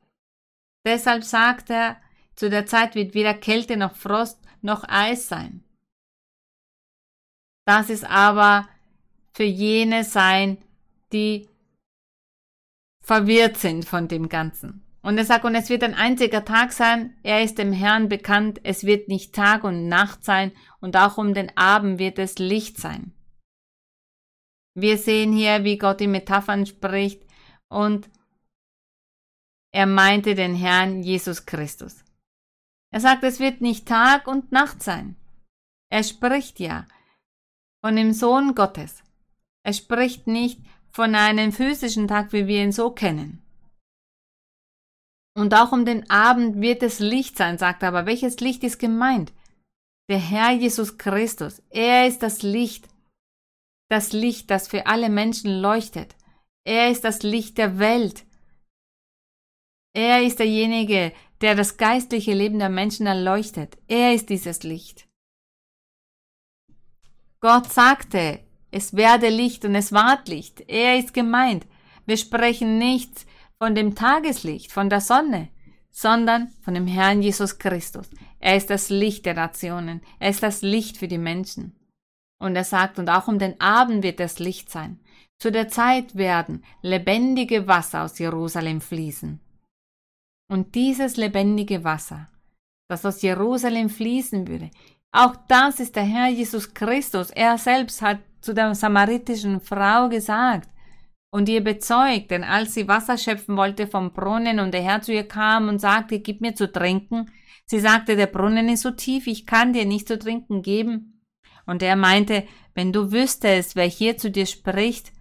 Deshalb 0.84 1.24
sagt 1.24 1.70
er, 1.70 1.96
zu 2.36 2.50
der 2.50 2.66
Zeit 2.66 2.94
wird 2.94 3.14
weder 3.14 3.32
Kälte 3.32 3.78
noch 3.78 3.96
Frost 3.96 4.38
noch 4.60 4.84
Eis 4.86 5.26
sein. 5.28 5.64
Das 7.64 7.88
ist 7.88 8.04
aber 8.04 8.68
für 9.32 9.44
jene 9.44 10.04
sein, 10.04 10.58
die 11.10 11.48
verwirrt 13.00 13.56
sind 13.56 13.86
von 13.86 14.08
dem 14.08 14.28
Ganzen. 14.28 14.84
Und 15.00 15.16
er 15.16 15.24
sagt, 15.24 15.46
und 15.46 15.54
es 15.54 15.70
wird 15.70 15.84
ein 15.84 15.94
einziger 15.94 16.44
Tag 16.44 16.70
sein, 16.74 17.16
er 17.22 17.42
ist 17.42 17.56
dem 17.56 17.72
Herrn 17.72 18.10
bekannt, 18.10 18.60
es 18.62 18.84
wird 18.84 19.08
nicht 19.08 19.34
Tag 19.34 19.64
und 19.64 19.88
Nacht 19.88 20.22
sein, 20.22 20.52
und 20.80 20.98
auch 20.98 21.16
um 21.16 21.32
den 21.32 21.56
Abend 21.56 21.98
wird 21.98 22.18
es 22.18 22.38
Licht 22.38 22.78
sein. 22.78 23.13
Wir 24.74 24.98
sehen 24.98 25.32
hier, 25.32 25.64
wie 25.64 25.78
Gott 25.78 26.00
in 26.00 26.10
Metaphern 26.10 26.66
spricht, 26.66 27.22
und 27.68 28.10
er 29.72 29.86
meinte 29.86 30.34
den 30.34 30.54
Herrn 30.54 31.02
Jesus 31.02 31.46
Christus. 31.46 32.04
Er 32.92 33.00
sagt, 33.00 33.24
es 33.24 33.40
wird 33.40 33.60
nicht 33.60 33.86
Tag 33.86 34.28
und 34.28 34.52
Nacht 34.52 34.82
sein. 34.82 35.16
Er 35.90 36.04
spricht 36.04 36.60
ja 36.60 36.86
von 37.84 37.96
dem 37.96 38.12
Sohn 38.12 38.54
Gottes. 38.54 39.02
Er 39.64 39.72
spricht 39.72 40.26
nicht 40.26 40.60
von 40.90 41.14
einem 41.14 41.52
physischen 41.52 42.06
Tag, 42.06 42.32
wie 42.32 42.46
wir 42.46 42.62
ihn 42.62 42.72
so 42.72 42.90
kennen. 42.90 43.42
Und 45.36 45.54
auch 45.54 45.72
um 45.72 45.84
den 45.84 46.08
Abend 46.08 46.60
wird 46.60 46.84
es 46.84 47.00
Licht 47.00 47.36
sein, 47.36 47.58
sagt 47.58 47.82
er, 47.82 47.88
aber 47.88 48.06
welches 48.06 48.38
Licht 48.38 48.62
ist 48.62 48.78
gemeint? 48.78 49.32
Der 50.08 50.18
Herr 50.18 50.52
Jesus 50.52 50.96
Christus. 50.96 51.60
Er 51.70 52.06
ist 52.06 52.22
das 52.22 52.42
Licht. 52.42 52.88
Das 53.88 54.12
Licht, 54.12 54.50
das 54.50 54.68
für 54.68 54.86
alle 54.86 55.08
Menschen 55.08 55.60
leuchtet. 55.60 56.16
Er 56.64 56.90
ist 56.90 57.04
das 57.04 57.22
Licht 57.22 57.58
der 57.58 57.78
Welt. 57.78 58.24
Er 59.92 60.22
ist 60.22 60.38
derjenige, 60.38 61.12
der 61.40 61.54
das 61.54 61.76
geistliche 61.76 62.32
Leben 62.32 62.58
der 62.58 62.70
Menschen 62.70 63.06
erleuchtet. 63.06 63.76
Er 63.86 64.14
ist 64.14 64.30
dieses 64.30 64.62
Licht. 64.62 65.06
Gott 67.40 67.70
sagte, 67.70 68.40
es 68.70 68.96
werde 68.96 69.28
Licht 69.28 69.64
und 69.64 69.74
es 69.74 69.92
ward 69.92 70.28
Licht. 70.28 70.62
Er 70.66 70.98
ist 70.98 71.12
gemeint. 71.12 71.66
Wir 72.06 72.16
sprechen 72.16 72.78
nicht 72.78 73.26
von 73.58 73.74
dem 73.74 73.94
Tageslicht, 73.94 74.72
von 74.72 74.88
der 74.88 75.00
Sonne, 75.00 75.48
sondern 75.90 76.48
von 76.62 76.74
dem 76.74 76.86
Herrn 76.86 77.22
Jesus 77.22 77.58
Christus. 77.58 78.08
Er 78.40 78.56
ist 78.56 78.70
das 78.70 78.88
Licht 78.88 79.26
der 79.26 79.34
Nationen. 79.34 80.00
Er 80.18 80.30
ist 80.30 80.42
das 80.42 80.62
Licht 80.62 80.96
für 80.96 81.06
die 81.06 81.18
Menschen. 81.18 81.76
Und 82.40 82.56
er 82.56 82.64
sagt, 82.64 82.98
und 82.98 83.08
auch 83.08 83.28
um 83.28 83.38
den 83.38 83.60
Abend 83.60 84.02
wird 84.02 84.20
das 84.20 84.38
Licht 84.38 84.70
sein. 84.70 85.00
Zu 85.38 85.50
der 85.50 85.68
Zeit 85.68 86.14
werden 86.16 86.64
lebendige 86.82 87.66
Wasser 87.66 88.04
aus 88.04 88.18
Jerusalem 88.18 88.80
fließen. 88.80 89.40
Und 90.50 90.74
dieses 90.74 91.16
lebendige 91.16 91.84
Wasser, 91.84 92.28
das 92.88 93.04
aus 93.04 93.22
Jerusalem 93.22 93.88
fließen 93.88 94.46
würde, 94.46 94.70
auch 95.12 95.36
das 95.48 95.80
ist 95.80 95.96
der 95.96 96.02
Herr 96.04 96.28
Jesus 96.28 96.74
Christus. 96.74 97.30
Er 97.30 97.56
selbst 97.56 98.02
hat 98.02 98.18
zu 98.40 98.52
der 98.52 98.74
samaritischen 98.74 99.60
Frau 99.60 100.08
gesagt 100.08 100.68
und 101.30 101.48
ihr 101.48 101.64
bezeugt, 101.64 102.30
denn 102.30 102.44
als 102.44 102.74
sie 102.74 102.86
Wasser 102.88 103.16
schöpfen 103.16 103.56
wollte 103.56 103.86
vom 103.86 104.12
Brunnen 104.12 104.60
und 104.60 104.74
der 104.74 104.82
Herr 104.82 105.02
zu 105.02 105.12
ihr 105.12 105.26
kam 105.26 105.68
und 105.68 105.80
sagte, 105.80 106.20
gib 106.20 106.40
mir 106.40 106.54
zu 106.54 106.70
trinken, 106.70 107.30
sie 107.66 107.80
sagte, 107.80 108.16
der 108.16 108.26
Brunnen 108.26 108.68
ist 108.68 108.82
so 108.82 108.90
tief, 108.90 109.26
ich 109.26 109.46
kann 109.46 109.72
dir 109.72 109.84
nicht 109.84 110.06
zu 110.06 110.18
trinken 110.18 110.62
geben. 110.62 111.13
Und 111.66 111.82
er 111.82 111.96
meinte, 111.96 112.44
wenn 112.74 112.92
du 112.92 113.12
wüsstest, 113.12 113.76
wer 113.76 113.86
hier 113.86 114.16
zu 114.18 114.30
dir 114.30 114.46
spricht, 114.46 115.12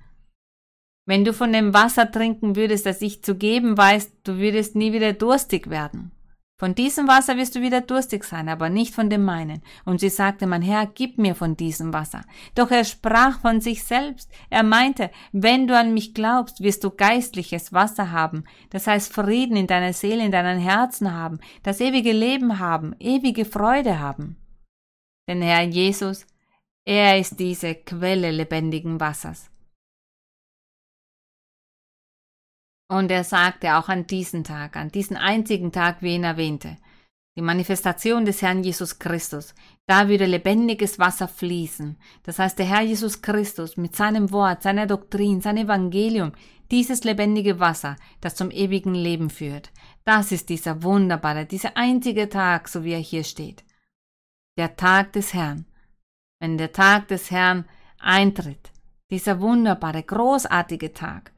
wenn 1.05 1.25
du 1.25 1.33
von 1.33 1.51
dem 1.51 1.73
Wasser 1.73 2.09
trinken 2.11 2.55
würdest, 2.55 2.85
das 2.85 3.01
ich 3.01 3.23
zu 3.23 3.35
geben 3.35 3.77
weiß, 3.77 4.11
du 4.23 4.37
würdest 4.37 4.75
nie 4.75 4.93
wieder 4.93 5.13
durstig 5.13 5.69
werden. 5.69 6.11
Von 6.59 6.75
diesem 6.75 7.09
Wasser 7.09 7.35
wirst 7.35 7.55
du 7.55 7.61
wieder 7.61 7.81
durstig 7.81 8.23
sein, 8.23 8.47
aber 8.47 8.69
nicht 8.69 8.95
von 8.95 9.09
dem 9.09 9.25
meinen. 9.25 9.61
Und 9.83 9.99
sie 9.99 10.07
sagte, 10.07 10.47
mein 10.47 10.61
Herr, 10.61 10.85
gib 10.85 11.17
mir 11.17 11.35
von 11.35 11.57
diesem 11.57 11.91
Wasser. 11.91 12.21
Doch 12.55 12.71
er 12.71 12.85
sprach 12.85 13.41
von 13.41 13.59
sich 13.59 13.83
selbst. 13.83 14.31
Er 14.49 14.63
meinte, 14.63 15.09
wenn 15.33 15.67
du 15.67 15.77
an 15.77 15.93
mich 15.93 16.13
glaubst, 16.13 16.61
wirst 16.61 16.83
du 16.85 16.91
geistliches 16.91 17.73
Wasser 17.73 18.11
haben. 18.11 18.45
Das 18.69 18.87
heißt 18.87 19.11
Frieden 19.11 19.57
in 19.57 19.67
deiner 19.67 19.91
Seele, 19.91 20.23
in 20.23 20.31
deinem 20.31 20.59
Herzen 20.59 21.11
haben, 21.11 21.39
das 21.63 21.81
ewige 21.81 22.13
Leben 22.13 22.59
haben, 22.59 22.95
ewige 22.99 23.43
Freude 23.43 23.99
haben. 23.99 24.37
Denn 25.27 25.41
Herr 25.41 25.63
Jesus, 25.63 26.25
er 26.85 27.17
ist 27.17 27.39
diese 27.39 27.75
Quelle 27.75 28.31
lebendigen 28.31 28.99
Wassers. 28.99 29.49
Und 32.89 33.09
er 33.09 33.23
sagte 33.23 33.77
auch 33.77 33.89
an 33.89 34.05
diesen 34.05 34.43
Tag, 34.43 34.75
an 34.75 34.89
diesen 34.89 35.17
einzigen 35.17 35.71
Tag, 35.71 36.01
wie 36.01 36.15
ihn 36.15 36.23
erwähnte, 36.23 36.77
die 37.35 37.41
Manifestation 37.41 38.25
des 38.25 38.43
Herrn 38.43 38.63
Jesus 38.63 38.99
Christus, 38.99 39.55
da 39.87 40.07
würde 40.07 40.27
lebendiges 40.27 40.99
Wasser 40.99 41.27
fließen. 41.27 41.97
Das 42.21 42.37
heißt, 42.37 42.59
der 42.59 42.67
Herr 42.67 42.81
Jesus 42.81 43.23
Christus 43.23 43.77
mit 43.77 43.95
seinem 43.95 44.31
Wort, 44.31 44.61
seiner 44.61 44.85
Doktrin, 44.85 45.41
seinem 45.41 45.65
Evangelium, 45.65 46.33
dieses 46.69 47.03
lebendige 47.03 47.59
Wasser, 47.59 47.95
das 48.21 48.35
zum 48.35 48.51
ewigen 48.51 48.93
Leben 48.93 49.31
führt. 49.31 49.71
Das 50.03 50.31
ist 50.31 50.49
dieser 50.49 50.83
wunderbare, 50.83 51.45
dieser 51.45 51.75
einzige 51.75 52.29
Tag, 52.29 52.67
so 52.67 52.83
wie 52.83 52.93
er 52.93 52.99
hier 52.99 53.23
steht. 53.23 53.63
Der 54.57 54.75
Tag 54.75 55.13
des 55.13 55.33
Herrn. 55.33 55.65
Wenn 56.43 56.57
der 56.57 56.73
Tag 56.73 57.07
des 57.07 57.31
Herrn 57.31 57.63
eintritt, 57.99 58.73
dieser 59.09 59.39
wunderbare, 59.39 60.03
großartige 60.03 60.91
Tag, 60.91 61.31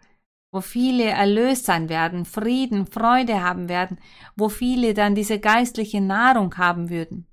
wo 0.52 0.62
viele 0.62 1.04
erlöst 1.04 1.66
sein 1.66 1.90
werden, 1.90 2.26
Frieden, 2.26 2.88
Freude 2.88 3.44
haben 3.44 3.70
werden, 3.70 4.00
wo 4.36 4.50
viele 4.50 4.96
dann 4.96 5.14
diese 5.14 5.38
geistliche 5.38 6.02
Nahrung 6.02 6.58
haben 6.58 6.90
würden, 6.90 7.28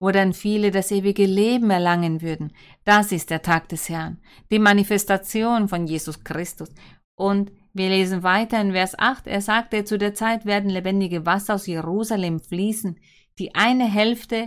wo 0.00 0.12
dann 0.12 0.32
viele 0.32 0.70
das 0.70 0.90
ewige 0.92 1.26
Leben 1.26 1.68
erlangen 1.68 2.22
würden. 2.22 2.54
Das 2.86 3.12
ist 3.12 3.28
der 3.28 3.42
Tag 3.42 3.68
des 3.68 3.90
Herrn, 3.90 4.22
die 4.50 4.58
Manifestation 4.58 5.68
von 5.68 5.86
Jesus 5.86 6.24
Christus. 6.24 6.70
Und 7.16 7.52
wir 7.74 7.90
lesen 7.90 8.22
weiter 8.22 8.58
in 8.62 8.72
Vers 8.72 8.98
8, 8.98 9.26
er 9.26 9.42
sagte, 9.42 9.84
zu 9.84 9.98
der 9.98 10.14
Zeit 10.14 10.46
werden 10.46 10.70
lebendige 10.70 11.26
Wasser 11.26 11.56
aus 11.56 11.66
Jerusalem 11.66 12.40
fließen, 12.40 12.98
die 13.38 13.54
eine 13.54 13.84
Hälfte 13.84 14.46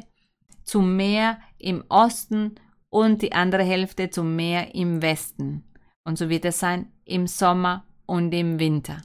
zum 0.67 0.97
Meer 0.97 1.39
im 1.57 1.83
Osten 1.89 2.55
und 2.89 3.21
die 3.21 3.31
andere 3.31 3.63
Hälfte 3.63 4.09
zum 4.09 4.35
Meer 4.35 4.75
im 4.75 5.01
Westen. 5.01 5.63
Und 6.03 6.17
so 6.17 6.29
wird 6.29 6.45
es 6.45 6.59
sein 6.59 6.91
im 7.05 7.25
Sommer 7.25 7.85
und 8.05 8.33
im 8.33 8.59
Winter. 8.59 9.01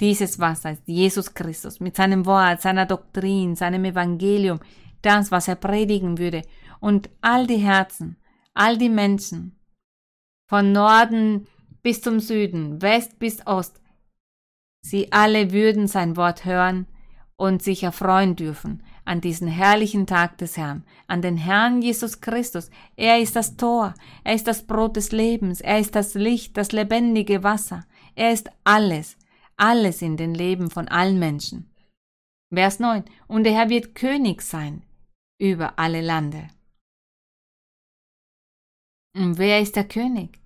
Dieses 0.00 0.38
Wasser 0.38 0.72
ist 0.72 0.82
Jesus 0.86 1.34
Christus 1.34 1.80
mit 1.80 1.96
seinem 1.96 2.24
Wort, 2.24 2.62
seiner 2.62 2.86
Doktrin, 2.86 3.54
seinem 3.54 3.84
Evangelium, 3.84 4.60
das, 5.02 5.30
was 5.30 5.48
er 5.48 5.56
predigen 5.56 6.18
würde. 6.18 6.42
Und 6.80 7.10
all 7.20 7.46
die 7.46 7.58
Herzen, 7.58 8.16
all 8.54 8.78
die 8.78 8.88
Menschen, 8.88 9.58
von 10.48 10.72
Norden 10.72 11.46
bis 11.82 12.00
zum 12.00 12.20
Süden, 12.20 12.80
West 12.80 13.18
bis 13.18 13.46
Ost, 13.46 13.80
sie 14.82 15.12
alle 15.12 15.52
würden 15.52 15.86
sein 15.86 16.16
Wort 16.16 16.46
hören 16.46 16.86
und 17.36 17.62
sich 17.62 17.82
erfreuen 17.82 18.34
dürfen 18.34 18.82
an 19.04 19.20
diesen 19.20 19.48
herrlichen 19.48 20.06
Tag 20.06 20.38
des 20.38 20.56
Herrn, 20.56 20.84
an 21.06 21.22
den 21.22 21.36
Herrn 21.36 21.82
Jesus 21.82 22.20
Christus. 22.20 22.70
Er 22.96 23.20
ist 23.20 23.36
das 23.36 23.56
Tor, 23.56 23.94
er 24.24 24.34
ist 24.34 24.46
das 24.46 24.66
Brot 24.66 24.96
des 24.96 25.12
Lebens, 25.12 25.60
er 25.60 25.78
ist 25.78 25.94
das 25.94 26.14
Licht, 26.14 26.56
das 26.56 26.72
lebendige 26.72 27.42
Wasser. 27.42 27.86
Er 28.14 28.32
ist 28.32 28.50
alles, 28.64 29.16
alles 29.56 30.02
in 30.02 30.16
den 30.16 30.34
Leben 30.34 30.70
von 30.70 30.88
allen 30.88 31.18
Menschen. 31.18 31.70
Vers 32.52 32.80
9. 32.80 33.04
Und 33.28 33.44
der 33.44 33.54
Herr 33.54 33.68
wird 33.68 33.94
König 33.94 34.42
sein 34.42 34.82
über 35.40 35.78
alle 35.78 36.00
Lande. 36.00 36.48
Und 39.16 39.38
wer 39.38 39.60
ist 39.60 39.76
der 39.76 39.88
König? 39.88 40.38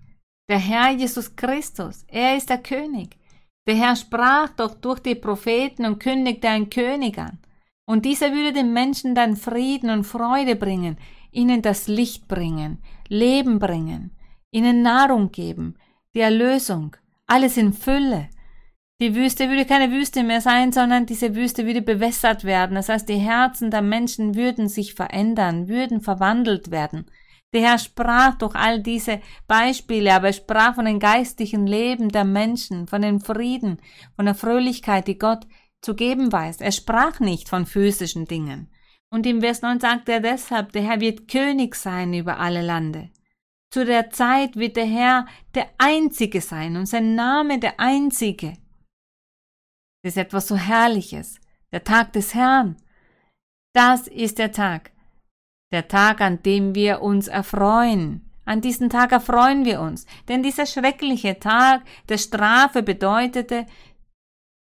Der 0.49 0.59
Herr 0.59 0.91
Jesus 0.91 1.35
Christus. 1.35 2.05
Er 2.07 2.37
ist 2.37 2.49
der 2.49 2.61
König. 2.61 3.17
Der 3.67 3.75
Herr 3.75 3.95
sprach 3.95 4.49
doch 4.49 4.75
durch 4.75 4.99
die 4.99 5.15
Propheten 5.15 5.85
und 5.85 5.99
kündigte 5.99 6.49
einen 6.49 6.69
König 6.69 7.17
an. 7.17 7.39
Und 7.85 8.05
dieser 8.05 8.33
würde 8.33 8.53
den 8.53 8.73
Menschen 8.73 9.13
dann 9.13 9.35
Frieden 9.35 9.89
und 9.89 10.05
Freude 10.05 10.55
bringen, 10.55 10.97
ihnen 11.31 11.61
das 11.61 11.87
Licht 11.87 12.27
bringen, 12.27 12.79
Leben 13.07 13.59
bringen, 13.59 14.11
ihnen 14.51 14.81
Nahrung 14.81 15.31
geben, 15.31 15.75
die 16.13 16.21
Erlösung, 16.21 16.95
alles 17.27 17.57
in 17.57 17.73
Fülle. 17.73 18.29
Die 19.01 19.13
Wüste 19.13 19.49
würde 19.49 19.65
keine 19.65 19.91
Wüste 19.91 20.23
mehr 20.23 20.39
sein, 20.39 20.71
sondern 20.71 21.05
diese 21.05 21.35
Wüste 21.35 21.65
würde 21.65 21.81
bewässert 21.81 22.45
werden. 22.45 22.75
Das 22.75 22.87
heißt, 22.87 23.09
die 23.09 23.17
Herzen 23.17 23.69
der 23.69 23.81
Menschen 23.81 24.35
würden 24.35 24.69
sich 24.69 24.93
verändern, 24.93 25.67
würden 25.67 25.99
verwandelt 25.99 26.71
werden. 26.71 27.05
Der 27.53 27.61
Herr 27.61 27.77
sprach 27.77 28.35
durch 28.35 28.55
all 28.55 28.81
diese 28.81 29.19
Beispiele, 29.47 30.13
aber 30.13 30.27
er 30.27 30.33
sprach 30.33 30.75
von 30.75 30.85
dem 30.85 30.99
geistlichen 30.99 31.67
Leben 31.67 32.09
der 32.09 32.23
Menschen, 32.23 32.87
von 32.87 33.01
dem 33.01 33.19
Frieden, 33.19 33.77
von 34.15 34.25
der 34.25 34.35
Fröhlichkeit, 34.35 35.07
die 35.07 35.17
Gott 35.17 35.45
zu 35.85 35.95
geben 35.95 36.31
weiß. 36.31 36.61
Er 36.61 36.71
sprach 36.71 37.19
nicht 37.19 37.47
von 37.47 37.65
physischen 37.65 38.25
Dingen. 38.25 38.69
Und 39.09 39.25
im 39.25 39.39
Vers 39.41 39.61
9 39.61 39.79
sagt 39.79 40.09
er 40.09 40.19
deshalb, 40.19 40.71
der 40.71 40.81
Herr 40.81 40.99
wird 40.99 41.29
König 41.29 41.75
sein 41.75 42.13
über 42.13 42.39
alle 42.39 42.61
Lande. 42.61 43.11
Zu 43.71 43.85
der 43.85 44.09
Zeit 44.09 44.55
wird 44.55 44.75
der 44.77 44.85
Herr 44.85 45.27
der 45.53 45.69
Einzige 45.77 46.41
sein 46.41 46.75
und 46.75 46.87
sein 46.87 47.15
Name 47.15 47.59
der 47.59 47.79
Einzige. 47.79 48.57
Das 50.03 50.13
ist 50.13 50.17
etwas 50.17 50.47
so 50.47 50.55
Herrliches. 50.55 51.39
Der 51.71 51.83
Tag 51.83 52.13
des 52.13 52.33
Herrn. 52.33 52.77
Das 53.73 54.07
ist 54.07 54.39
der 54.39 54.51
Tag. 54.51 54.91
Der 55.71 55.87
Tag, 55.87 56.21
an 56.21 56.41
dem 56.43 56.73
wir 56.73 57.01
uns 57.01 57.27
erfreuen. 57.27 58.31
An 58.45 58.61
diesen 58.61 58.89
Tag 58.89 59.11
erfreuen 59.11 59.65
wir 59.65 59.81
uns. 59.81 60.05
Denn 60.27 60.41
dieser 60.41 60.65
schreckliche 60.65 61.39
Tag 61.39 61.83
der 62.07 62.17
Strafe 62.17 62.83
bedeutete, 62.83 63.65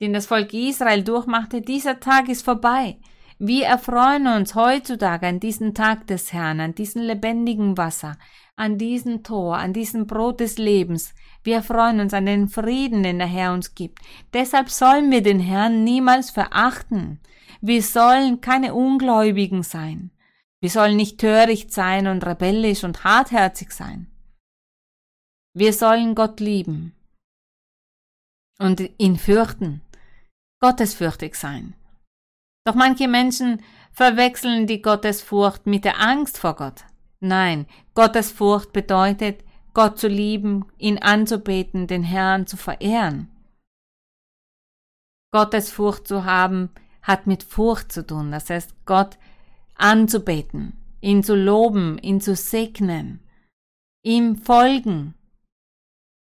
den 0.03 0.11
das 0.11 0.25
Volk 0.25 0.53
Israel 0.53 1.01
durchmachte, 1.01 1.61
dieser 1.61 2.01
Tag 2.01 2.27
ist 2.27 2.43
vorbei. 2.43 2.97
Wir 3.39 3.67
erfreuen 3.67 4.27
uns 4.27 4.53
heutzutage 4.53 5.25
an 5.27 5.39
diesen 5.39 5.73
Tag 5.73 6.07
des 6.07 6.33
Herrn, 6.33 6.59
an 6.59 6.75
diesem 6.75 7.03
lebendigen 7.03 7.77
Wasser, 7.77 8.17
an 8.57 8.77
diesem 8.77 9.23
Tor, 9.23 9.57
an 9.57 9.71
diesem 9.71 10.05
Brot 10.05 10.41
des 10.41 10.57
Lebens. 10.57 11.15
Wir 11.41 11.55
erfreuen 11.55 12.01
uns 12.01 12.13
an 12.13 12.25
den 12.25 12.49
Frieden, 12.49 13.03
den 13.03 13.17
der 13.17 13.27
Herr 13.27 13.53
uns 13.53 13.75
gibt. 13.75 13.99
Deshalb 14.33 14.69
sollen 14.69 15.09
wir 15.09 15.23
den 15.23 15.39
Herrn 15.39 15.85
niemals 15.85 16.31
verachten. 16.31 17.21
Wir 17.61 17.81
sollen 17.81 18.41
keine 18.41 18.73
Ungläubigen 18.73 19.63
sein. 19.63 20.11
Wir 20.59 20.69
sollen 20.69 20.97
nicht 20.97 21.17
töricht 21.17 21.71
sein 21.71 22.07
und 22.07 22.25
rebellisch 22.25 22.83
und 22.83 23.05
hartherzig 23.05 23.71
sein. 23.71 24.11
Wir 25.53 25.71
sollen 25.71 26.13
Gott 26.13 26.41
lieben 26.41 26.93
und 28.59 28.81
ihn 28.97 29.17
fürchten, 29.17 29.81
gottesfürchtig 30.63 31.35
sein. 31.35 31.75
Doch 32.65 32.73
manche 32.73 33.09
Menschen 33.09 33.61
verwechseln 33.91 34.65
die 34.65 34.81
Gottesfurcht 34.81 35.65
mit 35.65 35.83
der 35.83 35.99
Angst 35.99 36.37
vor 36.37 36.55
Gott. 36.55 36.85
Nein, 37.19 37.67
Gottesfurcht 37.95 38.71
bedeutet, 38.71 39.43
Gott 39.73 39.99
zu 39.99 40.07
lieben, 40.07 40.65
ihn 40.77 40.99
anzubeten, 40.99 41.87
den 41.87 42.03
Herrn 42.03 42.47
zu 42.47 42.55
verehren. 42.55 43.29
Gottesfurcht 45.33 46.07
zu 46.07 46.23
haben, 46.23 46.69
hat 47.01 47.27
mit 47.27 47.43
Furcht 47.43 47.91
zu 47.91 48.07
tun, 48.07 48.31
das 48.31 48.49
heißt 48.49 48.85
Gott 48.85 49.17
anzubeten, 49.75 50.77
ihn 51.01 51.23
zu 51.23 51.35
loben, 51.35 51.97
ihn 51.97 52.21
zu 52.21 52.37
segnen, 52.37 53.19
ihm 54.01 54.37
folgen. 54.37 55.13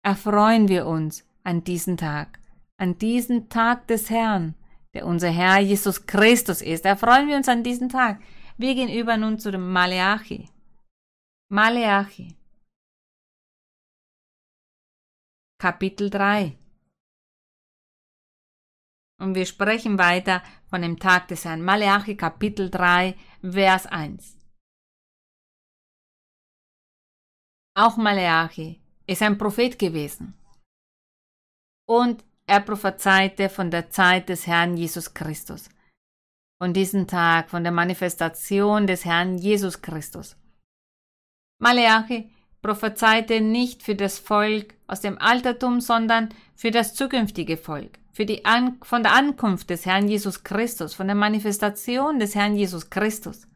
Erfreuen 0.02 0.70
wir 0.70 0.86
uns 0.86 1.26
an 1.44 1.66
diesen 1.66 1.98
Tag, 1.98 2.39
an 2.80 2.98
diesen 2.98 3.50
Tag 3.50 3.88
des 3.88 4.10
Herrn, 4.10 4.56
der 4.94 5.06
unser 5.06 5.30
Herr 5.30 5.60
Jesus 5.60 6.06
Christus 6.06 6.62
ist. 6.62 6.86
Erfreuen 6.86 7.28
wir 7.28 7.36
uns 7.36 7.50
an 7.50 7.64
diesen 7.64 7.90
Tag. 7.90 8.22
Wir 8.58 8.74
gehen 8.74 8.90
über 8.90 9.18
nun 9.18 9.38
zu 9.38 9.52
dem 9.52 9.72
Maleachi. 9.72 10.50
Maleachi. 11.52 12.38
Kapitel 15.60 16.10
3. 16.10 16.58
Und 19.20 19.36
wir 19.36 19.46
sprechen 19.46 19.98
weiter 19.98 20.42
von 20.70 20.82
dem 20.82 20.98
Tag 20.98 21.28
des 21.28 21.44
Herrn. 21.44 21.62
Maleachi 21.62 22.16
Kapitel 22.16 22.70
3, 22.70 23.18
Vers 23.42 23.88
1. 23.88 24.38
Auch 27.76 27.98
Maleachi 27.98 28.82
ist 29.06 29.22
ein 29.22 29.38
Prophet 29.38 29.78
gewesen. 29.78 30.34
Und 31.86 32.24
er 32.50 32.62
prophezeite 32.62 33.48
von 33.48 33.70
der 33.70 33.92
Zeit 33.92 34.28
des 34.28 34.48
Herrn 34.48 34.76
Jesus 34.76 35.14
Christus. 35.14 35.70
Von 36.58 36.74
diesem 36.74 37.08
Tag, 37.08 37.50
von 37.52 37.64
der 37.64 37.72
Manifestation 37.72 38.88
des 38.88 39.06
Herrn 39.06 39.38
Jesus 39.38 39.82
Christus. 39.82 40.36
Maleachi 41.62 42.32
prophezeite 42.62 43.40
nicht 43.40 43.84
für 43.84 43.96
das 43.96 44.18
Volk 44.18 44.74
aus 44.88 45.02
dem 45.02 45.20
Altertum, 45.20 45.80
sondern 45.80 46.30
für 46.56 46.72
das 46.72 46.96
zukünftige 46.96 47.56
Volk, 47.56 48.00
für 48.12 48.26
die 48.26 48.46
An 48.46 48.78
von 48.82 49.04
der 49.04 49.14
Ankunft 49.14 49.70
des 49.70 49.86
Herrn 49.86 50.08
Jesus 50.08 50.44
Christus, 50.44 50.96
von 50.96 51.08
der 51.08 51.16
Manifestation 51.16 52.20
des 52.20 52.34
Herrn 52.34 52.56
Jesus 52.56 52.90
Christus, 52.90 53.48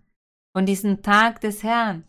von 0.56 0.66
diesem 0.66 1.02
Tag 1.02 1.42
des 1.42 1.64
Herrn. 1.64 2.04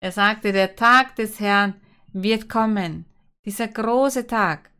Er 0.00 0.12
sagte, 0.12 0.52
der 0.52 0.74
Tag 0.74 1.14
des 1.14 1.38
Herrn 1.38 1.74
wird 2.12 2.48
kommen, 2.48 3.06
dieser 3.44 3.68
große 3.68 4.26
Tag. 4.26 4.70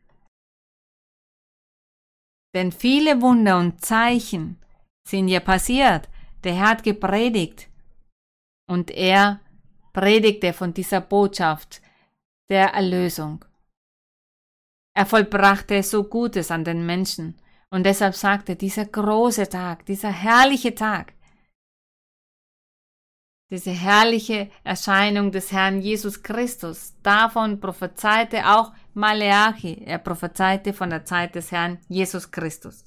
Denn 2.54 2.72
viele 2.72 3.20
Wunder 3.20 3.58
und 3.58 3.84
Zeichen 3.84 4.58
sind 5.06 5.28
ja 5.28 5.40
passiert. 5.40 6.08
Der 6.44 6.54
Herr 6.54 6.68
hat 6.70 6.82
gepredigt 6.82 7.68
und 8.68 8.90
er 8.90 9.40
predigte 9.92 10.52
von 10.52 10.72
dieser 10.72 11.00
Botschaft 11.00 11.82
der 12.48 12.68
Erlösung. 12.74 13.44
Er 14.94 15.06
vollbrachte 15.06 15.82
so 15.82 16.04
Gutes 16.04 16.50
an 16.50 16.64
den 16.64 16.86
Menschen 16.86 17.36
und 17.70 17.84
deshalb 17.84 18.14
sagte 18.14 18.56
dieser 18.56 18.86
große 18.86 19.48
Tag, 19.48 19.84
dieser 19.86 20.10
herrliche 20.10 20.74
Tag, 20.74 21.12
diese 23.50 23.70
herrliche 23.70 24.50
Erscheinung 24.62 25.32
des 25.32 25.52
Herrn 25.52 25.80
Jesus 25.80 26.22
Christus, 26.22 26.94
davon 27.02 27.60
prophezeite 27.60 28.46
auch 28.46 28.72
Maleachi, 28.98 29.84
er 29.84 29.98
prophezeite 29.98 30.72
von 30.72 30.90
der 30.90 31.04
Zeit 31.04 31.36
des 31.36 31.52
Herrn 31.52 31.78
Jesus 31.88 32.32
Christus. 32.32 32.84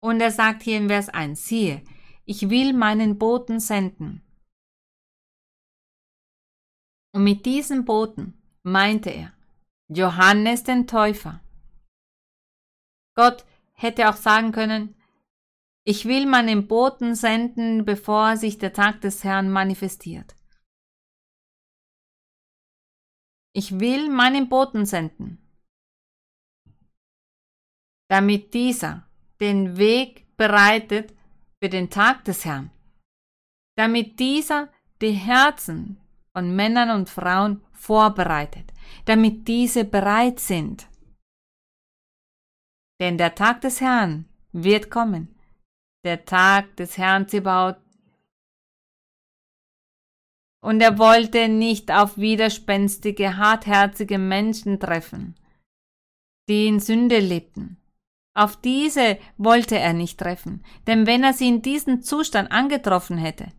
Und 0.00 0.20
er 0.20 0.30
sagt 0.30 0.62
hier 0.62 0.76
in 0.76 0.88
Vers 0.88 1.08
1, 1.08 1.44
siehe, 1.44 1.82
ich 2.24 2.48
will 2.48 2.72
meinen 2.72 3.18
Boten 3.18 3.58
senden, 3.58 4.22
und 7.12 7.24
mit 7.24 7.46
diesem 7.46 7.86
Boten 7.86 8.34
meinte 8.62 9.08
er 9.08 9.32
Johannes 9.88 10.64
den 10.64 10.86
Täufer. 10.86 11.40
Gott 13.16 13.46
hätte 13.72 14.10
auch 14.10 14.16
sagen 14.16 14.52
können, 14.52 14.94
ich 15.84 16.04
will 16.04 16.26
meinen 16.26 16.68
Boten 16.68 17.14
senden, 17.14 17.84
bevor 17.86 18.36
sich 18.36 18.58
der 18.58 18.74
Tag 18.74 19.00
des 19.00 19.24
Herrn 19.24 19.50
manifestiert. 19.50 20.35
Ich 23.56 23.80
will 23.80 24.10
meinen 24.10 24.50
Boten 24.50 24.84
senden, 24.84 25.38
damit 28.10 28.52
dieser 28.52 29.08
den 29.40 29.78
Weg 29.78 30.36
bereitet 30.36 31.14
für 31.58 31.70
den 31.70 31.88
Tag 31.88 32.22
des 32.26 32.44
Herrn, 32.44 32.70
damit 33.78 34.20
dieser 34.20 34.70
die 35.00 35.12
Herzen 35.12 35.98
von 36.34 36.54
Männern 36.54 36.90
und 36.90 37.08
Frauen 37.08 37.64
vorbereitet, 37.72 38.74
damit 39.06 39.48
diese 39.48 39.86
bereit 39.86 40.38
sind. 40.38 40.86
Denn 43.00 43.16
der 43.16 43.34
Tag 43.34 43.62
des 43.62 43.80
Herrn 43.80 44.26
wird 44.52 44.90
kommen, 44.90 45.34
der 46.04 46.26
Tag 46.26 46.76
des 46.76 46.98
Herrn 46.98 47.26
Zebaut. 47.26 47.78
Und 50.66 50.80
er 50.80 50.98
wollte 50.98 51.46
nicht 51.46 51.92
auf 51.92 52.18
widerspenstige, 52.18 53.36
hartherzige 53.36 54.18
Menschen 54.18 54.80
treffen, 54.80 55.36
die 56.48 56.66
in 56.66 56.80
Sünde 56.80 57.20
lebten. 57.20 57.76
Auf 58.34 58.56
diese 58.56 59.16
wollte 59.36 59.78
er 59.78 59.92
nicht 59.92 60.18
treffen, 60.18 60.64
denn 60.88 61.06
wenn 61.06 61.22
er 61.22 61.34
sie 61.34 61.46
in 61.46 61.62
diesem 61.62 62.02
Zustand 62.02 62.50
angetroffen 62.50 63.16
hätte, 63.16 63.52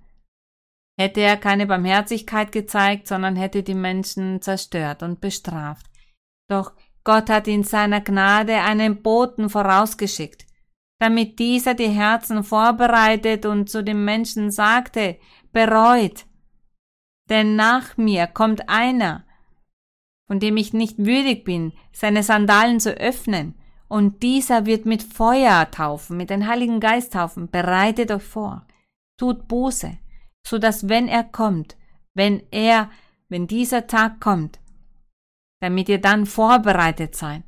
hätte 0.99 1.21
er 1.21 1.37
keine 1.37 1.65
Barmherzigkeit 1.65 2.51
gezeigt, 2.51 3.07
sondern 3.07 3.37
hätte 3.37 3.63
die 3.63 3.73
Menschen 3.73 4.41
zerstört 4.41 5.01
und 5.01 5.21
bestraft. 5.21 5.85
Doch 6.49 6.73
Gott 7.05 7.29
hat 7.29 7.47
in 7.47 7.63
seiner 7.63 8.01
Gnade 8.01 8.55
einen 8.55 9.01
Boten 9.01 9.49
vorausgeschickt, 9.49 10.45
damit 10.99 11.39
dieser 11.39 11.73
die 11.73 11.87
Herzen 11.87 12.43
vorbereitet 12.43 13.45
und 13.45 13.69
zu 13.69 13.81
den 13.81 14.03
Menschen 14.03 14.51
sagte, 14.51 15.17
bereut. 15.53 16.25
Denn 17.29 17.55
nach 17.55 17.97
mir 17.97 18.27
kommt 18.27 18.69
einer, 18.69 19.25
von 20.27 20.39
dem 20.39 20.57
ich 20.57 20.73
nicht 20.73 20.97
würdig 20.97 21.43
bin, 21.43 21.73
seine 21.91 22.23
Sandalen 22.23 22.79
zu 22.79 22.91
öffnen, 22.91 23.55
und 23.89 24.21
dieser 24.21 24.65
wird 24.65 24.85
mit 24.85 25.01
Feuer 25.01 25.71
taufen, 25.71 26.17
mit 26.17 26.29
dem 26.29 26.45
Heiligen 26.45 26.79
Geist 26.79 27.13
taufen, 27.13 27.49
bereitet 27.49 28.11
euch 28.11 28.23
vor, 28.23 28.65
tut 29.17 29.47
Buße, 29.47 29.97
so 30.45 30.57
dass 30.57 30.89
wenn 30.89 31.07
er 31.07 31.23
kommt, 31.23 31.77
wenn 32.13 32.43
er, 32.51 32.91
wenn 33.29 33.47
dieser 33.47 33.87
Tag 33.87 34.19
kommt, 34.19 34.59
damit 35.61 35.87
ihr 35.87 36.01
dann 36.01 36.25
vorbereitet 36.25 37.15
seid, 37.15 37.43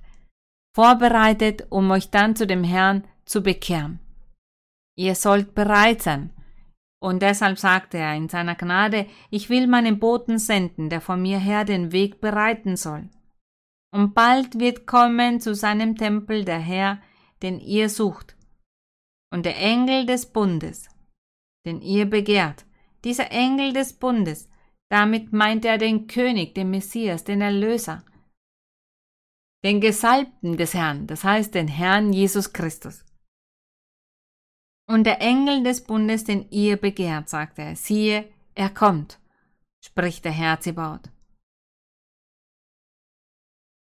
vorbereitet, 0.74 1.68
um 1.70 1.92
euch 1.92 2.10
dann 2.10 2.36
zu 2.36 2.48
dem 2.48 2.64
Herrn 2.64 3.04
zu 3.26 3.42
bekehren. 3.42 4.00
Ihr 4.96 5.16
sollt 5.16 5.56
bereit 5.56 6.02
sein. 6.02 6.32
Und 7.02 7.22
deshalb 7.22 7.58
sagte 7.58 7.98
er 7.98 8.16
in 8.16 8.28
seiner 8.28 8.56
Gnade, 8.56 9.08
ich 9.30 9.50
will 9.50 9.68
meinen 9.68 10.00
Boten 10.00 10.38
senden, 10.38 10.90
der 10.90 11.00
von 11.00 11.22
mir 11.22 11.40
her 11.40 11.64
den 11.64 11.92
Weg 11.92 12.20
bereiten 12.20 12.76
soll. 12.76 13.10
Und 13.92 14.14
bald 14.14 14.60
wird 14.60 14.86
kommen 14.86 15.40
zu 15.40 15.56
seinem 15.56 15.96
Tempel 15.96 16.44
der 16.44 16.60
Herr, 16.60 17.02
den 17.42 17.60
ihr 17.60 17.90
sucht, 17.90 18.36
und 19.32 19.46
der 19.46 19.58
Engel 19.58 20.06
des 20.06 20.26
Bundes, 20.28 20.90
den 21.66 21.82
ihr 21.82 22.06
begehrt, 22.06 22.66
dieser 23.06 23.32
Engel 23.32 23.74
des 23.74 23.94
Bundes, 23.94 24.50
damit 24.92 25.32
meint 25.32 25.66
er 25.66 25.78
den 25.78 26.08
König, 26.08 26.54
den 26.54 26.70
Messias, 26.70 27.24
den 27.24 27.42
Erlöser, 27.42 28.04
den 29.64 29.82
Gesalbten 29.82 30.58
des 30.58 30.74
Herrn, 30.74 31.08
das 31.08 31.24
heißt 31.24 31.56
den 31.56 31.68
Herrn 31.68 32.12
Jesus 32.12 32.54
Christus. 32.54 33.06
Und 34.90 35.04
der 35.04 35.22
Engel 35.22 35.64
des 35.64 35.84
Bundes, 35.84 36.24
den 36.24 36.50
ihr 36.50 36.76
begehrt, 36.76 37.30
sagte 37.30 37.62
er, 37.62 37.76
siehe, 37.76 38.28
er 38.56 38.72
kommt, 38.72 39.20
spricht 39.86 40.26
der 40.26 40.32
Herr. 40.32 40.58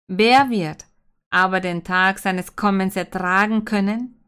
Wer 0.07 0.49
wird 0.49 0.87
aber 1.29 1.59
den 1.59 1.83
Tag 1.83 2.17
seines 2.17 2.55
Kommens 2.55 2.95
ertragen 2.95 3.63
können? 3.63 4.19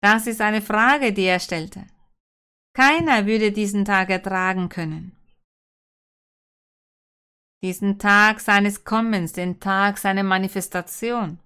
Das 0.00 0.28
ist 0.28 0.40
eine 0.40 0.62
Frage, 0.62 1.12
die 1.12 1.24
er 1.24 1.40
stellte. 1.40 1.84
Keiner 2.72 3.26
würde 3.26 3.50
diesen 3.50 3.84
Tag 3.84 4.10
ertragen 4.10 4.68
können. 4.68 5.16
Diesen 7.64 7.98
Tag 7.98 8.38
seines 8.38 8.84
Kommens, 8.84 9.32
den 9.32 9.58
Tag 9.58 9.98
seiner 9.98 10.22
Manifestation. 10.22 11.40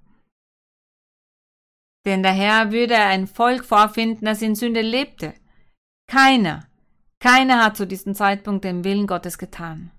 Denn 2.06 2.22
der 2.22 2.32
Herr 2.32 2.72
würde 2.72 2.96
ein 2.96 3.26
Volk 3.26 3.64
vorfinden, 3.64 4.24
das 4.24 4.42
in 4.42 4.54
Sünde 4.54 4.80
lebte. 4.80 5.34
Keiner, 6.06 6.66
keiner 7.18 7.64
hat 7.64 7.76
zu 7.76 7.86
diesem 7.86 8.14
Zeitpunkt 8.14 8.64
den 8.64 8.84
Willen 8.84 9.06
Gottes 9.06 9.36
getan. 9.36 9.90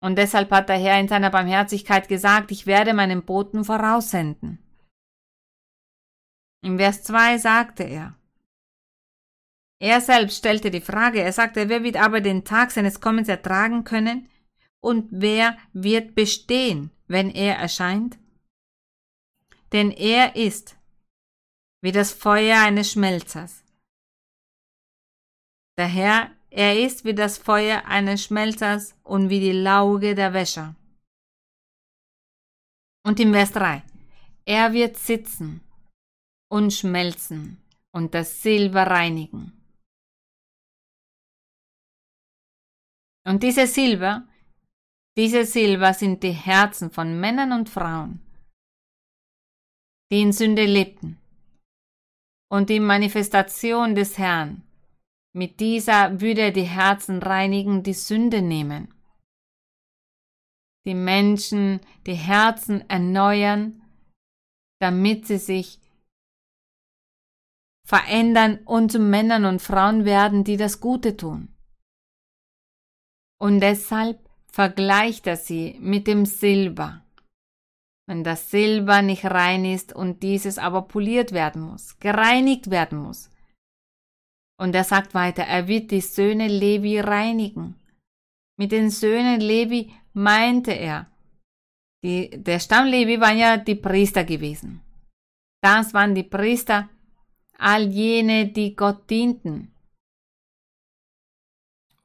Und 0.00 0.16
deshalb 0.16 0.50
hat 0.50 0.68
der 0.68 0.78
Herr 0.78 0.98
in 0.98 1.08
seiner 1.08 1.30
Barmherzigkeit 1.30 2.08
gesagt, 2.08 2.50
ich 2.50 2.66
werde 2.66 2.94
meinen 2.94 3.24
Boten 3.24 3.64
voraussenden. 3.64 4.58
Im 6.64 6.78
Vers 6.78 7.02
2 7.02 7.38
sagte 7.38 7.82
er, 7.82 8.16
er 9.80 10.00
selbst 10.00 10.38
stellte 10.38 10.70
die 10.70 10.80
Frage, 10.80 11.20
er 11.20 11.32
sagte, 11.32 11.68
wer 11.68 11.82
wird 11.82 11.96
aber 11.96 12.20
den 12.20 12.44
Tag 12.44 12.70
seines 12.70 13.00
Kommens 13.00 13.28
ertragen 13.28 13.82
können 13.82 14.28
und 14.80 15.08
wer 15.10 15.56
wird 15.72 16.14
bestehen, 16.14 16.92
wenn 17.08 17.30
er 17.30 17.56
erscheint? 17.56 18.16
Denn 19.72 19.90
er 19.90 20.36
ist 20.36 20.76
wie 21.82 21.92
das 21.92 22.12
Feuer 22.12 22.60
eines 22.60 22.92
Schmelzers. 22.92 23.64
Der 25.76 25.88
Herr, 25.88 26.30
er 26.50 26.78
ist 26.78 27.04
wie 27.04 27.14
das 27.14 27.38
Feuer 27.38 27.84
eines 27.86 28.24
Schmelzers 28.24 28.94
und 29.02 29.30
wie 29.30 29.40
die 29.40 29.52
Lauge 29.52 30.14
der 30.14 30.32
Wäscher. 30.32 30.76
Und 33.04 33.18
im 33.18 33.32
Vers 33.32 33.52
3, 33.52 33.82
er 34.44 34.72
wird 34.72 34.96
sitzen 34.96 35.60
und 36.48 36.72
schmelzen 36.72 37.60
und 37.90 38.14
das 38.14 38.42
Silber 38.42 38.86
reinigen. 38.86 39.52
Und 43.24 43.42
diese 43.42 43.66
Silber, 43.66 44.28
diese 45.16 45.44
Silber 45.44 45.94
sind 45.94 46.22
die 46.22 46.32
Herzen 46.32 46.90
von 46.90 47.18
Männern 47.18 47.52
und 47.52 47.68
Frauen, 47.68 48.20
die 50.10 50.20
in 50.20 50.32
Sünde 50.32 50.64
lebten. 50.64 51.21
Und 52.52 52.68
die 52.68 52.80
Manifestation 52.80 53.94
des 53.94 54.18
Herrn, 54.18 54.62
mit 55.34 55.58
dieser 55.58 56.20
würde 56.20 56.42
er 56.42 56.52
die 56.52 56.64
Herzen 56.64 57.22
reinigen, 57.22 57.82
die 57.82 57.94
Sünde 57.94 58.42
nehmen. 58.42 58.92
Die 60.84 60.94
Menschen 60.94 61.80
die 62.04 62.12
Herzen 62.12 62.86
erneuern, 62.90 63.80
damit 64.80 65.26
sie 65.26 65.38
sich 65.38 65.80
verändern 67.86 68.58
und 68.66 68.92
zu 68.92 68.98
Männern 68.98 69.46
und 69.46 69.62
Frauen 69.62 70.04
werden, 70.04 70.44
die 70.44 70.58
das 70.58 70.80
Gute 70.80 71.16
tun. 71.16 71.56
Und 73.40 73.60
deshalb 73.60 74.28
vergleicht 74.46 75.26
er 75.26 75.38
sie 75.38 75.78
mit 75.80 76.06
dem 76.06 76.26
Silber. 76.26 77.01
Wenn 78.06 78.24
das 78.24 78.50
Silber 78.50 79.00
nicht 79.02 79.24
rein 79.24 79.64
ist 79.64 79.94
und 79.94 80.22
dieses 80.22 80.58
aber 80.58 80.82
poliert 80.82 81.32
werden 81.32 81.62
muss, 81.62 81.98
gereinigt 81.98 82.70
werden 82.70 82.98
muss. 82.98 83.30
Und 84.58 84.74
er 84.74 84.84
sagt 84.84 85.14
weiter, 85.14 85.44
er 85.44 85.68
wird 85.68 85.90
die 85.90 86.00
Söhne 86.00 86.48
Levi 86.48 87.00
reinigen. 87.00 87.76
Mit 88.58 88.72
den 88.72 88.90
Söhnen 88.90 89.40
Levi 89.40 89.92
meinte 90.12 90.72
er, 90.72 91.10
die, 92.04 92.30
der 92.30 92.58
Stamm 92.58 92.86
Levi 92.86 93.20
waren 93.20 93.38
ja 93.38 93.56
die 93.56 93.76
Priester 93.76 94.24
gewesen. 94.24 94.80
Das 95.62 95.94
waren 95.94 96.14
die 96.14 96.24
Priester, 96.24 96.88
all 97.56 97.88
jene, 97.88 98.48
die 98.48 98.74
Gott 98.74 99.08
dienten. 99.08 99.72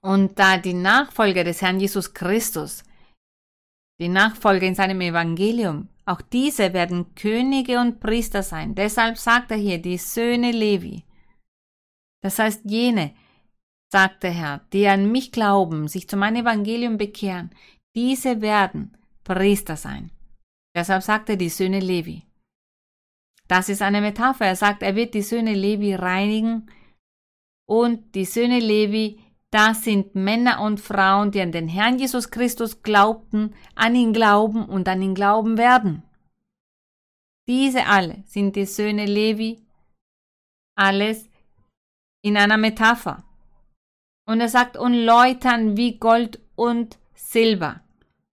Und 0.01 0.37
da 0.37 0.57
die 0.57 0.73
Nachfolger 0.75 1.43
des 1.43 1.61
Herrn 1.61 1.79
Jesus 1.79 2.13
Christus, 2.13 2.83
die 3.99 4.09
Nachfolger 4.09 4.67
in 4.67 4.75
seinem 4.75 5.01
Evangelium, 5.01 5.89
auch 6.05 6.21
diese 6.21 6.73
werden 6.73 7.15
Könige 7.15 7.79
und 7.79 7.99
Priester 7.99 8.43
sein. 8.43 8.75
Deshalb 8.75 9.17
sagt 9.17 9.51
er 9.51 9.57
hier 9.57 9.81
die 9.81 9.97
Söhne 9.97 10.51
Levi. 10.51 11.03
Das 12.21 12.39
heißt 12.39 12.61
jene, 12.65 13.13
sagt 13.91 14.23
der 14.23 14.31
Herr, 14.31 14.61
die 14.73 14.87
an 14.87 15.11
mich 15.11 15.31
glauben, 15.31 15.87
sich 15.87 16.07
zu 16.07 16.17
meinem 16.17 16.43
Evangelium 16.43 16.97
bekehren, 16.97 17.51
diese 17.95 18.41
werden 18.41 18.95
Priester 19.23 19.75
sein. 19.75 20.11
Deshalb 20.75 21.03
sagt 21.03 21.29
er 21.29 21.35
die 21.35 21.49
Söhne 21.49 21.79
Levi. 21.79 22.23
Das 23.47 23.69
ist 23.69 23.81
eine 23.81 24.01
Metapher. 24.01 24.45
Er 24.45 24.55
sagt, 24.55 24.83
er 24.83 24.95
wird 24.95 25.13
die 25.13 25.21
Söhne 25.21 25.53
Levi 25.53 25.95
reinigen 25.95 26.69
und 27.67 28.13
die 28.15 28.25
Söhne 28.25 28.59
Levi, 28.59 29.19
das 29.51 29.83
sind 29.83 30.13
Männer 30.13 30.61
und 30.61 30.79
Frauen, 30.79 31.31
die 31.31 31.41
an 31.41 31.51
den 31.51 31.67
Herrn 31.67 31.99
Jesus 31.99 32.31
Christus 32.31 32.81
glaubten, 32.81 33.55
an 33.75 33.95
ihn 33.95 34.11
glauben 34.11 34.65
und 34.65 34.87
an 34.89 35.01
ihn 35.01 35.15
glauben 35.15 35.57
werden. 35.57 36.03
Diese 37.47 37.85
alle 37.85 38.23
sind 38.25 38.57
die 38.57 38.65
Söhne 38.65 39.05
Levi, 39.05 39.65
alles 40.75 41.29
in 42.21 42.35
einer 42.35 42.57
Metapher. 42.57 43.23
Und 44.27 44.41
er 44.41 44.49
sagt, 44.49 44.75
und 44.75 44.93
läutern 44.93 45.77
wie 45.77 45.97
Gold 45.97 46.41
und 46.55 46.99
Silber, 47.13 47.81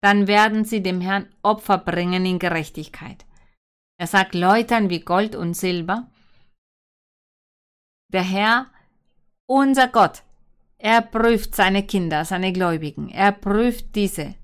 dann 0.01 0.27
werden 0.27 0.65
sie 0.65 0.83
dem 0.83 1.01
Herrn 1.01 1.33
Opfer 1.43 1.79
bringen 1.79 2.27
in 2.27 2.41
Gerechtigkeit. 2.41 3.25
Er 3.97 4.09
sagt 4.09 4.35
Läutern 4.35 4.91
wie 4.91 5.01
Gold 5.01 5.37
und 5.37 5.55
Silber. 5.55 6.11
Der 8.13 8.25
Herr, 8.25 8.67
unser 9.47 9.87
Gott, 9.87 10.24
er 10.85 11.01
prüft 11.01 11.55
seine 11.55 11.87
Kinder, 11.87 12.27
seine 12.27 12.53
Gläubigen. 12.53 13.09
Er 13.09 13.33
prüft 13.33 13.97
diese, 13.97 14.35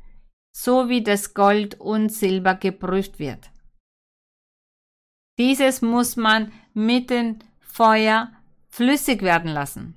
so 0.56 0.88
wie 0.88 1.02
das 1.02 1.34
Gold 1.34 1.78
und 1.78 2.08
Silber 2.08 2.54
geprüft 2.54 3.18
wird. 3.18 3.50
Dieses 5.38 5.82
muss 5.82 6.16
man 6.16 6.50
mit 6.72 7.10
dem 7.10 7.40
Feuer 7.60 8.32
flüssig 8.70 9.20
werden 9.20 9.50
lassen. 9.50 9.96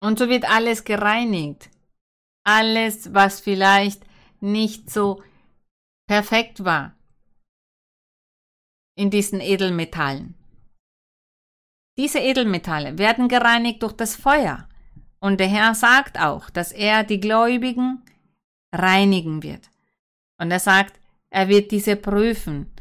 Und 0.00 0.18
so 0.18 0.30
wird 0.30 0.48
alles 0.48 0.84
gereinigt. 0.84 1.68
Alles, 2.46 3.12
was 3.12 3.40
vielleicht 3.40 4.06
nicht 4.40 4.88
so 4.88 5.22
perfekt 6.08 6.64
war, 6.64 6.96
in 8.96 9.10
diesen 9.10 9.42
Edelmetallen. 9.42 10.37
Diese 11.98 12.20
Edelmetalle 12.20 12.96
werden 12.96 13.28
gereinigt 13.28 13.82
durch 13.82 13.92
das 13.92 14.14
Feuer. 14.14 14.68
Und 15.18 15.40
der 15.40 15.48
Herr 15.48 15.74
sagt 15.74 16.18
auch, 16.20 16.48
dass 16.48 16.70
er 16.70 17.02
die 17.02 17.18
Gläubigen 17.18 18.04
reinigen 18.72 19.42
wird. 19.42 19.68
Und 20.40 20.52
er 20.52 20.60
sagt, 20.60 21.00
er 21.30 21.48
wird 21.48 21.72
diese 21.72 21.96
prüfen, 21.96 22.72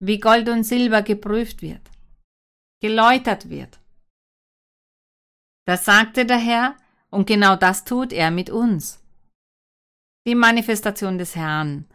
wie 0.00 0.18
Gold 0.18 0.48
und 0.48 0.64
Silber 0.64 1.02
geprüft 1.02 1.60
wird, 1.60 1.90
geläutert 2.80 3.50
wird. 3.50 3.78
Das 5.66 5.84
sagte 5.84 6.24
der 6.24 6.38
Herr, 6.38 6.76
und 7.10 7.26
genau 7.26 7.56
das 7.56 7.84
tut 7.84 8.12
er 8.12 8.30
mit 8.30 8.48
uns. 8.48 9.02
Die 10.26 10.34
Manifestation 10.34 11.18
des 11.18 11.36
Herrn 11.36 11.86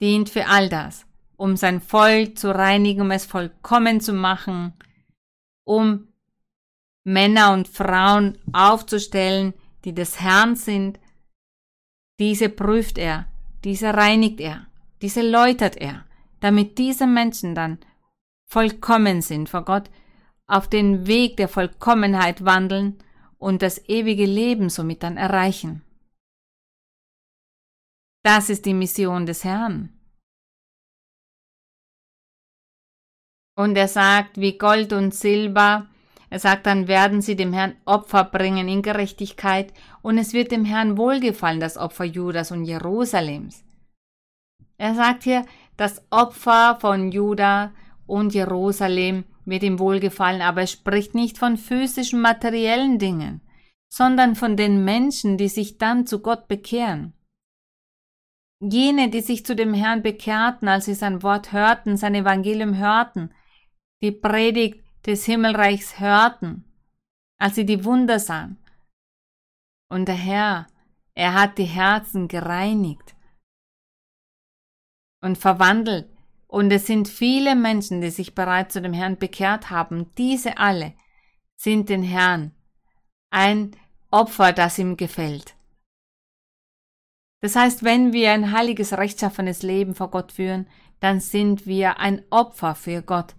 dient 0.00 0.30
für 0.30 0.46
all 0.46 0.70
das 0.70 1.06
um 1.36 1.56
sein 1.56 1.80
Volk 1.80 2.38
zu 2.38 2.54
reinigen, 2.54 3.02
um 3.02 3.10
es 3.10 3.26
vollkommen 3.26 4.00
zu 4.00 4.12
machen, 4.12 4.72
um 5.66 6.08
Männer 7.04 7.52
und 7.52 7.68
Frauen 7.68 8.38
aufzustellen, 8.52 9.52
die 9.84 9.94
des 9.94 10.20
Herrn 10.20 10.56
sind. 10.56 10.98
Diese 12.18 12.48
prüft 12.48 12.96
er, 12.98 13.26
diese 13.64 13.92
reinigt 13.92 14.40
er, 14.40 14.66
diese 15.02 15.28
läutert 15.28 15.76
er, 15.76 16.06
damit 16.40 16.78
diese 16.78 17.06
Menschen 17.06 17.54
dann 17.54 17.78
vollkommen 18.48 19.20
sind 19.22 19.48
vor 19.48 19.64
Gott, 19.64 19.90
auf 20.46 20.68
den 20.68 21.06
Weg 21.06 21.36
der 21.36 21.48
Vollkommenheit 21.48 22.44
wandeln 22.44 23.02
und 23.38 23.62
das 23.62 23.88
ewige 23.88 24.24
Leben 24.24 24.70
somit 24.70 25.02
dann 25.02 25.16
erreichen. 25.16 25.82
Das 28.22 28.50
ist 28.50 28.66
die 28.66 28.74
Mission 28.74 29.26
des 29.26 29.44
Herrn. 29.44 29.95
Und 33.56 33.76
er 33.76 33.88
sagt, 33.88 34.38
wie 34.38 34.58
Gold 34.58 34.92
und 34.92 35.14
Silber, 35.14 35.86
er 36.28 36.38
sagt, 36.38 36.66
dann 36.66 36.88
werden 36.88 37.22
sie 37.22 37.36
dem 37.36 37.52
Herrn 37.52 37.74
Opfer 37.84 38.24
bringen 38.24 38.68
in 38.68 38.82
Gerechtigkeit, 38.82 39.72
und 40.02 40.18
es 40.18 40.32
wird 40.32 40.52
dem 40.52 40.64
Herrn 40.64 40.96
wohlgefallen, 40.96 41.58
das 41.58 41.76
Opfer 41.76 42.04
Judas 42.04 42.50
und 42.52 42.64
Jerusalems. 42.64 43.64
Er 44.76 44.94
sagt 44.94 45.24
hier, 45.24 45.46
das 45.76 46.04
Opfer 46.10 46.76
von 46.80 47.10
Juda 47.10 47.72
und 48.06 48.34
Jerusalem 48.34 49.24
wird 49.46 49.62
ihm 49.62 49.78
wohlgefallen, 49.78 50.42
aber 50.42 50.62
er 50.62 50.66
spricht 50.66 51.14
nicht 51.14 51.38
von 51.38 51.56
physischen, 51.56 52.20
materiellen 52.20 52.98
Dingen, 52.98 53.40
sondern 53.88 54.34
von 54.34 54.56
den 54.56 54.84
Menschen, 54.84 55.38
die 55.38 55.48
sich 55.48 55.78
dann 55.78 56.06
zu 56.06 56.20
Gott 56.20 56.46
bekehren. 56.46 57.14
Jene, 58.60 59.10
die 59.10 59.20
sich 59.20 59.46
zu 59.46 59.54
dem 59.54 59.74
Herrn 59.74 60.02
bekehrten, 60.02 60.68
als 60.68 60.86
sie 60.86 60.94
sein 60.94 61.22
Wort 61.22 61.52
hörten, 61.52 61.96
sein 61.96 62.14
Evangelium 62.14 62.76
hörten, 62.76 63.30
die 64.02 64.12
Predigt 64.12 64.84
des 65.06 65.24
Himmelreichs 65.24 66.00
hörten, 66.00 66.64
als 67.38 67.54
sie 67.54 67.66
die 67.66 67.84
Wunder 67.84 68.18
sahen. 68.18 68.58
Und 69.88 70.06
der 70.08 70.16
Herr, 70.16 70.66
er 71.14 71.34
hat 71.34 71.58
die 71.58 71.64
Herzen 71.64 72.28
gereinigt 72.28 73.14
und 75.22 75.38
verwandelt. 75.38 76.08
Und 76.46 76.70
es 76.70 76.86
sind 76.86 77.08
viele 77.08 77.56
Menschen, 77.56 78.00
die 78.00 78.10
sich 78.10 78.34
bereits 78.34 78.74
zu 78.74 78.80
dem 78.80 78.92
Herrn 78.92 79.18
bekehrt 79.18 79.70
haben. 79.70 80.14
Diese 80.16 80.58
alle 80.58 80.94
sind 81.56 81.88
den 81.88 82.02
Herrn 82.02 82.54
ein 83.30 83.76
Opfer, 84.10 84.52
das 84.52 84.78
ihm 84.78 84.96
gefällt. 84.96 85.56
Das 87.40 87.56
heißt, 87.56 87.84
wenn 87.84 88.12
wir 88.12 88.32
ein 88.32 88.52
heiliges, 88.52 88.92
rechtschaffenes 88.92 89.62
Leben 89.62 89.94
vor 89.94 90.10
Gott 90.10 90.32
führen, 90.32 90.68
dann 91.00 91.20
sind 91.20 91.66
wir 91.66 91.98
ein 91.98 92.24
Opfer 92.30 92.74
für 92.74 93.02
Gott. 93.02 93.34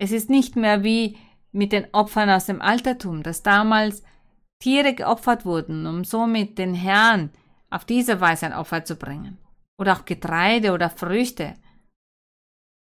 Es 0.00 0.12
ist 0.12 0.30
nicht 0.30 0.56
mehr 0.56 0.82
wie 0.82 1.18
mit 1.52 1.72
den 1.72 1.86
Opfern 1.92 2.30
aus 2.30 2.46
dem 2.46 2.62
Altertum, 2.62 3.22
dass 3.22 3.42
damals 3.42 4.02
Tiere 4.58 4.94
geopfert 4.94 5.44
wurden, 5.44 5.86
um 5.86 6.04
somit 6.04 6.56
den 6.56 6.74
Herrn 6.74 7.30
auf 7.68 7.84
diese 7.84 8.18
Weise 8.20 8.46
ein 8.46 8.54
Opfer 8.54 8.84
zu 8.84 8.96
bringen. 8.96 9.36
Oder 9.78 9.92
auch 9.92 10.06
Getreide 10.06 10.72
oder 10.72 10.88
Früchte. 10.88 11.54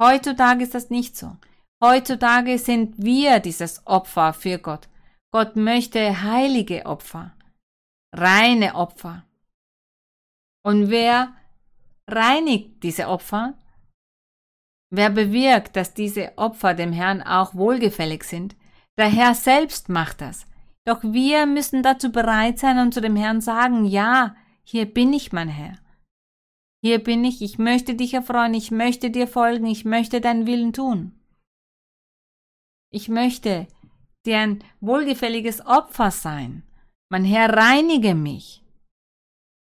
Heutzutage 0.00 0.62
ist 0.62 0.74
das 0.74 0.90
nicht 0.90 1.16
so. 1.16 1.36
Heutzutage 1.82 2.58
sind 2.58 2.94
wir 3.02 3.40
dieses 3.40 3.84
Opfer 3.86 4.32
für 4.32 4.58
Gott. 4.58 4.88
Gott 5.32 5.56
möchte 5.56 6.22
heilige 6.22 6.86
Opfer, 6.86 7.34
reine 8.14 8.76
Opfer. 8.76 9.24
Und 10.64 10.90
wer 10.90 11.34
reinigt 12.08 12.82
diese 12.84 13.08
Opfer? 13.08 13.54
Wer 14.90 15.10
bewirkt, 15.10 15.76
dass 15.76 15.94
diese 15.94 16.36
Opfer 16.36 16.74
dem 16.74 16.92
Herrn 16.92 17.22
auch 17.22 17.54
wohlgefällig 17.54 18.24
sind? 18.24 18.56
Der 18.98 19.08
Herr 19.08 19.34
selbst 19.34 19.88
macht 19.88 20.20
das. 20.20 20.46
Doch 20.84 21.02
wir 21.02 21.46
müssen 21.46 21.82
dazu 21.82 22.10
bereit 22.10 22.58
sein 22.58 22.78
und 22.78 22.92
zu 22.92 23.00
dem 23.00 23.14
Herrn 23.14 23.40
sagen, 23.40 23.84
ja, 23.84 24.34
hier 24.64 24.86
bin 24.86 25.12
ich, 25.12 25.32
mein 25.32 25.48
Herr. 25.48 25.78
Hier 26.82 26.98
bin 27.02 27.24
ich, 27.24 27.42
ich 27.42 27.58
möchte 27.58 27.94
dich 27.94 28.14
erfreuen, 28.14 28.54
ich 28.54 28.70
möchte 28.70 29.10
dir 29.10 29.28
folgen, 29.28 29.66
ich 29.66 29.84
möchte 29.84 30.20
deinen 30.20 30.46
Willen 30.46 30.72
tun. 30.72 31.12
Ich 32.90 33.08
möchte 33.08 33.68
dir 34.26 34.38
ein 34.38 34.64
wohlgefälliges 34.80 35.64
Opfer 35.64 36.10
sein. 36.10 36.64
Mein 37.10 37.24
Herr, 37.24 37.54
reinige 37.56 38.14
mich, 38.14 38.64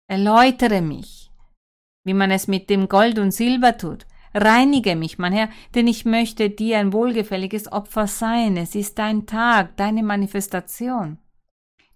erläutere 0.09 0.81
mich, 0.83 1.31
wie 2.05 2.15
man 2.15 2.31
es 2.31 2.47
mit 2.49 2.71
dem 2.71 2.89
Gold 2.89 3.19
und 3.19 3.33
Silber 3.33 3.77
tut. 3.77 4.07
Reinige 4.33 4.95
mich, 4.95 5.19
mein 5.19 5.33
Herr, 5.33 5.49
denn 5.75 5.89
ich 5.89 6.05
möchte 6.05 6.51
dir 6.51 6.79
ein 6.79 6.93
wohlgefälliges 6.93 7.71
Opfer 7.73 8.07
sein. 8.07 8.57
Es 8.57 8.75
ist 8.75 8.99
dein 8.99 9.27
Tag, 9.27 9.77
deine 9.77 10.03
Manifestation. 10.03 11.19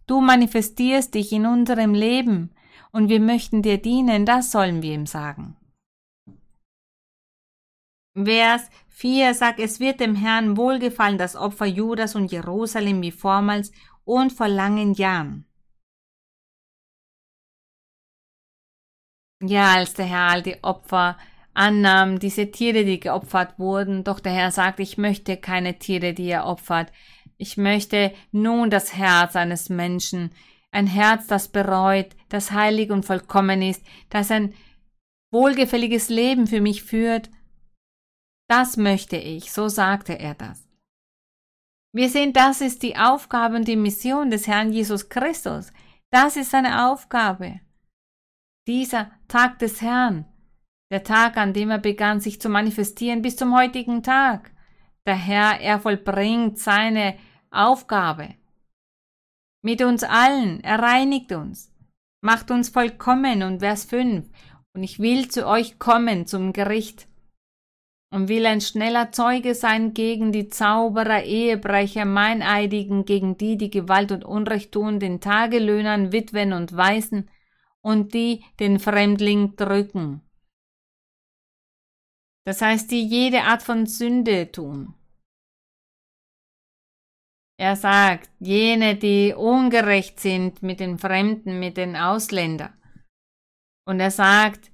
Du 0.07 0.21
manifestierst 0.21 1.15
dich 1.15 1.33
in 1.33 1.47
unserem 1.47 1.95
Leben 1.95 2.51
und 2.93 3.09
wir 3.09 3.21
möchten 3.21 3.63
dir 3.63 3.79
dienen, 3.79 4.27
das 4.27 4.51
sollen 4.51 4.83
wir 4.83 4.95
ihm 4.95 5.07
sagen. 5.07 5.57
Vers 8.17 8.69
4 8.89 9.35
sagt, 9.35 9.59
es 9.59 9.81
wird 9.81 10.01
dem 10.01 10.15
Herrn 10.15 10.57
wohlgefallen, 10.57 11.19
das 11.19 11.35
Opfer 11.35 11.67
Judas 11.67 12.15
und 12.15 12.31
Jerusalem 12.31 13.03
wie 13.03 13.11
vormals 13.11 13.73
und 14.05 14.33
vor 14.33 14.49
langen 14.49 14.95
Jahren. 14.95 15.47
Ja, 19.43 19.75
als 19.75 19.95
der 19.95 20.07
Herr 20.07 20.31
all 20.31 20.43
die 20.43 20.63
Opfer 20.63 21.19
annahm, 21.55 22.19
diese 22.19 22.51
Tiere, 22.51 22.85
die 22.85 23.01
geopfert 23.01 23.59
wurden, 23.59 24.05
doch 24.05 24.21
der 24.21 24.33
Herr 24.33 24.51
sagt, 24.51 24.81
ich 24.81 24.99
möchte 24.99 25.37
keine 25.37 25.79
Tiere, 25.79 26.13
die 26.13 26.29
er 26.29 26.47
opfert. 26.47 26.93
Ich 27.37 27.57
möchte 27.57 28.13
nun 28.33 28.71
das 28.71 28.95
Herz 28.95 29.37
eines 29.37 29.69
Menschen, 29.69 30.31
ein 30.71 30.87
Herz, 30.87 31.27
das 31.29 31.49
bereut, 31.49 32.09
das 32.29 32.51
heilig 32.51 32.91
und 32.91 33.05
vollkommen 33.05 33.63
ist, 33.63 33.85
das 34.11 34.31
ein 34.31 34.55
wohlgefälliges 35.31 36.09
Leben 36.09 36.47
für 36.47 36.61
mich 36.61 36.83
führt. 36.83 37.31
Das 38.49 38.77
möchte 38.77 39.17
ich, 39.17 39.53
so 39.53 39.69
sagte 39.69 40.19
er 40.19 40.35
das. 40.35 40.69
Wir 41.93 42.11
sehen, 42.11 42.33
das 42.33 42.61
ist 42.61 42.83
die 42.83 42.97
Aufgabe 42.97 43.55
und 43.55 43.69
die 43.69 43.77
Mission 43.77 44.31
des 44.31 44.49
Herrn 44.49 44.73
Jesus 44.73 45.09
Christus. 45.09 45.73
Das 46.11 46.37
ist 46.37 46.51
seine 46.51 46.89
Aufgabe. 46.89 47.61
Dieser 48.67 49.13
Tag 49.29 49.61
des 49.61 49.81
Herrn, 49.81 50.27
der 50.95 51.03
Tag, 51.03 51.37
an 51.37 51.53
dem 51.53 51.73
er 51.73 51.81
begann, 51.81 52.21
sich 52.21 52.41
zu 52.41 52.49
manifestieren, 52.49 53.21
bis 53.21 53.35
zum 53.35 53.53
heutigen 53.53 54.05
Tag. 54.05 54.53
Der 55.07 55.17
Herr, 55.17 55.61
er 55.61 55.81
vollbringt 55.81 56.61
seine 56.61 57.17
Aufgabe. 57.51 58.29
Mit 59.61 59.83
uns 59.83 60.05
allen, 60.05 60.63
er 60.63 60.79
reinigt 60.79 61.33
uns, 61.33 61.75
macht 62.21 62.53
uns 62.53 62.69
vollkommen 62.69 63.43
und 63.43 63.59
Vers 63.59 63.85
5. 63.87 64.31
Und 64.73 64.85
ich 64.85 65.01
will 65.01 65.29
zu 65.29 65.49
euch 65.49 65.81
kommen 65.81 66.29
zum 66.29 66.53
Gericht 66.53 67.09
und 68.11 68.29
will 68.29 68.47
ein 68.47 68.61
schneller 68.61 69.11
Zeuge 69.11 69.57
sein 69.57 69.95
gegen 69.95 70.31
die 70.31 70.49
Zauberer, 70.49 71.25
Ehebrecher, 71.25 72.05
Meineidigen, 72.05 73.05
gegen 73.05 73.37
die, 73.37 73.57
die 73.57 73.71
Gewalt 73.71 74.13
und 74.13 74.25
Unrecht 74.25 74.71
tun, 74.71 75.01
den 75.01 75.21
Tagelöhnern, 75.21 76.13
Witwen 76.13 76.53
und 76.53 76.77
Waisen 76.77 77.29
und 77.81 78.15
die 78.15 78.45
den 78.61 78.79
Fremdling 78.79 79.57
drücken 79.57 80.21
das 82.45 82.61
heißt, 82.61 82.91
die 82.91 83.07
jede 83.07 83.43
Art 83.43 83.63
von 83.63 83.87
Sünde 83.87 84.51
tun. 84.51 84.95
Er 87.57 87.77
sagt, 87.77 88.31
jene, 88.41 88.97
die 88.97 89.33
ungerecht 89.33 90.19
sind 90.19 90.63
mit 90.63 90.81
den 90.81 90.99
Fremden, 90.99 91.61
mit 91.61 91.77
den 91.77 91.97
Ausländern. 91.97 92.73
Und 93.87 94.01
er 94.01 94.11
sagt, 94.11 94.73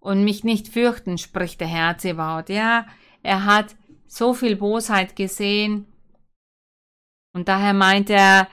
und 0.00 0.24
mich 0.24 0.42
nicht 0.42 0.68
fürchten, 0.68 1.18
spricht 1.18 1.60
der 1.60 1.68
Herr 1.68 1.98
Zebaut. 1.98 2.48
Ja, 2.48 2.86
er 3.22 3.44
hat 3.44 3.76
so 4.06 4.34
viel 4.34 4.56
Bosheit 4.56 5.14
gesehen. 5.14 5.86
Und 7.34 7.48
daher 7.48 7.72
meint 7.72 8.10
er, 8.10 8.48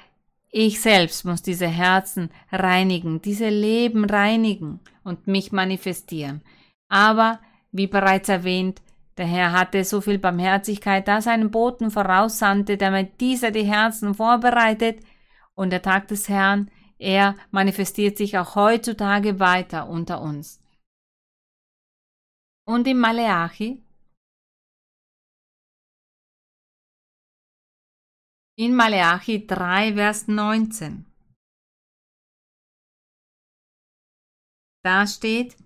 ich 0.52 0.80
selbst 0.80 1.26
muss 1.26 1.42
diese 1.42 1.68
Herzen 1.68 2.32
reinigen, 2.52 3.22
diese 3.22 3.50
Leben 3.50 4.06
reinigen 4.06 4.80
und 5.04 5.28
mich 5.28 5.52
manifestieren. 5.52 6.42
Aber 6.88 7.40
wie 7.72 7.88
bereits 7.88 8.30
erwähnt, 8.30 8.82
der 9.18 9.28
Herr 9.28 9.52
hatte 9.52 9.84
so 9.84 10.00
viel 10.00 10.18
Barmherzigkeit, 10.18 11.08
dass 11.08 11.26
er 11.26 11.34
einen 11.34 11.52
Boten 11.52 11.92
voraussandte, 11.92 12.78
damit 12.78 13.20
dieser 13.20 13.52
die 13.52 13.66
Herzen 13.66 14.14
vorbereitet, 14.14 15.04
und 15.56 15.72
der 15.72 15.82
Tag 15.82 16.08
des 16.08 16.30
Herrn, 16.30 16.72
er 17.00 17.36
manifestiert 17.52 18.18
sich 18.18 18.38
auch 18.38 18.56
heutzutage 18.56 19.42
weiter 19.42 19.90
unter 19.90 20.22
uns. 20.22 20.62
Und 22.66 22.88
im 22.88 23.00
Maleachi, 23.00 23.84
in 28.56 28.74
Maleachi 28.74 29.48
3, 29.48 29.96
Vers 29.96 30.28
19, 30.30 31.06
da 34.84 35.06
steht, 35.08 35.58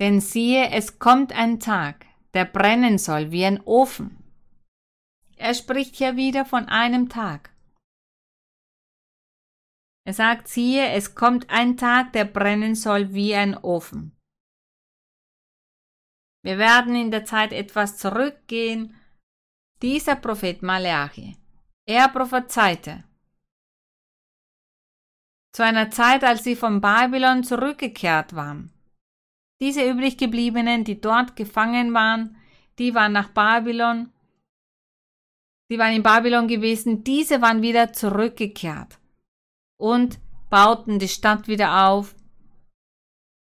denn 0.00 0.20
siehe, 0.20 0.70
es 0.70 0.98
kommt 0.98 1.32
ein 1.32 1.60
Tag, 1.60 2.06
der 2.34 2.44
brennen 2.44 2.98
soll 2.98 3.30
wie 3.30 3.44
ein 3.44 3.60
Ofen. 3.62 4.22
Er 5.36 5.54
spricht 5.54 5.96
hier 5.96 6.16
wieder 6.16 6.44
von 6.44 6.68
einem 6.68 7.08
Tag. 7.08 7.50
Er 10.06 10.14
sagt, 10.14 10.48
siehe, 10.48 10.90
es 10.90 11.14
kommt 11.14 11.50
ein 11.50 11.76
Tag, 11.76 12.12
der 12.12 12.24
brennen 12.24 12.74
soll 12.74 13.12
wie 13.12 13.34
ein 13.34 13.56
Ofen. 13.56 14.16
Wir 16.42 16.58
werden 16.58 16.94
in 16.94 17.10
der 17.10 17.24
Zeit 17.24 17.52
etwas 17.52 17.96
zurückgehen. 17.96 18.94
Dieser 19.82 20.16
Prophet 20.16 20.62
Maleachi, 20.62 21.36
er 21.86 22.08
prophezeite 22.08 23.04
zu 25.52 25.64
einer 25.64 25.90
Zeit, 25.90 26.22
als 26.22 26.44
sie 26.44 26.54
von 26.54 26.80
Babylon 26.80 27.42
zurückgekehrt 27.42 28.36
waren. 28.36 28.75
Diese 29.60 29.88
übriggebliebenen, 29.88 30.84
die 30.84 31.00
dort 31.00 31.36
gefangen 31.36 31.94
waren, 31.94 32.36
die 32.78 32.94
waren 32.94 33.12
nach 33.12 33.30
Babylon, 33.30 34.10
die 35.70 35.78
waren 35.78 35.94
in 35.94 36.02
Babylon 36.02 36.46
gewesen, 36.46 37.02
diese 37.02 37.40
waren 37.40 37.62
wieder 37.62 37.92
zurückgekehrt 37.92 38.98
und 39.78 40.18
bauten 40.50 40.98
die 40.98 41.08
Stadt 41.08 41.48
wieder 41.48 41.88
auf. 41.88 42.14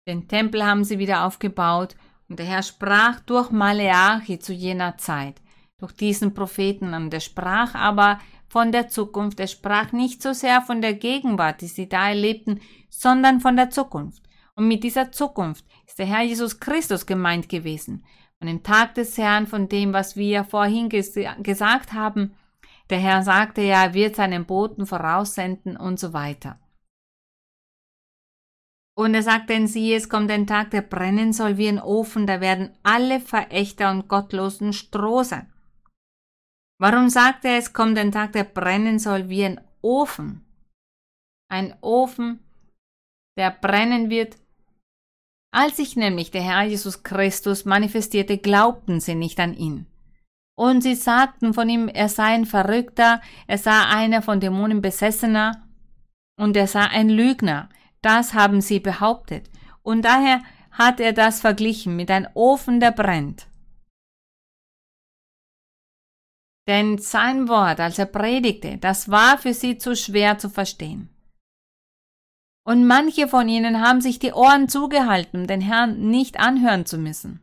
Den 0.06 0.28
Tempel 0.28 0.64
haben 0.64 0.84
sie 0.84 0.98
wieder 0.98 1.24
aufgebaut. 1.24 1.96
Und 2.28 2.38
der 2.38 2.46
Herr 2.46 2.62
sprach 2.62 3.20
durch 3.20 3.50
Maleachi 3.50 4.38
zu 4.38 4.52
jener 4.52 4.96
Zeit, 4.98 5.40
durch 5.78 5.92
diesen 5.92 6.32
Propheten. 6.32 6.94
Und 6.94 7.12
er 7.12 7.20
sprach 7.20 7.74
aber 7.74 8.20
von 8.48 8.70
der 8.70 8.88
Zukunft. 8.88 9.40
Er 9.40 9.48
sprach 9.48 9.92
nicht 9.92 10.22
so 10.22 10.32
sehr 10.32 10.62
von 10.62 10.80
der 10.80 10.94
Gegenwart, 10.94 11.60
die 11.60 11.66
sie 11.66 11.88
da 11.88 12.08
erlebten, 12.08 12.60
sondern 12.88 13.40
von 13.40 13.56
der 13.56 13.70
Zukunft. 13.70 14.22
Und 14.54 14.68
mit 14.68 14.84
dieser 14.84 15.10
Zukunft 15.10 15.64
ist 15.90 15.98
der 15.98 16.06
Herr 16.06 16.22
Jesus 16.22 16.60
Christus 16.60 17.04
gemeint 17.04 17.48
gewesen. 17.48 18.04
Von 18.38 18.46
dem 18.46 18.62
Tag 18.62 18.94
des 18.94 19.18
Herrn, 19.18 19.48
von 19.48 19.68
dem, 19.68 19.92
was 19.92 20.14
wir 20.14 20.44
vorhin 20.44 20.88
ges 20.88 21.18
gesagt 21.42 21.92
haben. 21.92 22.36
Der 22.90 23.00
Herr 23.00 23.22
sagte 23.24 23.60
ja, 23.62 23.84
er 23.84 23.94
wird 23.94 24.14
seinen 24.14 24.46
Boten 24.46 24.86
voraussenden 24.86 25.76
und 25.76 25.98
so 25.98 26.12
weiter. 26.12 26.60
Und 28.96 29.14
er 29.14 29.24
sagt, 29.24 29.50
denn 29.50 29.66
siehe, 29.66 29.96
es 29.96 30.08
kommt 30.08 30.30
ein 30.30 30.46
Tag, 30.46 30.70
der 30.70 30.82
brennen 30.82 31.32
soll 31.32 31.56
wie 31.56 31.68
ein 31.68 31.80
Ofen, 31.80 32.26
da 32.26 32.40
werden 32.40 32.76
alle 32.84 33.18
Verächter 33.18 33.90
und 33.90 34.08
Gottlosen 34.08 34.72
Stroh 34.72 35.24
sein. 35.24 35.52
Warum 36.78 37.08
sagt 37.08 37.44
er, 37.44 37.56
es 37.56 37.72
kommt 37.72 37.98
ein 37.98 38.12
Tag, 38.12 38.32
der 38.32 38.44
brennen 38.44 39.00
soll 39.00 39.28
wie 39.28 39.44
ein 39.44 39.60
Ofen? 39.82 40.44
Ein 41.50 41.76
Ofen, 41.80 42.38
der 43.36 43.50
brennen 43.50 44.08
wird. 44.08 44.36
Als 45.52 45.76
sich 45.78 45.96
nämlich 45.96 46.30
der 46.30 46.42
Herr 46.42 46.62
Jesus 46.62 47.02
Christus 47.02 47.64
manifestierte, 47.64 48.38
glaubten 48.38 49.00
sie 49.00 49.14
nicht 49.14 49.40
an 49.40 49.54
ihn. 49.54 49.86
Und 50.56 50.82
sie 50.82 50.94
sagten 50.94 51.54
von 51.54 51.68
ihm, 51.68 51.88
er 51.88 52.08
sei 52.08 52.34
ein 52.34 52.46
Verrückter, 52.46 53.20
er 53.46 53.58
sei 53.58 53.78
einer 53.86 54.22
von 54.22 54.40
Dämonen 54.40 54.80
besessener 54.80 55.66
und 56.36 56.56
er 56.56 56.66
sei 56.66 56.86
ein 56.86 57.08
Lügner. 57.08 57.68
Das 58.02 58.34
haben 58.34 58.60
sie 58.60 58.80
behauptet. 58.80 59.50
Und 59.82 60.04
daher 60.04 60.42
hat 60.70 61.00
er 61.00 61.12
das 61.12 61.40
verglichen 61.40 61.96
mit 61.96 62.10
einem 62.10 62.28
Ofen, 62.34 62.80
der 62.80 62.92
brennt. 62.92 63.46
Denn 66.66 66.98
sein 66.98 67.48
Wort, 67.48 67.80
als 67.80 67.98
er 67.98 68.06
predigte, 68.06 68.78
das 68.78 69.10
war 69.10 69.38
für 69.38 69.52
sie 69.52 69.78
zu 69.78 69.96
schwer 69.96 70.38
zu 70.38 70.48
verstehen. 70.48 71.09
Und 72.64 72.86
manche 72.86 73.26
von 73.26 73.48
ihnen 73.48 73.80
haben 73.80 74.00
sich 74.00 74.18
die 74.18 74.32
Ohren 74.32 74.68
zugehalten, 74.68 75.42
um 75.42 75.46
den 75.46 75.60
Herrn 75.60 76.10
nicht 76.10 76.38
anhören 76.38 76.86
zu 76.86 76.98
müssen. 76.98 77.40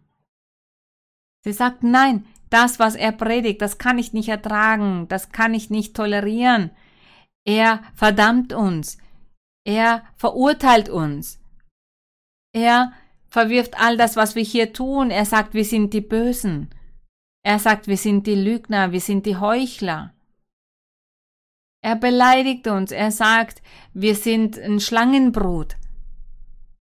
Sie 1.43 1.53
sagten, 1.53 1.91
nein, 1.91 2.25
das, 2.49 2.79
was 2.79 2.95
er 2.95 3.11
predigt, 3.11 3.61
das 3.61 3.77
kann 3.77 3.99
ich 3.99 4.13
nicht 4.13 4.29
ertragen, 4.29 5.07
das 5.07 5.31
kann 5.31 5.53
ich 5.53 5.69
nicht 5.69 5.95
tolerieren. 5.95 6.71
Er 7.45 7.81
verdammt 7.93 8.53
uns, 8.53 8.97
er 9.65 10.03
verurteilt 10.15 10.89
uns, 10.89 11.39
er 12.53 12.93
verwirft 13.29 13.79
all 13.79 13.97
das, 13.97 14.15
was 14.15 14.35
wir 14.35 14.43
hier 14.43 14.73
tun, 14.73 15.11
er 15.11 15.25
sagt, 15.25 15.53
wir 15.53 15.65
sind 15.65 15.93
die 15.93 16.01
Bösen. 16.01 16.69
Er 17.43 17.59
sagt, 17.59 17.87
wir 17.87 17.97
sind 17.97 18.27
die 18.27 18.35
Lügner, 18.35 18.91
wir 18.91 18.99
sind 18.99 19.25
die 19.25 19.37
Heuchler. 19.37 20.13
Er 21.81 21.95
beleidigt 21.95 22.67
uns, 22.67 22.91
er 22.91 23.11
sagt, 23.11 23.61
wir 23.93 24.15
sind 24.15 24.57
ein 24.57 24.79
Schlangenbrut. 24.79 25.75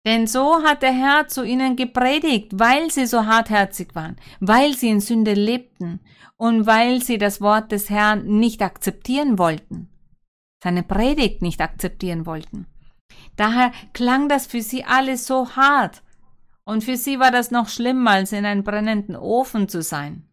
Denn 0.06 0.26
so 0.26 0.64
hat 0.64 0.82
der 0.82 0.94
Herr 0.94 1.28
zu 1.28 1.44
ihnen 1.44 1.76
gepredigt, 1.76 2.54
weil 2.54 2.90
sie 2.90 3.06
so 3.06 3.26
hartherzig 3.26 3.94
waren, 3.94 4.18
weil 4.40 4.74
sie 4.74 4.90
in 4.90 5.00
Sünde 5.00 5.34
lebten 5.34 6.00
und 6.38 6.66
weil 6.66 7.04
sie 7.04 7.20
das 7.20 7.40
Wort 7.40 7.72
des 7.72 7.90
Herrn 7.90 8.26
nicht 8.26 8.62
akzeptieren 8.64 9.38
wollten, 9.38 9.90
seine 10.64 10.82
Predigt 10.84 11.44
nicht 11.44 11.62
akzeptieren 11.62 12.26
wollten. 12.26 12.66
Daher 13.36 13.72
klang 13.94 14.28
das 14.28 14.48
für 14.48 14.62
sie 14.62 14.84
alles 14.84 15.28
so 15.28 15.56
hart, 15.56 16.02
und 16.64 16.84
für 16.84 16.98
sie 16.98 17.20
war 17.20 17.32
das 17.32 17.52
noch 17.52 17.70
schlimmer, 17.70 18.12
als 18.12 18.32
in 18.32 18.46
einem 18.46 18.64
brennenden 18.64 19.16
Ofen 19.16 19.68
zu 19.68 19.82
sein. 19.82 20.28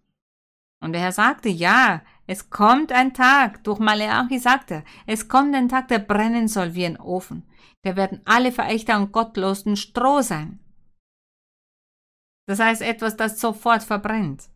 Und 0.80 0.92
der 0.92 1.00
Herr 1.00 1.12
sagte, 1.12 1.48
ja, 1.48 2.02
es 2.28 2.50
kommt 2.50 2.92
ein 2.92 3.14
Tag, 3.14 3.64
durch 3.64 3.78
Maleachi 3.78 4.38
sagte 4.38 4.84
es 5.06 5.28
kommt 5.28 5.54
ein 5.54 5.70
Tag, 5.70 5.88
der 5.88 5.98
brennen 5.98 6.46
soll 6.46 6.74
wie 6.74 6.84
ein 6.84 7.00
Ofen. 7.00 7.48
Da 7.82 7.96
werden 7.96 8.20
alle 8.26 8.52
Verächter 8.52 8.98
und 8.98 9.12
Gottlosen 9.12 9.76
Stroh 9.76 10.20
sein. 10.20 10.60
Das 12.46 12.60
heißt 12.60 12.82
etwas, 12.82 13.16
das 13.16 13.40
sofort 13.40 13.82
verbrennt. 13.82 14.50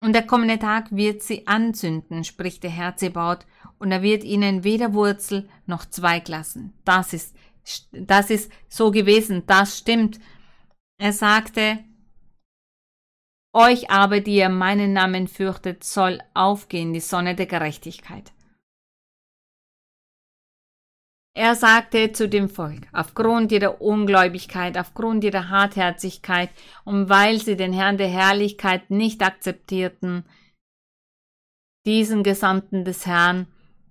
Und 0.00 0.12
der 0.12 0.24
kommende 0.24 0.60
Tag 0.60 0.94
wird 0.94 1.22
sie 1.22 1.48
anzünden, 1.48 2.22
spricht 2.22 2.62
der 2.62 2.70
Herr 2.70 2.96
Zebaut, 2.96 3.44
und 3.78 3.90
er 3.90 4.02
wird 4.02 4.22
ihnen 4.22 4.62
weder 4.62 4.94
Wurzel 4.94 5.48
noch 5.66 5.86
Zweig 5.86 6.28
lassen. 6.28 6.72
Das 6.84 7.12
ist, 7.14 7.34
das 7.90 8.30
ist 8.30 8.52
so 8.68 8.92
gewesen, 8.92 9.44
das 9.46 9.78
stimmt. 9.78 10.20
Er 10.98 11.12
sagte, 11.12 11.82
euch 13.56 13.90
aber, 13.90 14.20
die 14.20 14.36
ihr 14.36 14.50
meinen 14.50 14.92
Namen 14.92 15.26
fürchtet, 15.26 15.82
soll 15.82 16.20
aufgehen 16.34 16.92
die 16.92 17.00
Sonne 17.00 17.34
der 17.34 17.46
Gerechtigkeit. 17.46 18.32
Er 21.34 21.54
sagte 21.54 22.12
zu 22.12 22.28
dem 22.28 22.48
Volk, 22.48 22.86
aufgrund 22.92 23.52
ihrer 23.52 23.80
Ungläubigkeit, 23.82 24.78
aufgrund 24.78 25.22
ihrer 25.22 25.50
Hartherzigkeit 25.50 26.50
und 26.84 27.10
weil 27.10 27.40
sie 27.40 27.56
den 27.56 27.72
Herrn 27.72 27.98
der 27.98 28.08
Herrlichkeit 28.08 28.90
nicht 28.90 29.22
akzeptierten, 29.22 30.24
diesen 31.84 32.22
Gesandten 32.22 32.84
des 32.84 33.06
Herrn 33.06 33.46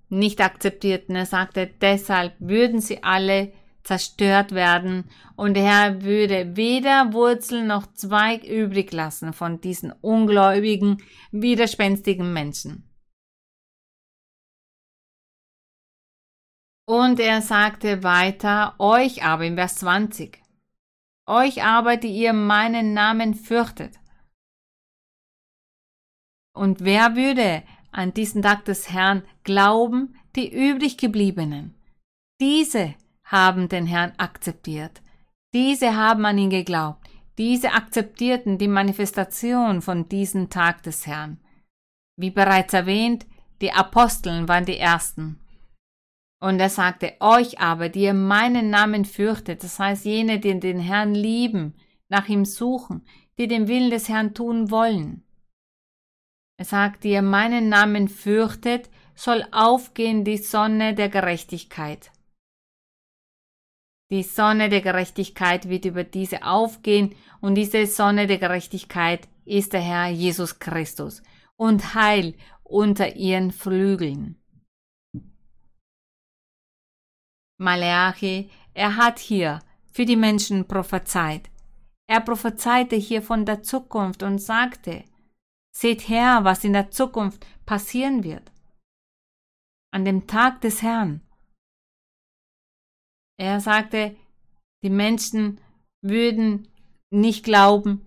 nicht 0.09 0.41
akzeptierten, 0.41 1.15
er 1.15 1.25
sagte, 1.25 1.67
deshalb 1.81 2.33
würden 2.39 2.81
sie 2.81 3.03
alle 3.03 3.51
zerstört 3.85 4.51
werden, 4.51 5.09
und 5.37 5.53
der 5.53 5.63
Herr 5.63 6.01
würde 6.01 6.55
weder 6.57 7.13
Wurzel 7.13 7.65
noch 7.65 7.93
Zweig 7.93 8.43
übrig 8.43 8.91
lassen 8.91 9.31
von 9.33 9.61
diesen 9.61 9.91
ungläubigen, 10.01 11.01
widerspenstigen 11.31 12.33
Menschen. 12.33 12.89
Und 16.87 17.19
er 17.19 17.41
sagte 17.41 18.03
weiter, 18.03 18.75
euch 18.79 19.23
aber 19.23 19.45
im 19.45 19.55
Vers 19.55 19.75
20, 19.77 20.41
euch 21.27 21.63
aber, 21.63 21.97
die 21.97 22.15
ihr 22.15 22.33
meinen 22.33 22.93
Namen 22.93 23.33
fürchtet. 23.33 23.97
Und 26.55 26.81
wer 26.81 27.15
würde 27.15 27.63
an 27.91 28.13
diesen 28.13 28.41
Tag 28.41 28.65
des 28.65 28.91
Herrn 28.91 29.23
glauben, 29.43 30.15
die 30.35 30.53
übrig 30.53 30.97
gebliebenen? 30.97 31.75
Diese 32.39 32.95
haben 33.25 33.69
den 33.69 33.85
Herrn 33.85 34.13
akzeptiert. 34.17 35.01
Diese 35.53 35.95
haben 35.95 36.25
an 36.25 36.37
ihn 36.37 36.49
geglaubt. 36.49 37.07
Diese 37.37 37.73
akzeptierten 37.73 38.57
die 38.57 38.67
Manifestation 38.67 39.81
von 39.81 40.07
diesem 40.07 40.49
Tag 40.49 40.83
des 40.83 41.05
Herrn. 41.05 41.39
Wie 42.17 42.29
bereits 42.29 42.73
erwähnt, 42.73 43.25
die 43.61 43.71
Aposteln 43.71 44.47
waren 44.47 44.65
die 44.65 44.77
Ersten. 44.77 45.39
Und 46.41 46.59
er 46.59 46.69
sagte, 46.69 47.13
euch 47.19 47.59
aber, 47.59 47.89
die 47.89 48.03
ihr 48.03 48.13
meinen 48.13 48.69
Namen 48.69 49.05
fürchtet, 49.05 49.63
das 49.63 49.79
heißt 49.79 50.05
jene, 50.05 50.39
die 50.39 50.59
den 50.59 50.79
Herrn 50.79 51.15
lieben, 51.15 51.73
nach 52.09 52.27
ihm 52.27 52.45
suchen, 52.45 53.05
die 53.37 53.47
den 53.47 53.67
Willen 53.67 53.89
des 53.89 54.09
Herrn 54.09 54.33
tun 54.33 54.69
wollen. 54.69 55.23
Er 56.57 56.65
sagt, 56.65 57.03
die 57.03 57.11
ihr 57.11 57.21
meinen 57.21 57.67
Namen 57.67 58.07
fürchtet, 58.07 58.89
soll 59.15 59.45
aufgehen 59.51 60.23
die 60.23 60.37
Sonne 60.37 60.93
der 60.93 61.09
Gerechtigkeit. 61.09 62.11
Die 64.11 64.23
Sonne 64.23 64.69
der 64.69 64.81
Gerechtigkeit 64.81 65.67
wird 65.67 65.85
über 65.85 66.03
diese 66.03 66.43
aufgehen 66.43 67.15
und 67.41 67.55
diese 67.55 67.87
Sonne 67.87 68.27
der 68.27 68.37
Gerechtigkeit 68.37 69.27
ist 69.45 69.73
der 69.73 69.81
Herr 69.81 70.09
Jesus 70.09 70.59
Christus 70.59 71.23
und 71.55 71.95
Heil 71.95 72.35
unter 72.63 73.15
ihren 73.15 73.51
Flügeln. 73.51 74.41
Maleachi, 77.57 78.51
er 78.73 78.97
hat 78.97 79.19
hier 79.19 79.61
für 79.91 80.05
die 80.05 80.17
Menschen 80.17 80.67
prophezeit. 80.67 81.49
Er 82.07 82.19
prophezeite 82.19 82.95
hier 82.95 83.21
von 83.21 83.45
der 83.45 83.63
Zukunft 83.63 84.21
und 84.21 84.39
sagte, 84.39 85.05
seht 85.71 86.07
her, 86.09 86.39
was 86.43 86.63
in 86.63 86.73
der 86.73 86.91
Zukunft 86.91 87.45
passieren 87.65 88.23
wird. 88.23 88.51
An 89.91 90.05
dem 90.05 90.27
Tag 90.27 90.61
des 90.61 90.81
Herrn 90.81 91.21
er 93.37 93.59
sagte, 93.59 94.15
die 94.83 94.89
Menschen 94.89 95.59
würden 96.01 96.67
nicht 97.09 97.43
glauben. 97.43 98.05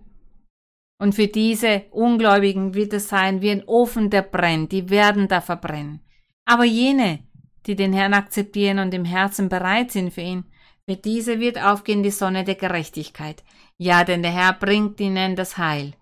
Und 1.01 1.15
für 1.15 1.27
diese 1.27 1.85
Ungläubigen 1.91 2.73
wird 2.73 2.93
es 2.93 3.09
sein 3.09 3.41
wie 3.41 3.51
ein 3.51 3.63
Ofen, 3.65 4.09
der 4.09 4.21
brennt. 4.21 4.71
Die 4.71 4.89
werden 4.89 5.27
da 5.27 5.41
verbrennen. 5.41 6.01
Aber 6.45 6.65
jene, 6.65 7.19
die 7.65 7.75
den 7.75 7.93
Herrn 7.93 8.13
akzeptieren 8.13 8.79
und 8.79 8.93
im 8.93 9.05
Herzen 9.05 9.49
bereit 9.49 9.91
sind 9.91 10.13
für 10.13 10.21
ihn, 10.21 10.45
für 10.87 10.95
diese 10.95 11.39
wird 11.39 11.61
aufgehen 11.61 12.03
die 12.03 12.11
Sonne 12.11 12.43
der 12.43 12.55
Gerechtigkeit. 12.55 13.43
Ja, 13.77 14.03
denn 14.03 14.23
der 14.23 14.31
Herr 14.31 14.53
bringt 14.53 14.99
ihnen 14.99 15.35
das 15.35 15.57
Heil. 15.57 15.93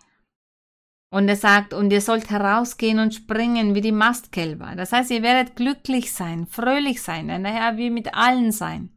Und 1.09 1.28
er 1.30 1.36
sagt, 1.36 1.73
und 1.73 1.91
ihr 1.91 2.01
sollt 2.01 2.30
herausgehen 2.30 2.99
und 2.99 3.13
springen 3.13 3.75
wie 3.75 3.82
die 3.82 3.91
Mastkälber. 3.91 4.73
Das 4.75 4.91
heißt, 4.91 5.11
ihr 5.11 5.23
werdet 5.23 5.55
glücklich 5.55 6.11
sein, 6.11 6.47
fröhlich 6.47 7.01
sein, 7.01 7.28
denn 7.28 7.43
der 7.43 7.53
Herr 7.53 7.78
will 7.78 7.91
mit 7.91 8.13
allen 8.13 8.51
sein. 8.51 8.96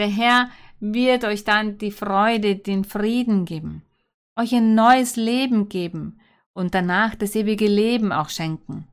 Der 0.00 0.08
Herr 0.08 0.50
wird 0.80 1.24
euch 1.24 1.44
dann 1.44 1.76
die 1.76 1.90
Freude, 1.90 2.56
den 2.56 2.84
Frieden 2.84 3.44
geben, 3.44 3.82
euch 4.34 4.54
ein 4.54 4.74
neues 4.74 5.16
Leben 5.16 5.68
geben 5.68 6.18
und 6.54 6.74
danach 6.74 7.14
das 7.14 7.36
ewige 7.36 7.66
Leben 7.66 8.10
auch 8.10 8.30
schenken. 8.30 8.88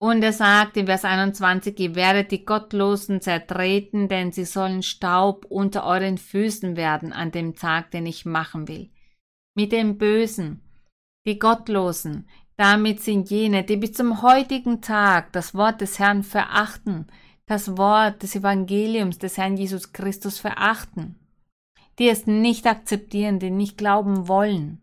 Und 0.00 0.22
er 0.22 0.32
sagt 0.32 0.78
in 0.78 0.86
Vers 0.86 1.04
21, 1.04 1.78
ihr 1.80 1.94
werdet 1.94 2.30
die 2.30 2.46
Gottlosen 2.46 3.20
zertreten, 3.20 4.08
denn 4.08 4.32
sie 4.32 4.46
sollen 4.46 4.82
Staub 4.82 5.44
unter 5.50 5.84
euren 5.84 6.16
Füßen 6.16 6.74
werden 6.74 7.12
an 7.12 7.30
dem 7.30 7.54
Tag, 7.54 7.90
den 7.90 8.06
ich 8.06 8.24
machen 8.24 8.68
will. 8.68 8.88
Mit 9.54 9.72
dem 9.72 9.98
Bösen, 9.98 10.62
die 11.26 11.38
Gottlosen, 11.38 12.26
damit 12.56 13.02
sind 13.02 13.28
jene, 13.28 13.64
die 13.64 13.76
bis 13.76 13.92
zum 13.92 14.22
heutigen 14.22 14.80
Tag 14.80 15.30
das 15.34 15.54
Wort 15.54 15.82
des 15.82 15.98
Herrn 15.98 16.22
verachten, 16.22 17.06
das 17.52 17.76
Wort 17.76 18.22
des 18.22 18.34
Evangeliums 18.34 19.18
des 19.18 19.36
Herrn 19.36 19.58
Jesus 19.58 19.92
Christus 19.92 20.38
verachten, 20.38 21.16
die 21.98 22.08
es 22.08 22.26
nicht 22.26 22.66
akzeptieren, 22.66 23.38
die 23.38 23.50
nicht 23.50 23.76
glauben 23.76 24.26
wollen. 24.26 24.80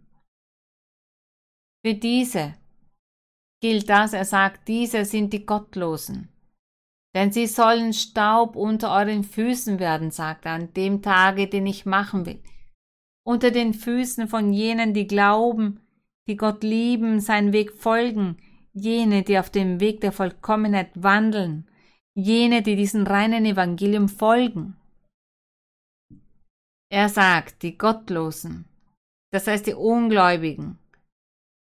Für 1.84 1.96
diese 1.96 2.54
gilt 3.60 3.90
das, 3.90 4.14
er 4.14 4.26
sagt, 4.26 4.68
diese 4.68 5.04
sind 5.04 5.34
die 5.34 5.48
Gottlosen. 5.48 6.30
Denn 7.16 7.32
sie 7.32 7.48
sollen 7.48 7.92
Staub 7.92 8.56
unter 8.56 8.94
euren 8.94 9.24
Füßen 9.24 9.80
werden, 9.80 10.12
sagt 10.12 10.46
er, 10.46 10.54
an 10.54 10.72
dem 10.76 11.02
Tage, 11.02 11.48
den 11.48 11.66
ich 11.66 11.88
machen 11.88 12.28
will. 12.28 12.40
Unter 13.26 13.50
den 13.50 13.74
Füßen 13.74 14.28
von 14.28 14.54
jenen, 14.54 14.94
die 14.94 15.08
glauben, 15.08 15.80
die 16.28 16.38
Gott 16.38 16.64
lieben, 16.64 17.20
seinen 17.20 17.52
Weg 17.52 17.74
folgen, 17.74 18.38
jene, 18.74 19.24
die 19.24 19.40
auf 19.40 19.50
dem 19.50 19.80
Weg 19.80 20.02
der 20.02 20.12
Vollkommenheit 20.12 20.92
wandeln, 20.94 21.69
jene, 22.24 22.62
die 22.62 22.76
diesem 22.76 23.06
reinen 23.06 23.46
Evangelium 23.46 24.10
folgen. 24.10 24.76
Er 26.92 27.10
sagt, 27.10 27.62
die 27.64 27.78
Gottlosen, 27.78 28.66
das 29.32 29.48
heißt 29.48 29.68
die 29.68 29.74
Ungläubigen, 29.74 30.78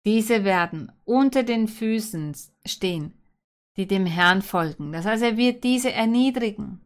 diese 0.04 0.44
werden 0.44 0.90
unter 1.04 1.44
den 1.44 1.68
Füßen 1.68 2.36
stehen, 2.66 3.14
die 3.76 3.86
dem 3.86 4.04
Herrn 4.06 4.42
folgen. 4.42 4.92
Das 4.92 5.06
heißt, 5.06 5.22
er 5.22 5.36
wird 5.36 5.62
diese 5.62 5.92
erniedrigen. 5.92 6.80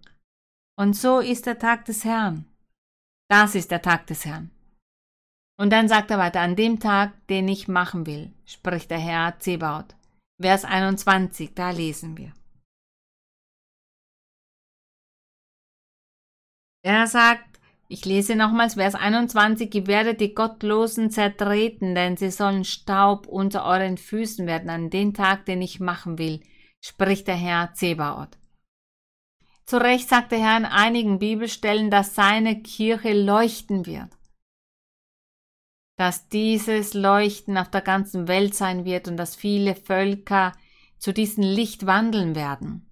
Und 0.78 0.94
so 0.94 1.20
ist 1.20 1.46
der 1.46 1.58
Tag 1.58 1.86
des 1.86 2.04
Herrn. 2.04 2.44
Das 3.28 3.54
ist 3.54 3.70
der 3.70 3.80
Tag 3.80 4.06
des 4.06 4.26
Herrn. 4.26 4.50
Und 5.58 5.70
dann 5.70 5.88
sagt 5.88 6.10
er 6.10 6.18
weiter, 6.18 6.42
an 6.42 6.54
dem 6.54 6.78
Tag, 6.78 7.26
den 7.28 7.48
ich 7.48 7.66
machen 7.66 8.04
will, 8.04 8.30
spricht 8.44 8.90
der 8.90 8.98
Herr 8.98 9.38
Zebaut. 9.38 9.96
Vers 10.38 10.66
21, 10.66 11.54
da 11.54 11.70
lesen 11.70 12.18
wir. 12.18 12.32
Er 16.86 17.08
sagt, 17.08 17.58
ich 17.88 18.04
lese 18.04 18.36
nochmals 18.36 18.74
Vers 18.74 18.94
21, 18.94 19.74
ihr 19.74 19.88
werdet 19.88 20.20
die 20.20 20.34
Gottlosen 20.34 21.10
zertreten, 21.10 21.96
denn 21.96 22.16
sie 22.16 22.30
sollen 22.30 22.64
Staub 22.64 23.26
unter 23.26 23.64
euren 23.64 23.98
Füßen 23.98 24.46
werden 24.46 24.70
an 24.70 24.88
den 24.88 25.12
Tag, 25.12 25.46
den 25.46 25.62
ich 25.62 25.80
machen 25.80 26.16
will, 26.16 26.44
spricht 26.80 27.26
der 27.26 27.34
Herr 27.34 27.74
Zebaoth. 27.74 28.38
Zu 29.64 29.78
Recht 29.78 30.08
sagt 30.08 30.30
der 30.30 30.38
Herr 30.38 30.58
in 30.58 30.64
einigen 30.64 31.18
Bibelstellen, 31.18 31.90
dass 31.90 32.14
seine 32.14 32.62
Kirche 32.62 33.20
leuchten 33.20 33.84
wird. 33.84 34.16
Dass 35.96 36.28
dieses 36.28 36.94
Leuchten 36.94 37.58
auf 37.58 37.68
der 37.68 37.82
ganzen 37.82 38.28
Welt 38.28 38.54
sein 38.54 38.84
wird 38.84 39.08
und 39.08 39.16
dass 39.16 39.34
viele 39.34 39.74
Völker 39.74 40.52
zu 40.98 41.12
diesem 41.12 41.42
Licht 41.42 41.84
wandeln 41.84 42.36
werden. 42.36 42.88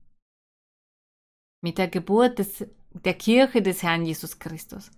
Mit 1.62 1.78
der 1.78 1.86
Geburt 1.86 2.40
des 2.40 2.66
der 2.94 3.14
Kirche 3.14 3.62
des 3.62 3.82
Herrn 3.82 4.04
Jesus 4.04 4.38
Christus, 4.38 4.90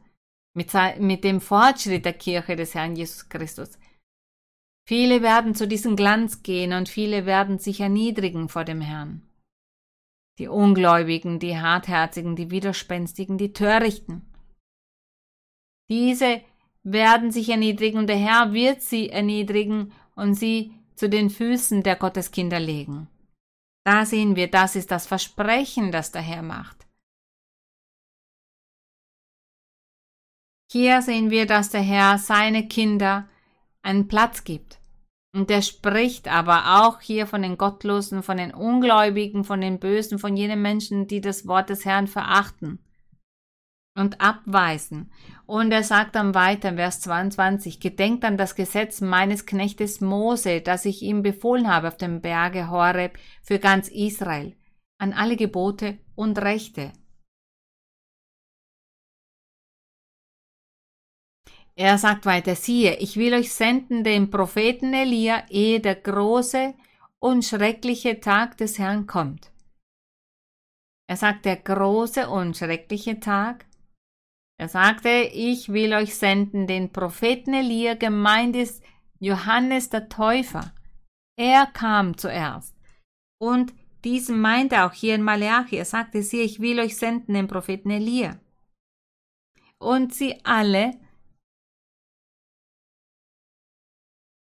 mit, 0.55 0.73
mit 0.99 1.25
dem 1.25 1.41
Fortschritt 1.41 2.05
der 2.05 2.13
Kirche 2.13 2.57
des 2.57 2.75
Herrn 2.75 2.97
Jesus 2.97 3.29
Christus. 3.29 3.79
Viele 4.89 5.23
werden 5.23 5.55
zu 5.55 5.67
diesem 5.67 5.97
Glanz 5.97 6.43
gehen 6.43 6.73
und 6.73 6.89
viele 6.89 7.27
werden 7.27 7.59
sich 7.59 7.81
erniedrigen 7.81 8.49
vor 8.49 8.65
dem 8.65 8.81
Herrn. 8.81 9.23
Die 10.39 10.49
Ungläubigen, 10.49 11.39
die 11.39 11.59
Hartherzigen, 11.59 12.37
die 12.37 12.51
Widerspenstigen, 12.51 13.39
die 13.39 13.53
Törichten. 13.53 14.23
Diese 15.89 16.43
werden 16.83 17.33
sich 17.33 17.49
erniedrigen 17.49 17.99
und 17.99 18.07
der 18.07 18.17
Herr 18.17 18.53
wird 18.53 18.83
sie 18.83 19.11
erniedrigen 19.11 19.93
und 20.15 20.35
sie 20.35 20.73
zu 20.95 21.09
den 21.09 21.31
Füßen 21.31 21.83
der 21.83 21.97
Gotteskinder 21.97 22.61
legen. 22.61 23.09
Da 23.85 24.05
sehen 24.05 24.37
wir, 24.37 24.51
das 24.51 24.77
ist 24.77 24.91
das 24.91 25.07
Versprechen, 25.07 25.91
das 25.91 26.13
der 26.13 26.23
Herr 26.23 26.43
macht. 26.43 26.86
Hier 30.71 31.01
sehen 31.03 31.31
wir, 31.31 31.47
dass 31.47 31.71
der 31.71 31.83
Herr 31.83 32.19
seine 32.19 32.67
Kinder 32.67 33.29
einen 33.83 34.09
Platz 34.09 34.45
gibt. 34.45 34.79
Und 35.33 35.51
er 35.51 35.63
spricht 35.63 36.29
aber 36.29 36.83
auch 36.83 37.01
hier 37.01 37.27
von 37.27 37.43
den 37.43 37.59
Gottlosen, 37.59 38.23
von 38.23 38.39
den 38.39 38.55
Ungläubigen, 38.55 39.45
von 39.45 39.61
den 39.61 39.79
Bösen, 39.79 40.19
von 40.19 40.37
jenen 40.37 40.63
Menschen, 40.63 41.07
die 41.07 41.21
das 41.21 41.47
Wort 41.47 41.69
des 41.69 41.85
Herrn 41.85 42.07
verachten 42.07 42.79
und 43.97 44.21
abweisen. 44.21 45.11
Und 45.47 45.73
er 45.73 45.83
sagt 45.83 46.15
dann 46.15 46.35
weiter, 46.35 46.75
Vers 46.75 47.01
22, 47.01 47.81
Gedenkt 47.81 48.25
an 48.25 48.37
das 48.37 48.55
Gesetz 48.55 49.01
meines 49.01 49.47
Knechtes 49.47 50.01
Mose, 50.01 50.61
das 50.61 50.85
ich 50.85 51.03
ihm 51.03 51.23
befohlen 51.23 51.69
habe 51.69 51.89
auf 51.89 51.97
dem 51.97 52.21
Berge 52.21 52.71
Horeb 52.71 53.19
für 53.43 53.59
ganz 53.59 53.89
Israel, 53.89 54.55
an 54.99 55.13
alle 55.13 55.37
Gebote 55.37 55.99
und 56.15 56.39
Rechte, 56.39 56.93
Er 61.79 61.99
sagt 61.99 62.25
weiter, 62.25 62.57
siehe, 62.57 62.97
ich 62.97 63.17
will 63.17 63.35
euch 63.35 63.53
senden 63.53 64.03
den 64.03 64.31
Propheten 64.31 64.95
Elia, 64.95 65.45
ehe 65.51 65.79
der 65.79 65.97
große 65.97 66.75
und 67.19 67.45
schreckliche 67.45 68.19
Tag 68.21 68.57
des 68.57 68.79
Herrn 68.79 69.07
kommt. 69.07 69.53
Er 71.07 71.17
sagt, 71.17 71.45
der 71.45 71.57
große 71.57 72.29
und 72.31 72.57
schreckliche 72.57 73.21
Tag. 73.21 73.67
Er 74.59 74.69
sagte, 74.69 75.11
ich 75.35 75.69
will 75.69 75.93
euch 75.93 76.17
senden 76.17 76.67
den 76.67 76.91
Propheten 76.93 77.53
Elia, 77.53 77.95
gemeint 77.95 78.57
ist 78.57 78.83
Johannes 79.21 79.91
der 79.91 80.09
Täufer. 80.09 80.73
Er 81.39 81.67
kam 81.67 82.17
zuerst. 82.17 82.75
Und 83.39 83.75
diesen 84.03 84.41
meint 84.41 84.73
er 84.73 84.87
auch 84.87 84.95
hier 84.95 85.15
in 85.15 85.23
Malachi. 85.23 85.77
Er 85.77 85.85
sagte, 85.85 86.23
siehe, 86.23 86.43
ich 86.43 86.61
will 86.61 86.81
euch 86.81 86.97
senden 86.97 87.35
den 87.35 87.49
Propheten 87.49 87.91
Elia. 87.91 88.41
Und 89.79 90.15
sie 90.15 90.43
alle 90.45 90.95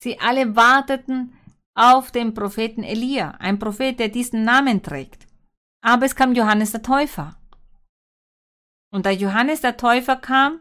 Sie 0.05 0.21
alle 0.21 0.55
warteten 0.55 1.33
auf 1.75 2.11
den 2.11 2.35
Propheten 2.35 2.83
Elia, 2.83 3.31
ein 3.39 3.59
Prophet, 3.59 3.99
der 3.99 4.11
diesen 4.11 4.45
Namen 4.45 4.83
trägt. 4.83 5.27
Aber 5.81 6.05
es 6.05 6.15
kam 6.15 6.35
Johannes 6.35 6.73
der 6.73 6.83
Täufer. 6.83 7.37
Und 8.93 9.07
da 9.07 9.11
Johannes 9.11 9.63
der 9.63 9.79
Täufer 9.79 10.17
kam 10.17 10.61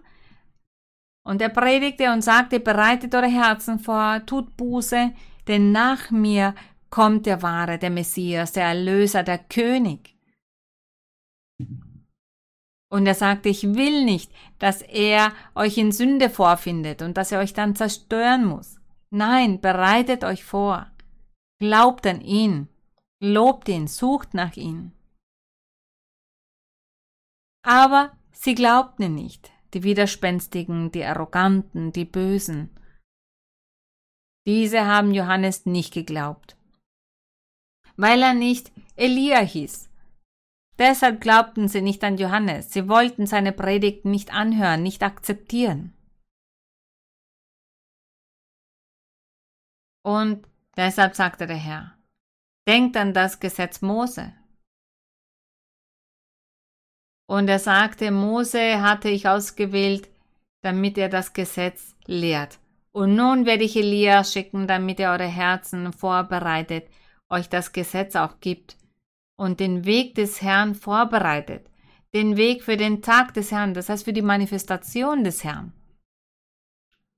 und 1.26 1.42
er 1.42 1.50
predigte 1.50 2.14
und 2.14 2.22
sagte, 2.22 2.62
bereitet 2.62 3.14
eure 3.14 3.28
Herzen 3.28 3.80
vor, 3.80 4.26
tut 4.26 4.56
Buße, 4.56 5.12
denn 5.50 5.74
nach 5.74 6.10
mir 6.10 6.56
kommt 6.90 7.26
der 7.26 7.42
wahre, 7.42 7.78
der 7.78 7.90
Messias, 7.90 8.54
der 8.54 8.68
Erlöser, 8.68 9.24
der 9.24 9.40
König. 9.40 10.16
Und 12.90 13.06
er 13.08 13.16
sagte, 13.16 13.50
ich 13.50 13.64
will 13.76 14.06
nicht, 14.06 14.32
dass 14.60 14.82
er 14.82 15.34
euch 15.54 15.78
in 15.78 15.92
Sünde 15.92 16.30
vorfindet 16.30 17.02
und 17.02 17.18
dass 17.18 17.34
er 17.34 17.42
euch 17.42 17.54
dann 17.54 17.76
zerstören 17.76 18.46
muss. 18.46 18.80
Nein, 19.14 19.62
bereitet 19.62 20.24
euch 20.24 20.44
vor. 20.44 20.92
Glaubt 21.60 22.08
an 22.08 22.22
ihn. 22.22 22.68
Lobt 23.22 23.70
ihn, 23.70 23.88
sucht 23.88 24.34
nach 24.34 24.58
ihm. 24.58 24.92
Aber 27.64 28.18
sie 28.32 28.56
glaubten 28.56 29.14
nicht, 29.14 29.52
die 29.76 29.84
Widerspenstigen, 29.84 30.92
die 30.92 31.06
Arroganten, 31.06 31.92
die 31.92 32.06
Bösen. 32.06 32.76
Diese 34.48 34.86
haben 34.86 35.14
Johannes 35.14 35.68
nicht 35.68 35.94
geglaubt, 35.94 36.58
weil 37.96 38.22
er 38.22 38.34
nicht 38.34 38.72
Elia 38.98 39.40
hieß. 39.40 39.90
Deshalb 40.80 41.22
glaubten 41.22 41.70
sie 41.70 41.82
nicht 41.82 42.04
an 42.04 42.18
Johannes, 42.18 42.74
sie 42.74 42.90
wollten 42.90 43.28
seine 43.28 43.54
Predigt 43.54 44.06
nicht 44.06 44.34
anhören, 44.34 44.82
nicht 44.82 45.04
akzeptieren. 45.04 45.94
Und 50.04 50.48
deshalb 50.76 51.16
sagte 51.16 51.48
der 51.48 51.58
Herr, 51.58 51.98
denkt 52.68 52.98
an 52.98 53.14
das 53.14 53.40
Gesetz 53.40 53.82
Mose. 53.82 54.34
Und 57.28 57.48
er 57.48 57.60
sagte, 57.60 58.12
Mose 58.12 58.82
hatte 58.82 59.10
ich 59.10 59.28
ausgewählt, 59.28 60.10
damit 60.62 60.98
er 60.98 61.10
das 61.10 61.34
Gesetz 61.34 61.96
lehrt. 62.06 62.60
Und 62.92 63.16
nun 63.16 63.46
werde 63.46 63.64
ich 63.64 63.76
Elia 63.76 64.24
schicken, 64.24 64.68
damit 64.68 65.00
er 65.00 65.12
eure 65.12 65.28
Herzen 65.28 65.94
vorbereitet, 65.94 66.88
euch 67.30 67.50
das 67.50 67.72
Gesetz 67.72 68.16
auch 68.16 68.40
gibt 68.40 68.78
und 69.36 69.60
den 69.60 69.86
Weg 69.86 70.16
des 70.16 70.42
Herrn 70.42 70.76
vorbereitet, 70.76 71.66
den 72.14 72.38
Weg 72.38 72.64
für 72.64 72.78
den 72.78 73.02
Tag 73.02 73.34
des 73.34 73.52
Herrn, 73.52 73.74
das 73.74 73.90
heißt 73.90 74.06
für 74.06 74.14
die 74.14 74.22
Manifestation 74.22 75.24
des 75.24 75.44
Herrn. 75.44 75.74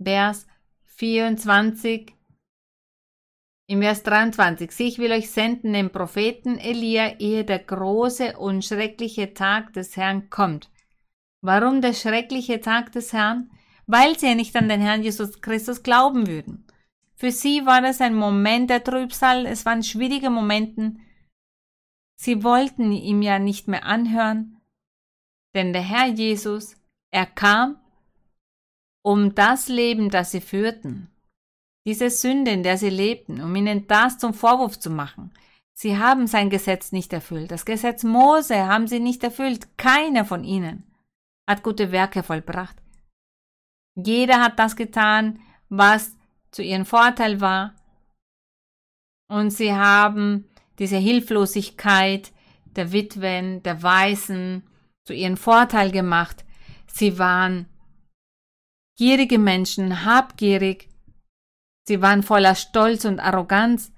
Vers 0.02 0.48
24 0.86 2.15
im 3.68 3.82
Vers 3.82 4.04
23, 4.04 4.72
sieh, 4.72 4.88
ich 4.88 5.00
will 5.00 5.12
euch 5.12 5.32
senden 5.32 5.74
den 5.74 5.90
Propheten 5.90 6.60
Elia, 6.60 7.20
ehe 7.20 7.44
der 7.44 7.60
große 7.60 8.38
und 8.38 8.64
schreckliche 8.64 9.34
Tag 9.34 9.74
des 9.74 9.98
Herrn 9.98 10.30
kommt. 10.30 10.70
Warum 11.42 11.82
der 11.82 11.94
schreckliche 11.94 12.62
Tag 12.62 12.92
des 12.92 13.12
Herrn? 13.12 13.50
Weil 13.88 14.18
sie 14.18 14.28
ja 14.28 14.36
nicht 14.36 14.56
an 14.56 14.70
den 14.70 14.82
Herrn 14.82 15.04
Jesus 15.04 15.42
Christus 15.42 15.84
glauben 15.84 16.28
würden. 16.28 16.66
Für 17.16 17.32
sie 17.32 17.66
war 17.66 17.84
es 17.84 18.02
ein 18.02 18.16
Moment 18.16 18.70
der 18.70 18.84
Trübsal, 18.84 19.46
es 19.46 19.66
waren 19.66 19.84
schwierige 19.84 20.30
Momente. 20.30 20.96
Sie 22.18 22.44
wollten 22.44 22.92
ihm 22.92 23.22
ja 23.22 23.40
nicht 23.40 23.68
mehr 23.68 23.86
anhören, 23.86 24.62
denn 25.54 25.74
der 25.74 25.82
Herr 25.82 26.08
Jesus, 26.08 26.76
er 27.12 27.26
kam, 27.26 27.80
um 29.02 29.34
das 29.34 29.70
Leben, 29.70 30.10
das 30.10 30.32
sie 30.32 30.42
führten, 30.42 31.10
diese 31.86 32.10
Sünde, 32.10 32.52
in 32.52 32.64
der 32.64 32.78
sie 32.78 32.90
lebten, 32.90 33.42
um 33.42 33.56
ihnen 33.56 33.88
das 33.88 34.18
zum 34.18 34.34
Vorwurf 34.34 34.80
zu 34.80 34.90
machen. 34.90 35.32
Sie 35.74 35.98
haben 35.98 36.26
sein 36.26 36.50
Gesetz 36.50 36.92
nicht 36.92 37.14
erfüllt. 37.14 37.52
Das 37.52 37.66
Gesetz 37.66 38.04
Mose 38.04 38.66
haben 38.66 38.88
sie 38.88 39.00
nicht 39.00 39.24
erfüllt. 39.24 39.78
Keiner 39.78 40.26
von 40.26 40.44
ihnen 40.44 40.84
hat 41.48 41.64
gute 41.64 41.92
Werke 41.92 42.24
vollbracht. 42.24 42.78
Jeder 43.96 44.42
hat 44.42 44.58
das 44.58 44.76
getan, 44.76 45.40
was 45.70 46.16
zu 46.52 46.64
ihrem 46.64 46.86
Vorteil 46.86 47.42
war. 47.42 47.76
Und 49.28 49.52
sie 49.52 49.74
haben 49.74 50.50
diese 50.80 50.98
Hilflosigkeit 50.98 52.32
der 52.76 52.92
Witwen, 52.92 53.62
der 53.64 53.82
Weißen 53.82 54.64
zu 55.04 55.14
ihrem 55.14 55.38
Vorteil 55.38 55.92
gemacht. 55.92 56.46
Sie 56.88 57.20
waren 57.20 57.68
gierige 58.98 59.38
Menschen, 59.38 60.06
habgierig 60.06 60.90
Sie 61.88 62.02
waren 62.02 62.24
voller 62.24 62.56
Stolz 62.56 63.06
und 63.06 63.20
Arroganz 63.20 63.92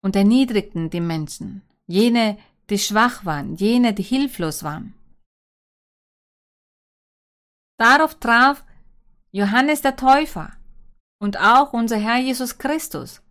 und 0.00 0.16
erniedrigten 0.16 0.90
die 0.90 1.00
Menschen, 1.00 1.62
jene, 1.86 2.38
die 2.70 2.78
schwach 2.78 3.24
waren, 3.24 3.54
jene, 3.56 3.92
die 3.92 4.02
hilflos 4.02 4.62
waren. 4.62 4.94
Darauf 7.78 8.14
traf 8.18 8.64
Johannes 9.32 9.82
der 9.82 9.96
Täufer 9.96 10.52
und 11.18 11.38
auch 11.38 11.72
unser 11.72 11.96
Herr 11.96 12.18
Jesus 12.18 12.56
Christus. 12.58 13.22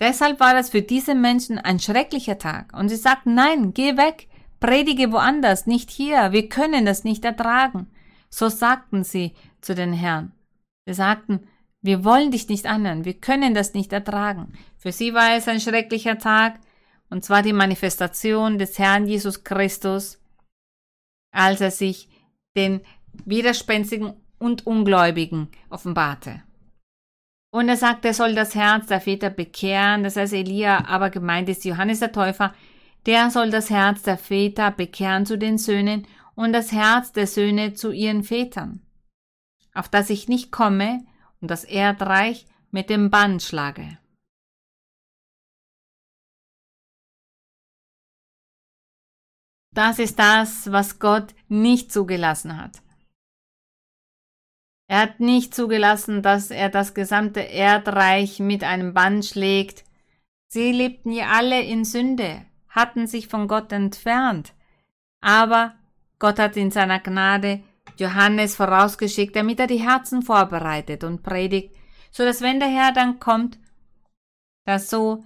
Deshalb 0.00 0.40
war 0.40 0.56
es 0.56 0.70
für 0.70 0.82
diese 0.82 1.14
Menschen 1.14 1.58
ein 1.58 1.78
schrecklicher 1.78 2.38
Tag 2.38 2.72
und 2.74 2.88
sie 2.88 2.96
sagten, 2.96 3.34
nein, 3.34 3.72
geh 3.72 3.96
weg, 3.96 4.28
predige 4.58 5.12
woanders, 5.12 5.66
nicht 5.66 5.90
hier, 5.90 6.32
wir 6.32 6.48
können 6.48 6.84
das 6.84 7.04
nicht 7.04 7.24
ertragen. 7.24 7.90
So 8.30 8.48
sagten 8.48 9.04
sie 9.04 9.34
zu 9.60 9.74
den 9.74 9.92
Herrn. 9.92 10.32
Sie 10.86 10.94
sagten, 10.94 11.46
wir 11.82 12.04
wollen 12.04 12.30
dich 12.30 12.48
nicht 12.48 12.66
anhören, 12.66 13.04
wir 13.04 13.14
können 13.14 13.54
das 13.54 13.74
nicht 13.74 13.92
ertragen. 13.92 14.52
Für 14.76 14.92
sie 14.92 15.14
war 15.14 15.36
es 15.36 15.48
ein 15.48 15.60
schrecklicher 15.60 16.18
Tag, 16.18 16.60
und 17.08 17.24
zwar 17.24 17.42
die 17.42 17.52
Manifestation 17.52 18.58
des 18.58 18.78
Herrn 18.78 19.06
Jesus 19.06 19.44
Christus, 19.44 20.18
als 21.32 21.60
er 21.60 21.70
sich 21.70 22.08
den 22.56 22.80
Widerspenstigen 23.24 24.14
und 24.38 24.66
Ungläubigen 24.66 25.48
offenbarte. 25.68 26.42
Und 27.52 27.68
er 27.68 27.76
sagte, 27.76 28.08
er 28.08 28.14
soll 28.14 28.34
das 28.34 28.54
Herz 28.54 28.86
der 28.86 29.00
Väter 29.00 29.30
bekehren, 29.30 30.04
das 30.04 30.16
heißt 30.16 30.32
Elia, 30.32 30.86
aber 30.86 31.10
gemeint 31.10 31.48
ist 31.48 31.64
Johannes 31.64 31.98
der 31.98 32.12
Täufer, 32.12 32.54
der 33.06 33.30
soll 33.30 33.50
das 33.50 33.70
Herz 33.70 34.02
der 34.02 34.18
Väter 34.18 34.70
bekehren 34.70 35.26
zu 35.26 35.36
den 35.36 35.58
Söhnen 35.58 36.06
und 36.34 36.52
das 36.52 36.70
Herz 36.70 37.12
der 37.12 37.26
Söhne 37.26 37.74
zu 37.74 37.90
ihren 37.90 38.22
Vätern, 38.22 38.82
auf 39.74 39.88
das 39.88 40.10
ich 40.10 40.28
nicht 40.28 40.52
komme, 40.52 41.04
und 41.40 41.50
das 41.50 41.64
Erdreich 41.64 42.46
mit 42.70 42.90
dem 42.90 43.10
Bann 43.10 43.40
schlage. 43.40 43.98
Das 49.72 49.98
ist 49.98 50.18
das, 50.18 50.70
was 50.72 50.98
Gott 50.98 51.34
nicht 51.48 51.92
zugelassen 51.92 52.60
hat. 52.60 52.82
Er 54.88 55.02
hat 55.02 55.20
nicht 55.20 55.54
zugelassen, 55.54 56.20
dass 56.20 56.50
er 56.50 56.68
das 56.68 56.94
gesamte 56.94 57.40
Erdreich 57.40 58.40
mit 58.40 58.64
einem 58.64 58.92
Bann 58.92 59.22
schlägt. 59.22 59.84
Sie 60.48 60.72
lebten 60.72 61.12
ja 61.12 61.28
alle 61.28 61.62
in 61.62 61.84
Sünde, 61.84 62.44
hatten 62.68 63.06
sich 63.06 63.28
von 63.28 63.46
Gott 63.46 63.70
entfernt. 63.70 64.52
Aber 65.20 65.76
Gott 66.18 66.40
hat 66.40 66.56
in 66.56 66.72
seiner 66.72 66.98
Gnade 66.98 67.62
Johannes 68.00 68.56
vorausgeschickt, 68.56 69.36
damit 69.36 69.60
er 69.60 69.66
die 69.66 69.80
Herzen 69.80 70.22
vorbereitet 70.22 71.04
und 71.04 71.22
predigt, 71.22 71.74
so 72.10 72.24
dass 72.24 72.40
wenn 72.40 72.58
der 72.58 72.68
Herr 72.68 72.92
dann 72.92 73.20
kommt, 73.20 73.58
dass 74.66 74.90
so 74.90 75.24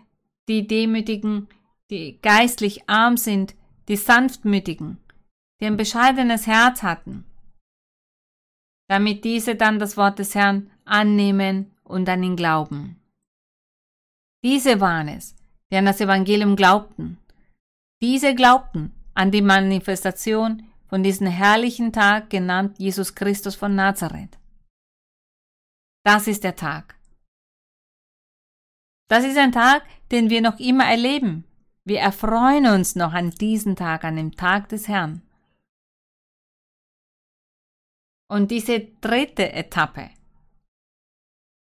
die 0.48 0.66
Demütigen, 0.66 1.48
die 1.90 2.20
geistlich 2.20 2.88
arm 2.88 3.16
sind, 3.16 3.54
die 3.88 3.96
Sanftmütigen, 3.96 4.98
die 5.60 5.66
ein 5.66 5.76
bescheidenes 5.76 6.46
Herz 6.46 6.82
hatten, 6.82 7.24
damit 8.88 9.24
diese 9.24 9.54
dann 9.54 9.78
das 9.78 9.96
Wort 9.96 10.18
des 10.18 10.34
Herrn 10.34 10.70
annehmen 10.84 11.74
und 11.84 12.08
an 12.08 12.22
ihn 12.22 12.36
glauben. 12.36 13.00
Diese 14.42 14.80
waren 14.80 15.08
es, 15.08 15.34
die 15.70 15.76
an 15.76 15.86
das 15.86 16.00
Evangelium 16.00 16.56
glaubten. 16.56 17.18
Diese 18.02 18.34
glaubten 18.34 18.92
an 19.14 19.30
die 19.30 19.40
Manifestation 19.40 20.68
von 20.94 21.02
diesem 21.02 21.26
herrlichen 21.26 21.92
Tag 21.92 22.30
genannt 22.30 22.78
Jesus 22.78 23.16
Christus 23.16 23.56
von 23.56 23.74
Nazareth. 23.74 24.38
Das 26.04 26.28
ist 26.28 26.44
der 26.44 26.54
Tag. 26.54 26.96
Das 29.08 29.24
ist 29.24 29.36
ein 29.36 29.50
Tag, 29.50 29.82
den 30.12 30.30
wir 30.30 30.40
noch 30.40 30.60
immer 30.60 30.84
erleben. 30.84 31.42
Wir 31.84 31.98
erfreuen 31.98 32.66
uns 32.66 32.94
noch 32.94 33.12
an 33.12 33.30
diesem 33.30 33.74
Tag, 33.74 34.04
an 34.04 34.14
dem 34.14 34.36
Tag 34.36 34.68
des 34.68 34.86
Herrn. 34.86 35.22
Und 38.28 38.52
diese 38.52 38.78
dritte 39.00 39.50
Etappe, 39.52 40.10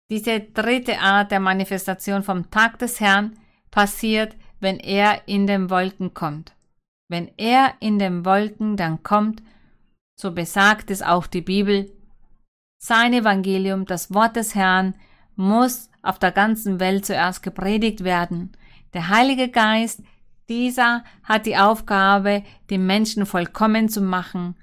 diese 0.09 0.39
dritte 0.39 0.99
Art 0.99 1.31
der 1.31 1.41
Manifestation 1.41 2.23
vom 2.23 2.49
Tag 2.49 2.79
des 2.79 3.01
Herrn 3.01 3.37
passiert, 3.71 4.37
wenn 4.61 4.79
er 4.79 5.27
in 5.27 5.47
den 5.47 5.69
Wolken 5.69 6.13
kommt. 6.13 6.56
Wenn 7.09 7.31
er 7.37 7.73
in 7.79 7.99
den 7.99 8.25
Wolken 8.25 8.75
dann 8.77 9.03
kommt, 9.03 9.41
so 10.19 10.31
besagt 10.31 10.91
es 10.91 11.01
auch 11.01 11.27
die 11.27 11.41
Bibel, 11.41 11.91
sein 12.79 13.13
Evangelium, 13.13 13.85
das 13.85 14.13
Wort 14.13 14.35
des 14.35 14.55
Herrn, 14.55 14.93
muss 15.35 15.89
auf 16.01 16.19
der 16.19 16.31
ganzen 16.31 16.79
Welt 16.79 17.05
zuerst 17.05 17.43
gepredigt 17.43 18.03
werden. 18.03 18.51
Der 18.93 19.09
Heilige 19.09 19.49
Geist, 19.49 20.01
dieser 20.49 21.03
hat 21.23 21.45
die 21.45 21.57
Aufgabe, 21.57 22.43
die 22.69 22.77
Menschen 22.77 23.25
vollkommen 23.25 23.89
zu 23.89 24.01
machen, 24.01 24.55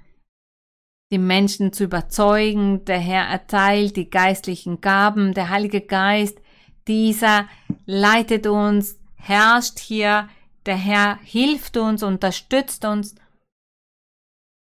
die 1.11 1.17
Menschen 1.17 1.71
zu 1.71 1.83
überzeugen. 1.83 2.83
Der 2.85 2.99
Herr 2.99 3.25
erteilt 3.27 3.95
die 3.95 4.09
geistlichen 4.09 4.81
Gaben. 4.81 5.33
Der 5.33 5.49
Heilige 5.49 5.81
Geist, 5.81 6.39
dieser 6.87 7.47
leitet 7.85 8.47
uns, 8.47 8.99
herrscht 9.15 9.79
hier 9.79 10.27
der 10.65 10.75
Herr 10.75 11.19
hilft 11.23 11.77
uns, 11.77 12.03
unterstützt 12.03 12.85
uns, 12.85 13.15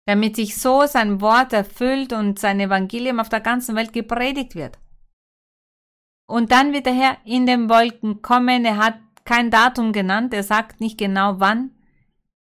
damit 0.06 0.36
sich 0.36 0.58
so 0.58 0.86
sein 0.86 1.20
Wort 1.20 1.52
erfüllt 1.52 2.12
und 2.12 2.38
sein 2.38 2.58
Evangelium 2.60 3.20
auf 3.20 3.28
der 3.28 3.40
ganzen 3.40 3.76
Welt 3.76 3.92
gepredigt 3.92 4.54
wird. 4.54 4.78
Und 6.26 6.52
dann 6.52 6.72
wird 6.72 6.86
der 6.86 6.94
Herr 6.94 7.16
in 7.24 7.46
den 7.46 7.68
Wolken 7.68 8.22
kommen. 8.22 8.64
Er 8.64 8.76
hat 8.76 8.98
kein 9.24 9.50
Datum 9.50 9.92
genannt, 9.92 10.32
er 10.32 10.42
sagt 10.42 10.80
nicht 10.80 10.98
genau 10.98 11.38
wann. 11.38 11.72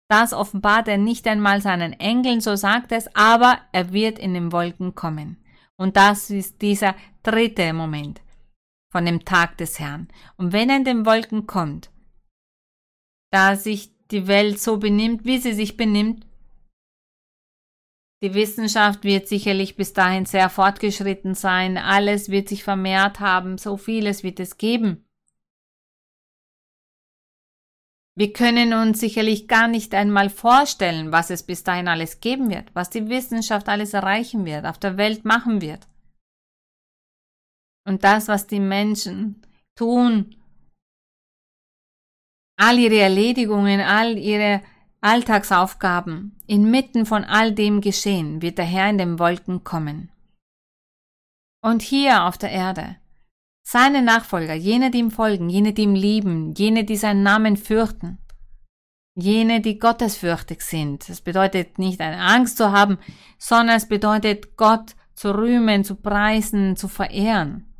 Das 0.09 0.33
offenbart 0.33 0.87
er 0.87 0.97
nicht 0.97 1.27
einmal 1.27 1.61
seinen 1.61 1.93
Engeln, 1.93 2.41
so 2.41 2.55
sagt 2.55 2.91
es, 2.91 3.13
aber 3.15 3.59
er 3.71 3.93
wird 3.93 4.19
in 4.19 4.33
den 4.33 4.51
Wolken 4.51 4.95
kommen. 4.95 5.37
Und 5.75 5.97
das 5.97 6.29
ist 6.29 6.61
dieser 6.61 6.95
dritte 7.23 7.73
Moment 7.73 8.21
von 8.91 9.05
dem 9.05 9.25
Tag 9.25 9.57
des 9.57 9.79
Herrn. 9.79 10.07
Und 10.37 10.53
wenn 10.53 10.69
er 10.69 10.77
in 10.77 10.83
den 10.85 11.05
Wolken 11.05 11.47
kommt, 11.47 11.89
da 13.33 13.55
sich 13.55 13.91
die 14.11 14.27
Welt 14.27 14.59
so 14.59 14.77
benimmt, 14.77 15.25
wie 15.25 15.39
sie 15.39 15.53
sich 15.53 15.75
benimmt. 15.75 16.27
Die 18.21 18.35
Wissenschaft 18.35 19.03
wird 19.03 19.27
sicherlich 19.27 19.75
bis 19.75 19.93
dahin 19.93 20.25
sehr 20.25 20.49
fortgeschritten 20.49 21.33
sein, 21.33 21.77
alles 21.77 22.29
wird 22.29 22.47
sich 22.47 22.63
vermehrt 22.63 23.19
haben, 23.19 23.57
so 23.57 23.75
vieles 23.75 24.23
wird 24.23 24.39
es 24.39 24.57
geben. 24.57 25.03
Wir 28.15 28.31
können 28.31 28.73
uns 28.73 28.99
sicherlich 28.99 29.47
gar 29.47 29.67
nicht 29.67 29.95
einmal 29.95 30.29
vorstellen, 30.29 31.11
was 31.11 31.31
es 31.31 31.41
bis 31.41 31.63
dahin 31.63 31.87
alles 31.87 32.19
geben 32.19 32.51
wird, 32.51 32.73
was 32.75 32.91
die 32.91 33.09
Wissenschaft 33.09 33.67
alles 33.67 33.95
erreichen 33.95 34.45
wird, 34.45 34.65
auf 34.65 34.77
der 34.77 34.97
Welt 34.97 35.25
machen 35.25 35.59
wird. 35.61 35.87
Und 37.85 38.03
das, 38.03 38.27
was 38.27 38.45
die 38.45 38.59
Menschen 38.59 39.41
tun 39.75 40.35
all 42.63 42.79
ihre 42.79 42.99
Erledigungen, 42.99 43.81
all 43.81 44.17
ihre 44.17 44.61
Alltagsaufgaben, 45.01 46.39
inmitten 46.47 47.05
von 47.05 47.25
all 47.25 47.51
dem 47.51 47.81
Geschehen, 47.81 48.41
wird 48.41 48.57
der 48.57 48.65
Herr 48.65 48.89
in 48.89 48.97
den 48.97 49.19
Wolken 49.19 49.65
kommen. 49.65 50.09
Und 51.61 51.81
hier 51.81 52.23
auf 52.23 52.37
der 52.37 52.51
Erde, 52.51 52.95
seine 53.63 54.01
Nachfolger, 54.01 54.53
jene, 54.53 54.91
die 54.91 54.99
ihm 54.99 55.11
folgen, 55.11 55.49
jene, 55.49 55.73
die 55.73 55.83
ihm 55.83 55.95
lieben, 55.95 56.53
jene, 56.53 56.85
die 56.85 56.95
seinen 56.95 57.23
Namen 57.23 57.57
fürchten, 57.57 58.17
jene, 59.15 59.59
die 59.59 59.77
gottesfürchtig 59.77 60.61
sind. 60.61 61.09
Das 61.09 61.19
bedeutet 61.19 61.79
nicht 61.79 61.99
eine 61.99 62.21
Angst 62.21 62.57
zu 62.57 62.71
haben, 62.71 62.97
sondern 63.37 63.75
es 63.75 63.89
bedeutet 63.89 64.55
Gott 64.55 64.95
zu 65.15 65.31
rühmen, 65.31 65.83
zu 65.83 65.95
preisen, 65.95 66.77
zu 66.77 66.87
verehren. 66.87 67.73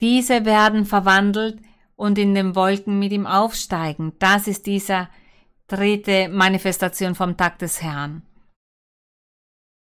Diese 0.00 0.44
werden 0.44 0.84
verwandelt 0.86 1.60
und 2.00 2.16
in 2.16 2.34
den 2.34 2.56
Wolken 2.56 2.98
mit 2.98 3.12
ihm 3.12 3.26
aufsteigen. 3.26 4.14
Das 4.20 4.46
ist 4.48 4.64
dieser 4.64 5.10
dritte 5.66 6.30
Manifestation 6.30 7.14
vom 7.14 7.36
Tag 7.36 7.58
des 7.58 7.82
Herrn. 7.82 8.22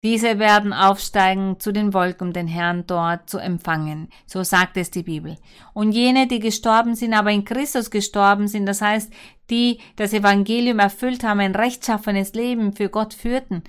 Diese 0.05 0.39
werden 0.39 0.71
aufsteigen 0.71 1.59
zu 1.59 1.73
den 1.73 1.93
Wolken, 1.93 2.27
um 2.27 2.33
den 2.33 2.47
Herrn 2.47 2.87
dort 2.87 3.29
zu 3.29 3.39
empfangen. 3.39 4.07
So 4.25 4.43
sagt 4.43 4.77
es 4.77 4.89
die 4.89 5.03
Bibel. 5.03 5.35
Und 5.73 5.91
jene, 5.91 6.27
die 6.27 6.39
gestorben 6.39 6.95
sind, 6.95 7.13
aber 7.13 7.31
in 7.31 7.43
Christus 7.43 7.91
gestorben 7.91 8.47
sind, 8.47 8.67
das 8.67 8.81
heißt, 8.81 9.11
die 9.49 9.81
das 9.97 10.13
Evangelium 10.13 10.79
erfüllt 10.79 11.25
haben, 11.25 11.41
ein 11.41 11.55
rechtschaffenes 11.55 12.31
Leben 12.33 12.71
für 12.71 12.87
Gott 12.87 13.13
führten, 13.13 13.65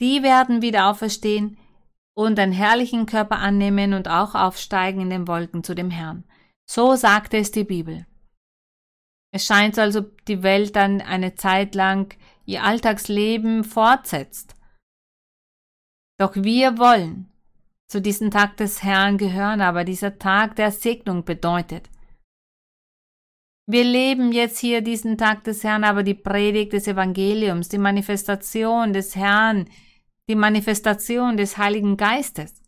die 0.00 0.24
werden 0.24 0.60
wieder 0.60 0.90
auferstehen 0.90 1.56
und 2.14 2.36
einen 2.40 2.52
herrlichen 2.52 3.06
Körper 3.06 3.38
annehmen 3.38 3.94
und 3.94 4.08
auch 4.08 4.34
aufsteigen 4.34 5.02
in 5.02 5.10
den 5.10 5.28
Wolken 5.28 5.62
zu 5.62 5.76
dem 5.76 5.90
Herrn. 5.90 6.24
So 6.72 6.94
sagte 6.94 7.36
es 7.36 7.50
die 7.50 7.64
Bibel. 7.64 8.06
Es 9.34 9.44
scheint 9.44 9.74
so, 9.74 9.80
als 9.80 9.96
ob 9.96 10.24
die 10.26 10.44
Welt 10.44 10.76
dann 10.76 11.00
eine 11.00 11.34
Zeit 11.34 11.74
lang 11.74 12.16
ihr 12.46 12.62
Alltagsleben 12.62 13.64
fortsetzt. 13.64 14.54
Doch 16.16 16.36
wir 16.36 16.78
wollen 16.78 17.28
zu 17.88 18.00
diesem 18.00 18.30
Tag 18.30 18.56
des 18.56 18.84
Herrn 18.84 19.18
gehören, 19.18 19.60
aber 19.60 19.82
dieser 19.82 20.20
Tag 20.20 20.54
der 20.54 20.70
Segnung 20.70 21.24
bedeutet. 21.24 21.90
Wir 23.66 23.82
leben 23.82 24.30
jetzt 24.30 24.60
hier 24.60 24.80
diesen 24.80 25.18
Tag 25.18 25.42
des 25.42 25.64
Herrn, 25.64 25.82
aber 25.82 26.04
die 26.04 26.14
Predigt 26.14 26.72
des 26.72 26.86
Evangeliums, 26.86 27.68
die 27.68 27.78
Manifestation 27.78 28.92
des 28.92 29.16
Herrn, 29.16 29.68
die 30.28 30.36
Manifestation 30.36 31.36
des 31.36 31.58
Heiligen 31.58 31.96
Geistes. 31.96 32.59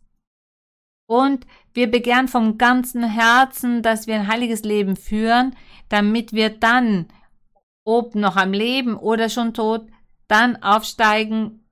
Und 1.13 1.45
wir 1.75 1.91
begehren 1.91 2.27
vom 2.27 2.57
ganzen 2.57 3.03
Herzen, 3.03 3.83
dass 3.83 4.07
wir 4.07 4.15
ein 4.15 4.27
heiliges 4.27 4.63
Leben 4.63 4.95
führen, 4.95 5.55
damit 5.87 6.33
wir 6.33 6.49
dann, 6.49 7.05
ob 7.85 8.15
noch 8.15 8.35
am 8.35 8.51
Leben 8.51 8.95
oder 8.95 9.29
schon 9.29 9.53
tot, 9.53 9.85
dann 10.27 10.55
aufsteigen 10.63 11.67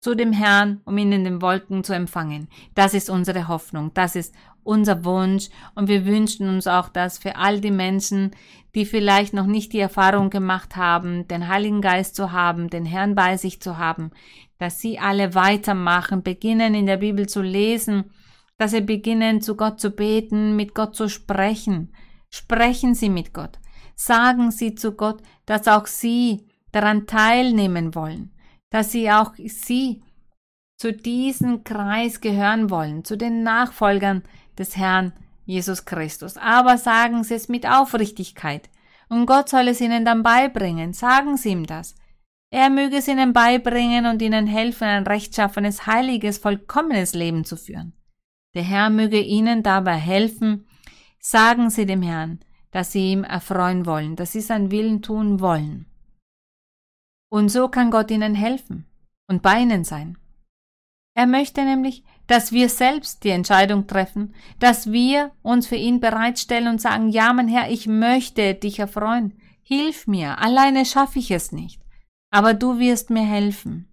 zu 0.00 0.14
dem 0.14 0.32
Herrn, 0.32 0.80
um 0.86 0.96
ihn 0.96 1.12
in 1.12 1.24
den 1.24 1.42
Wolken 1.42 1.84
zu 1.84 1.92
empfangen. 1.92 2.48
Das 2.74 2.94
ist 2.94 3.10
unsere 3.10 3.46
Hoffnung, 3.46 3.92
das 3.92 4.16
ist 4.16 4.34
unser 4.62 5.04
Wunsch 5.04 5.50
und 5.74 5.88
wir 5.88 6.06
wünschen 6.06 6.48
uns 6.48 6.66
auch 6.66 6.88
das 6.88 7.18
für 7.18 7.36
all 7.36 7.60
die 7.60 7.70
Menschen, 7.70 8.30
die 8.74 8.86
vielleicht 8.86 9.34
noch 9.34 9.46
nicht 9.46 9.74
die 9.74 9.80
Erfahrung 9.80 10.30
gemacht 10.30 10.76
haben, 10.76 11.28
den 11.28 11.48
Heiligen 11.48 11.82
Geist 11.82 12.16
zu 12.16 12.32
haben, 12.32 12.70
den 12.70 12.86
Herrn 12.86 13.14
bei 13.14 13.36
sich 13.36 13.60
zu 13.60 13.76
haben, 13.76 14.12
dass 14.56 14.80
sie 14.80 14.98
alle 14.98 15.34
weitermachen, 15.34 16.22
beginnen 16.22 16.74
in 16.74 16.86
der 16.86 16.96
Bibel 16.96 17.28
zu 17.28 17.42
lesen, 17.42 18.14
dass 18.58 18.72
sie 18.72 18.80
beginnen 18.80 19.40
zu 19.40 19.56
Gott 19.56 19.80
zu 19.80 19.90
beten, 19.90 20.56
mit 20.56 20.74
Gott 20.74 20.94
zu 20.94 21.08
sprechen. 21.08 21.94
Sprechen 22.28 22.94
Sie 22.94 23.08
mit 23.08 23.32
Gott. 23.32 23.58
Sagen 23.94 24.50
Sie 24.50 24.74
zu 24.74 24.92
Gott, 24.92 25.22
dass 25.46 25.66
auch 25.66 25.86
Sie 25.86 26.46
daran 26.72 27.06
teilnehmen 27.06 27.94
wollen, 27.94 28.32
dass 28.70 28.92
Sie 28.92 29.10
auch 29.10 29.32
Sie 29.36 30.02
zu 30.76 30.92
diesem 30.92 31.64
Kreis 31.64 32.20
gehören 32.20 32.70
wollen, 32.70 33.04
zu 33.04 33.16
den 33.16 33.42
Nachfolgern 33.42 34.22
des 34.58 34.76
Herrn 34.76 35.12
Jesus 35.44 35.86
Christus. 35.86 36.36
Aber 36.36 36.76
sagen 36.76 37.24
Sie 37.24 37.34
es 37.34 37.48
mit 37.48 37.66
Aufrichtigkeit. 37.66 38.68
Und 39.08 39.26
Gott 39.26 39.48
soll 39.48 39.68
es 39.68 39.80
Ihnen 39.80 40.04
dann 40.04 40.22
beibringen. 40.22 40.92
Sagen 40.92 41.36
Sie 41.36 41.50
ihm 41.50 41.64
das. 41.64 41.94
Er 42.50 42.70
möge 42.70 42.96
es 42.96 43.08
ihnen 43.08 43.34
beibringen 43.34 44.06
und 44.06 44.22
ihnen 44.22 44.46
helfen, 44.46 44.84
ein 44.84 45.06
rechtschaffenes, 45.06 45.86
heiliges, 45.86 46.38
vollkommenes 46.38 47.14
Leben 47.14 47.44
zu 47.44 47.56
führen. 47.56 47.92
Der 48.54 48.62
Herr 48.62 48.90
möge 48.90 49.20
ihnen 49.20 49.62
dabei 49.62 49.96
helfen. 49.96 50.66
Sagen 51.20 51.70
Sie 51.70 51.86
dem 51.86 52.02
Herrn, 52.02 52.40
dass 52.70 52.92
Sie 52.92 53.12
ihm 53.12 53.24
erfreuen 53.24 53.86
wollen, 53.86 54.16
dass 54.16 54.32
Sie 54.32 54.40
sein 54.40 54.70
Willen 54.70 55.02
tun 55.02 55.40
wollen. 55.40 55.86
Und 57.30 57.50
so 57.50 57.68
kann 57.68 57.90
Gott 57.90 58.10
ihnen 58.10 58.34
helfen 58.34 58.86
und 59.28 59.42
bei 59.42 59.60
ihnen 59.60 59.84
sein. 59.84 60.16
Er 61.14 61.26
möchte 61.26 61.64
nämlich, 61.64 62.04
dass 62.26 62.52
wir 62.52 62.68
selbst 62.68 63.24
die 63.24 63.30
Entscheidung 63.30 63.86
treffen, 63.86 64.34
dass 64.60 64.92
wir 64.92 65.32
uns 65.42 65.66
für 65.66 65.76
ihn 65.76 66.00
bereitstellen 66.00 66.68
und 66.68 66.80
sagen, 66.80 67.08
ja, 67.08 67.32
mein 67.32 67.48
Herr, 67.48 67.70
ich 67.70 67.86
möchte 67.86 68.54
dich 68.54 68.78
erfreuen. 68.78 69.38
Hilf 69.62 70.06
mir, 70.06 70.38
alleine 70.38 70.86
schaffe 70.86 71.18
ich 71.18 71.30
es 71.30 71.52
nicht 71.52 71.82
aber 72.30 72.54
du 72.54 72.78
wirst 72.78 73.10
mir 73.10 73.24
helfen. 73.24 73.88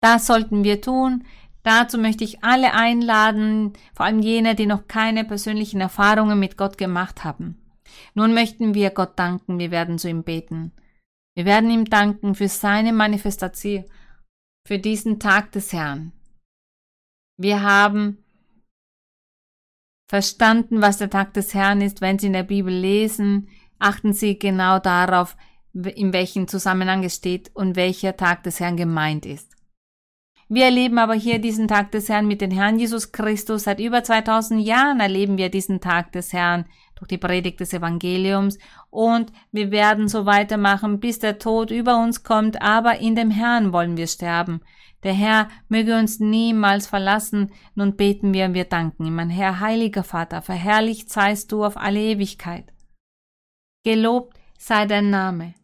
Das 0.00 0.26
sollten 0.26 0.64
wir 0.64 0.80
tun. 0.80 1.24
Dazu 1.64 1.96
möchte 1.96 2.24
ich 2.24 2.44
alle 2.44 2.74
einladen, 2.74 3.72
vor 3.94 4.04
allem 4.04 4.20
jene, 4.20 4.54
die 4.54 4.66
noch 4.66 4.86
keine 4.86 5.24
persönlichen 5.24 5.80
Erfahrungen 5.80 6.38
mit 6.38 6.58
Gott 6.58 6.76
gemacht 6.76 7.24
haben. 7.24 7.58
Nun 8.12 8.34
möchten 8.34 8.74
wir 8.74 8.90
Gott 8.90 9.18
danken, 9.18 9.58
wir 9.58 9.70
werden 9.70 9.98
zu 9.98 10.08
ihm 10.08 10.24
beten. 10.24 10.72
Wir 11.34 11.46
werden 11.46 11.70
ihm 11.70 11.86
danken 11.86 12.34
für 12.34 12.48
seine 12.48 12.92
Manifestation, 12.92 13.84
für 14.66 14.78
diesen 14.78 15.18
Tag 15.18 15.52
des 15.52 15.72
Herrn. 15.72 16.12
Wir 17.38 17.62
haben 17.62 18.18
verstanden, 20.08 20.82
was 20.82 20.98
der 20.98 21.10
Tag 21.10 21.32
des 21.32 21.54
Herrn 21.54 21.80
ist. 21.80 22.02
Wenn 22.02 22.18
Sie 22.18 22.26
in 22.26 22.34
der 22.34 22.44
Bibel 22.44 22.72
lesen, 22.72 23.48
achten 23.78 24.12
Sie 24.12 24.38
genau 24.38 24.78
darauf, 24.78 25.36
in 25.72 26.12
welchem 26.12 26.46
Zusammenhang 26.46 27.02
es 27.04 27.16
steht 27.16 27.50
und 27.54 27.74
welcher 27.74 28.16
Tag 28.16 28.42
des 28.42 28.60
Herrn 28.60 28.76
gemeint 28.76 29.24
ist. 29.26 29.53
Wir 30.54 30.66
erleben 30.66 30.98
aber 30.98 31.14
hier 31.14 31.40
diesen 31.40 31.66
Tag 31.66 31.90
des 31.90 32.08
Herrn 32.08 32.28
mit 32.28 32.40
dem 32.40 32.52
Herrn 32.52 32.78
Jesus 32.78 33.10
Christus. 33.10 33.64
Seit 33.64 33.80
über 33.80 34.04
2000 34.04 34.64
Jahren 34.64 35.00
erleben 35.00 35.36
wir 35.36 35.48
diesen 35.48 35.80
Tag 35.80 36.12
des 36.12 36.32
Herrn 36.32 36.66
durch 36.94 37.08
die 37.08 37.18
Predigt 37.18 37.58
des 37.58 37.72
Evangeliums 37.72 38.60
und 38.88 39.32
wir 39.50 39.72
werden 39.72 40.06
so 40.06 40.26
weitermachen, 40.26 41.00
bis 41.00 41.18
der 41.18 41.40
Tod 41.40 41.72
über 41.72 42.00
uns 42.00 42.22
kommt, 42.22 42.62
aber 42.62 43.00
in 43.00 43.16
dem 43.16 43.32
Herrn 43.32 43.72
wollen 43.72 43.96
wir 43.96 44.06
sterben. 44.06 44.60
Der 45.02 45.12
Herr 45.12 45.48
möge 45.68 45.98
uns 45.98 46.20
niemals 46.20 46.86
verlassen. 46.86 47.50
Nun 47.74 47.96
beten 47.96 48.32
wir 48.32 48.44
und 48.44 48.54
wir 48.54 48.66
danken 48.66 49.06
ihm. 49.06 49.16
Mein 49.16 49.30
Herr, 49.30 49.58
heiliger 49.58 50.04
Vater, 50.04 50.40
verherrlicht 50.40 51.10
seist 51.10 51.50
du 51.50 51.64
auf 51.64 51.76
alle 51.76 51.98
Ewigkeit. 51.98 52.72
Gelobt 53.82 54.38
sei 54.56 54.86
dein 54.86 55.10
Name. 55.10 55.54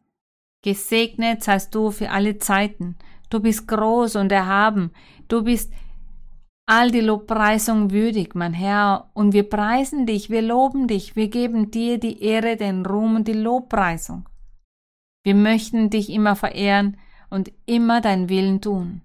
Gesegnet 0.63 1.45
seist 1.45 1.77
du 1.77 1.93
für 1.93 2.11
alle 2.11 2.39
Zeiten. 2.39 2.97
Du 3.31 3.41
bist 3.41 3.67
groß 3.67 4.17
und 4.17 4.31
erhaben. 4.33 4.93
Du 5.29 5.45
bist 5.45 5.73
all 6.67 6.91
die 6.91 7.01
Lobpreisung 7.01 7.91
würdig, 7.91 8.35
mein 8.35 8.53
Herr. 8.53 9.11
Und 9.15 9.33
wir 9.33 9.49
preisen 9.49 10.07
dich, 10.07 10.31
wir 10.31 10.43
loben 10.43 10.89
dich, 10.89 11.17
wir 11.17 11.29
geben 11.29 11.71
dir 11.71 11.99
die 11.99 12.23
Ehre, 12.23 12.57
den 12.57 12.85
Ruhm 12.85 13.17
und 13.17 13.29
die 13.29 13.33
Lobpreisung. 13.33 14.29
Wir 15.25 15.35
möchten 15.35 15.91
dich 15.91 16.11
immer 16.11 16.37
verehren 16.37 16.97
und 17.31 17.53
immer 17.67 18.01
dein 18.01 18.29
Willen 18.29 18.61
tun. 18.61 19.03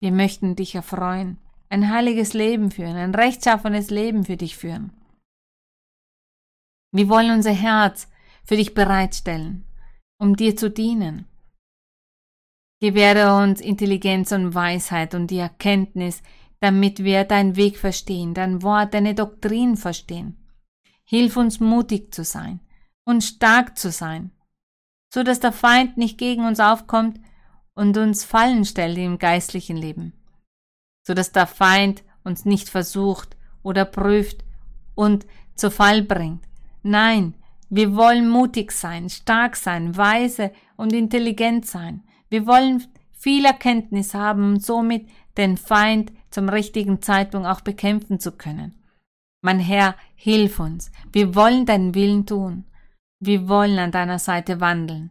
Wir 0.00 0.12
möchten 0.12 0.56
dich 0.56 0.74
erfreuen, 0.74 1.38
ein 1.68 1.90
heiliges 1.90 2.34
Leben 2.34 2.70
führen, 2.70 2.96
ein 2.96 3.14
rechtschaffenes 3.14 3.90
Leben 3.90 4.24
für 4.24 4.36
dich 4.36 4.56
führen. 4.56 4.92
Wir 6.92 7.08
wollen 7.08 7.30
unser 7.30 7.52
Herz 7.52 8.08
für 8.44 8.56
dich 8.56 8.74
bereitstellen 8.74 9.64
um 10.22 10.36
dir 10.36 10.56
zu 10.56 10.70
dienen. 10.70 11.26
Gewähre 12.82 13.40
uns 13.40 13.60
Intelligenz 13.60 14.32
und 14.32 14.56
Weisheit 14.56 15.14
und 15.14 15.28
die 15.28 15.38
Erkenntnis, 15.38 16.20
damit 16.58 17.04
wir 17.04 17.22
dein 17.22 17.54
Weg 17.54 17.78
verstehen, 17.78 18.34
dein 18.34 18.60
Wort, 18.64 18.92
deine 18.92 19.14
Doktrin 19.14 19.76
verstehen. 19.76 20.36
Hilf 21.04 21.36
uns 21.36 21.60
mutig 21.60 22.12
zu 22.12 22.24
sein 22.24 22.58
und 23.04 23.22
stark 23.22 23.78
zu 23.78 23.92
sein, 23.92 24.32
so 25.14 25.22
dass 25.22 25.38
der 25.38 25.52
Feind 25.52 25.96
nicht 25.96 26.18
gegen 26.18 26.44
uns 26.44 26.58
aufkommt 26.58 27.20
und 27.76 27.96
uns 27.98 28.24
Fallen 28.24 28.64
stellt 28.64 28.98
im 28.98 29.16
geistlichen 29.16 29.76
Leben, 29.76 30.12
so 31.06 31.14
dass 31.14 31.30
der 31.30 31.46
Feind 31.46 32.02
uns 32.24 32.44
nicht 32.44 32.68
versucht 32.68 33.36
oder 33.62 33.84
prüft 33.84 34.42
und 34.96 35.24
zu 35.54 35.70
Fall 35.70 36.02
bringt. 36.02 36.48
Nein, 36.82 37.34
wir 37.70 37.94
wollen 37.94 38.28
mutig 38.28 38.72
sein, 38.72 39.08
stark 39.08 39.54
sein, 39.54 39.96
weise 39.96 40.50
und 40.76 40.92
intelligent 40.92 41.64
sein. 41.64 42.02
Wir 42.32 42.46
wollen 42.46 42.82
viel 43.10 43.44
Erkenntnis 43.44 44.14
haben, 44.14 44.54
um 44.54 44.58
somit 44.58 45.06
den 45.36 45.58
Feind 45.58 46.12
zum 46.30 46.48
richtigen 46.48 47.02
Zeitpunkt 47.02 47.46
auch 47.46 47.60
bekämpfen 47.60 48.20
zu 48.20 48.32
können. 48.32 48.74
Mein 49.42 49.58
Herr, 49.58 49.96
hilf 50.14 50.58
uns. 50.58 50.90
Wir 51.12 51.34
wollen 51.34 51.66
deinen 51.66 51.94
Willen 51.94 52.24
tun. 52.24 52.64
Wir 53.20 53.50
wollen 53.50 53.78
an 53.78 53.92
deiner 53.92 54.18
Seite 54.18 54.62
wandeln. 54.62 55.10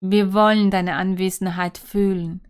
Wir 0.00 0.32
wollen 0.32 0.70
deine 0.70 0.94
Anwesenheit 0.94 1.76
fühlen. 1.76 2.40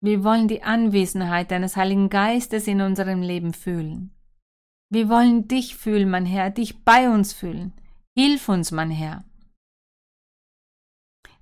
Wir 0.00 0.24
wollen 0.24 0.48
die 0.48 0.64
Anwesenheit 0.64 1.52
deines 1.52 1.76
Heiligen 1.76 2.10
Geistes 2.10 2.66
in 2.66 2.80
unserem 2.80 3.22
Leben 3.22 3.54
fühlen. 3.54 4.10
Wir 4.90 5.08
wollen 5.08 5.46
dich 5.46 5.76
fühlen, 5.76 6.10
mein 6.10 6.26
Herr, 6.26 6.50
dich 6.50 6.82
bei 6.82 7.08
uns 7.08 7.32
fühlen. 7.32 7.74
Hilf 8.16 8.48
uns, 8.48 8.72
mein 8.72 8.90
Herr. 8.90 9.22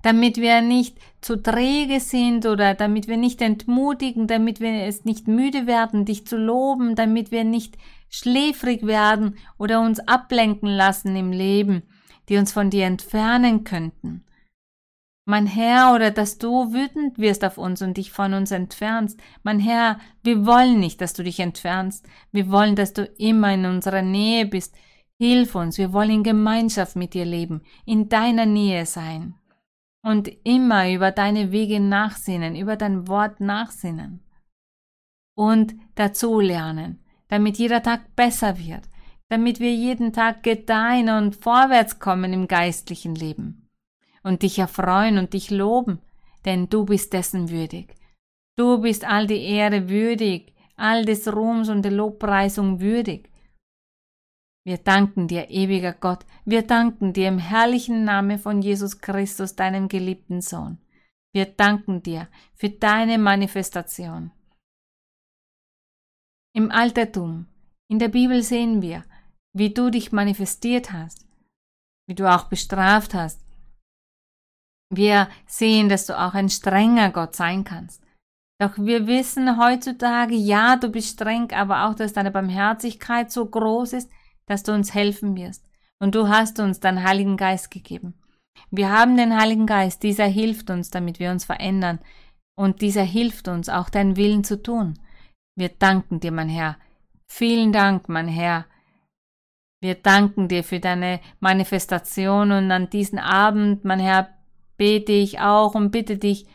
Damit 0.03 0.39
wir 0.39 0.63
nicht 0.63 0.99
zu 1.21 1.43
träge 1.43 2.01
sind 2.01 2.47
oder 2.47 2.75
damit 2.75 3.07
wir 3.07 3.17
nicht 3.17 3.43
entmutigen, 3.43 4.27
damit 4.27 4.61
wir 4.61 4.85
es 4.85 5.05
nicht 5.05 5.29
müde 5.29 5.67
werden, 5.67 6.05
dich 6.05 6.27
zu 6.27 6.37
loben, 6.37 6.95
damit 6.95 7.31
wir 7.31 7.45
nicht 7.45 7.77
schläfrig 8.09 8.87
werden 8.87 9.37
oder 9.59 9.81
uns 9.81 10.01
ablenken 10.01 10.69
lassen 10.69 11.15
im 11.17 11.33
Leben, 11.33 11.83
die 12.29 12.39
uns 12.39 12.53
von 12.53 12.71
dir 12.71 12.87
entfernen 12.87 13.65
könnten. 13.65 14.25
Mein 15.27 15.47
Herr, 15.47 15.95
oder 15.95 16.11
dass 16.11 16.39
du 16.39 16.73
wütend 16.73 17.19
wirst 17.19 17.45
auf 17.45 17.57
uns 17.57 17.83
und 17.83 17.97
dich 17.97 18.11
von 18.11 18.35
uns 18.35 18.51
entfernst. 18.51 19.21
Mein 19.45 19.61
Herr, 19.61 20.01
wir 20.25 20.45
wollen 20.45 20.81
nicht, 20.81 21.01
dass 21.01 21.13
du 21.13 21.23
dich 21.23 21.39
entfernst. 21.39 22.05
Wir 22.33 22.51
wollen, 22.51 22.75
dass 22.75 22.95
du 22.95 23.05
immer 23.17 23.55
in 23.55 23.65
unserer 23.65 24.03
Nähe 24.03 24.47
bist. 24.47 24.75
Hilf 25.19 25.55
uns, 25.55 25.79
wir 25.79 25.93
wollen 25.93 26.11
in 26.11 26.23
Gemeinschaft 26.25 26.97
mit 26.97 27.15
dir 27.15 27.27
leben, 27.27 27.63
in 27.85 28.09
deiner 28.09 28.47
Nähe 28.47 28.87
sein. 28.87 29.35
Und 30.03 30.31
immer 30.45 30.91
über 30.91 31.11
deine 31.11 31.53
Wege 31.53 31.79
nachsinnen, 31.79 32.57
über 32.57 32.77
dein 32.77 33.07
Wort 33.07 33.41
nachsinnen. 33.41 34.25
Und 35.37 35.75
dazu 35.95 36.41
lernen, 36.41 37.05
damit 37.29 37.59
jeder 37.59 37.83
Tag 37.83 38.17
besser 38.17 38.59
wird, 38.59 38.89
damit 39.29 39.61
wir 39.61 39.73
jeden 39.75 40.13
Tag 40.13 40.43
gedeihen 40.43 41.09
und 41.09 41.37
vorwärts 41.37 41.99
kommen 41.99 42.33
im 42.33 42.49
geistlichen 42.49 43.15
Leben 43.15 43.69
und 44.23 44.43
dich 44.43 44.59
erfreuen 44.59 45.19
und 45.19 45.33
dich 45.33 45.51
loben, 45.51 46.01
denn 46.45 46.69
du 46.69 46.85
bist 46.85 47.13
dessen 47.13 47.51
würdig. 47.51 47.95
Du 48.57 48.79
bist 48.79 49.05
all 49.05 49.27
die 49.27 49.43
Ehre 49.43 49.89
würdig, 49.89 50.53
all 50.77 51.05
des 51.05 51.33
Ruhms 51.33 51.69
und 51.69 51.83
der 51.83 51.93
Lobpreisung 51.93 52.81
würdig. 52.81 53.30
Wir 54.65 54.79
danken 54.79 55.27
dir, 55.27 55.49
ewiger 55.51 55.93
Gott, 55.93 56.27
wir 56.45 56.63
danken 56.63 57.13
dir 57.13 57.29
im 57.29 57.39
herrlichen 57.39 58.05
Namen 58.05 58.39
von 58.39 58.61
Jesus 58.61 59.01
Christus, 59.01 59.57
deinem 59.57 59.89
geliebten 59.89 60.43
Sohn. 60.43 60.79
Wir 61.33 61.47
danken 61.47 62.03
dir 62.03 62.29
für 62.55 62.69
deine 62.69 63.17
Manifestation. 63.17 64.33
Im 66.55 66.71
Altertum, 66.71 67.47
in 67.89 67.99
der 67.99 68.09
Bibel 68.09 68.43
sehen 68.43 68.83
wir, 68.83 69.05
wie 69.53 69.73
du 69.73 69.91
dich 69.91 70.13
manifestiert 70.13 70.93
hast, 70.93 71.27
wie 72.07 72.15
du 72.15 72.31
auch 72.31 72.45
bestraft 72.45 73.15
hast, 73.15 73.41
wir 74.93 75.29
sehen, 75.47 75.89
dass 75.89 76.07
du 76.07 76.19
auch 76.19 76.35
ein 76.35 76.49
strenger 76.49 77.11
Gott 77.11 77.37
sein 77.37 77.65
kannst. 77.65 78.03
Doch 78.61 78.77
wir 78.77 79.07
wissen 79.07 79.59
heutzutage, 79.59 80.35
ja, 80.35 80.77
du 80.77 80.89
bist 80.89 81.15
streng, 81.15 81.51
aber 81.53 81.87
auch, 81.87 81.95
dass 81.95 82.13
deine 82.13 82.31
Barmherzigkeit 82.31 83.31
so 83.31 83.47
groß 83.47 83.95
ist, 83.95 84.11
dass 84.47 84.63
du 84.63 84.73
uns 84.73 84.95
helfen 84.95 85.37
wirst. 85.37 85.65
Und 85.99 86.15
du 86.15 86.29
hast 86.29 86.59
uns 86.61 86.81
deinen 86.81 87.05
Heiligen 87.05 87.37
Geist 87.37 87.71
gegeben. 87.71 88.15
Wir 88.71 88.91
haben 88.91 89.17
den 89.17 89.39
Heiligen 89.39 89.67
Geist, 89.67 90.03
dieser 90.03 90.27
hilft 90.27 90.71
uns, 90.71 90.91
damit 90.91 91.19
wir 91.19 91.31
uns 91.31 91.45
verändern. 91.45 91.99
Und 92.57 92.81
dieser 92.81 93.03
hilft 93.03 93.49
uns, 93.49 93.69
auch 93.69 93.91
deinen 93.91 94.17
Willen 94.17 94.45
zu 94.45 94.63
tun. 94.63 94.99
Wir 95.57 95.69
danken 95.69 96.21
dir, 96.21 96.33
mein 96.33 96.49
Herr. 96.49 96.77
Vielen 97.27 97.73
Dank, 97.73 98.09
mein 98.09 98.29
Herr. 98.29 98.67
Wir 99.81 99.95
danken 99.95 100.49
dir 100.49 100.63
für 100.63 100.79
deine 100.79 101.21
Manifestation 101.41 102.53
und 102.53 102.71
an 102.71 102.91
diesem 102.91 103.19
Abend, 103.19 103.85
mein 103.85 104.01
Herr, 104.01 104.29
bete 104.77 105.13
ich 105.13 105.41
auch 105.41 105.75
und 105.75 105.91
bitte 105.91 106.19
dich 106.19 106.47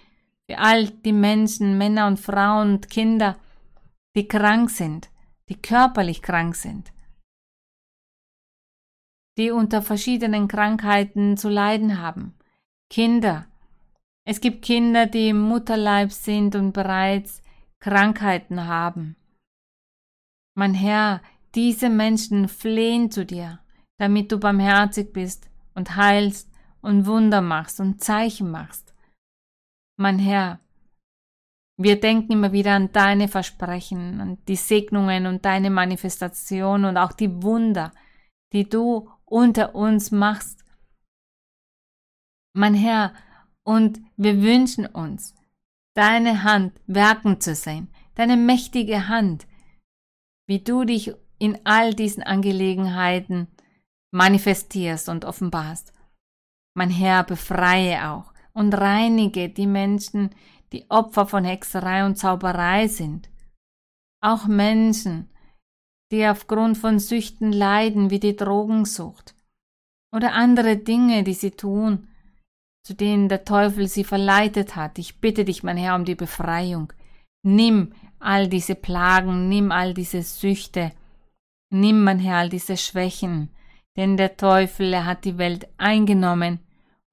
für 0.48 0.60
all 0.60 0.90
die 0.90 1.14
Menschen, 1.14 1.78
Männer 1.78 2.08
und 2.08 2.20
Frauen 2.20 2.76
und 2.76 2.90
Kinder, 2.90 3.36
die 4.16 4.28
krank 4.28 4.70
sind, 4.70 5.10
die 5.50 5.56
körperlich 5.56 6.22
krank 6.22 6.56
sind, 6.56 6.92
die 9.38 9.52
unter 9.52 9.82
verschiedenen 9.82 10.48
Krankheiten 10.48 11.38
zu 11.38 11.50
leiden 11.50 12.02
haben. 12.02 12.36
Kinder. 12.90 13.48
Es 14.26 14.42
gibt 14.42 14.64
Kinder, 14.64 15.06
die 15.06 15.30
im 15.30 15.40
Mutterleib 15.42 16.12
sind 16.12 16.56
und 16.56 16.72
bereits 16.72 17.44
Krankheiten 17.80 18.66
haben. 18.66 19.16
Mein 20.56 20.74
Herr, 20.74 21.22
diese 21.54 21.90
Menschen 21.90 22.48
flehen 22.48 23.12
zu 23.12 23.26
dir, 23.26 23.60
damit 23.98 24.32
du 24.32 24.40
barmherzig 24.40 25.14
bist 25.14 25.50
und 25.74 25.96
heilst 25.96 26.50
und 26.82 27.06
Wunder 27.06 27.42
machst 27.42 27.80
und 27.80 28.02
Zeichen 28.04 28.50
machst. 28.50 28.94
Mein 29.98 30.20
Herr, 30.20 30.60
wir 31.78 32.00
denken 32.00 32.32
immer 32.32 32.52
wieder 32.54 32.74
an 32.74 32.92
deine 32.92 33.28
Versprechen, 33.28 34.22
an 34.22 34.38
die 34.48 34.56
Segnungen 34.56 35.26
und 35.26 35.44
deine 35.44 35.70
Manifestation 35.70 36.86
und 36.86 36.98
auch 36.98 37.12
die 37.12 37.44
Wunder, 37.44 37.92
die 38.54 38.68
du 38.70 39.10
unter 39.26 39.76
uns 39.76 40.12
machst. 40.12 40.64
Mein 42.54 42.74
Herr, 42.74 43.14
und 43.64 44.00
wir 44.16 44.42
wünschen 44.42 44.86
uns, 44.86 45.36
deine 45.96 46.44
Hand 46.44 46.80
werken 46.88 47.42
zu 47.42 47.56
sehen, 47.56 47.92
deine 48.16 48.38
mächtige 48.38 49.08
Hand, 49.08 49.48
wie 50.48 50.60
du 50.60 50.84
dich 50.86 51.14
in 51.40 51.60
all 51.66 51.94
diesen 51.94 52.24
Angelegenheiten 52.24 53.48
manifestierst 54.12 55.10
und 55.10 55.26
offenbarst. 55.26 55.94
Mein 56.76 56.90
Herr, 56.90 57.24
befreie 57.24 58.10
auch 58.10 58.34
und 58.54 58.74
reinige 58.74 59.50
die 59.50 59.68
Menschen, 59.68 60.30
die 60.72 60.90
Opfer 60.90 61.26
von 61.26 61.44
Hexerei 61.44 62.06
und 62.06 62.18
Zauberei 62.18 62.88
sind. 62.88 63.30
Auch 64.22 64.48
Menschen, 64.48 65.30
die 66.12 66.26
aufgrund 66.26 66.78
von 66.78 67.00
Süchten 67.00 67.52
leiden, 67.52 68.10
wie 68.10 68.20
die 68.20 68.36
Drogensucht 68.36 69.36
oder 70.14 70.34
andere 70.34 70.78
Dinge, 70.78 71.24
die 71.24 71.34
sie 71.34 71.52
tun, 71.52 72.08
zu 72.84 72.94
denen 72.94 73.28
der 73.30 73.44
Teufel 73.46 73.88
sie 73.88 74.04
verleitet 74.04 74.76
hat. 74.76 75.00
Ich 75.00 75.20
bitte 75.20 75.46
dich, 75.46 75.64
mein 75.64 75.78
Herr, 75.78 75.96
um 75.96 76.06
die 76.06 76.16
Befreiung. 76.16 76.94
Nimm 77.44 77.94
all 78.20 78.48
diese 78.48 78.76
Plagen, 78.76 79.50
nimm 79.50 79.72
all 79.72 79.94
diese 79.94 80.22
Süchte, 80.22 80.92
nimm, 81.70 82.04
mein 82.04 82.20
Herr, 82.20 82.38
all 82.38 82.50
diese 82.50 82.78
Schwächen, 82.78 83.50
denn 83.98 84.18
der 84.18 84.38
Teufel, 84.38 84.94
er 84.94 85.06
hat 85.06 85.26
die 85.26 85.38
Welt 85.38 85.68
eingenommen 85.78 86.60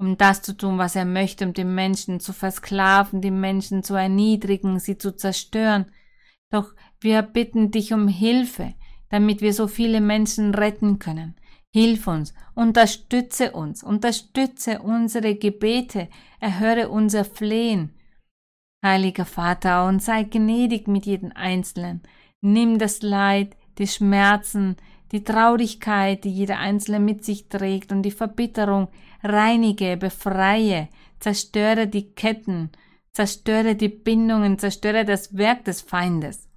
um 0.02 0.16
das 0.16 0.42
zu 0.42 0.56
tun, 0.56 0.78
was 0.78 0.96
er 0.96 1.04
möchte, 1.04 1.46
um 1.46 1.52
die 1.52 1.64
Menschen 1.64 2.18
zu 2.18 2.32
versklaven, 2.32 3.20
die 3.20 3.30
Menschen 3.30 3.84
zu 3.84 3.94
erniedrigen, 3.94 4.80
sie 4.80 4.98
zu 4.98 5.14
zerstören. 5.14 5.86
Doch 6.50 6.74
wir 7.00 7.22
bitten 7.22 7.70
dich 7.70 7.92
um 7.92 8.08
Hilfe, 8.08 8.74
damit 9.12 9.42
wir 9.42 9.52
so 9.52 9.68
viele 9.68 10.00
Menschen 10.00 10.54
retten 10.54 10.98
können. 10.98 11.36
Hilf 11.70 12.06
uns, 12.06 12.32
unterstütze 12.54 13.52
uns, 13.52 13.82
unterstütze 13.82 14.80
unsere 14.80 15.34
Gebete, 15.34 16.08
erhöre 16.40 16.88
unser 16.88 17.26
Flehen. 17.26 17.94
Heiliger 18.82 19.26
Vater, 19.26 19.86
und 19.86 20.02
sei 20.02 20.24
gnädig 20.24 20.88
mit 20.88 21.04
jedem 21.04 21.30
Einzelnen. 21.34 22.02
Nimm 22.40 22.78
das 22.78 23.02
Leid, 23.02 23.54
die 23.76 23.86
Schmerzen, 23.86 24.76
die 25.12 25.22
Traurigkeit, 25.22 26.24
die 26.24 26.32
jeder 26.32 26.58
Einzelne 26.58 26.98
mit 26.98 27.22
sich 27.22 27.50
trägt 27.50 27.92
und 27.92 28.02
die 28.02 28.10
Verbitterung, 28.10 28.88
reinige, 29.22 29.98
befreie, 29.98 30.88
zerstöre 31.20 31.86
die 31.86 32.14
Ketten, 32.14 32.70
zerstöre 33.12 33.76
die 33.76 33.90
Bindungen, 33.90 34.58
zerstöre 34.58 35.04
das 35.04 35.36
Werk 35.36 35.66
des 35.66 35.82
Feindes. 35.82 36.48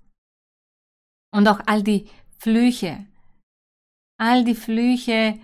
Und 1.33 1.49
auch 1.49 1.59
all 1.65 1.83
die 1.83 2.07
Flüche, 2.37 3.05
all 4.17 4.43
die 4.43 4.55
Flüche, 4.55 5.39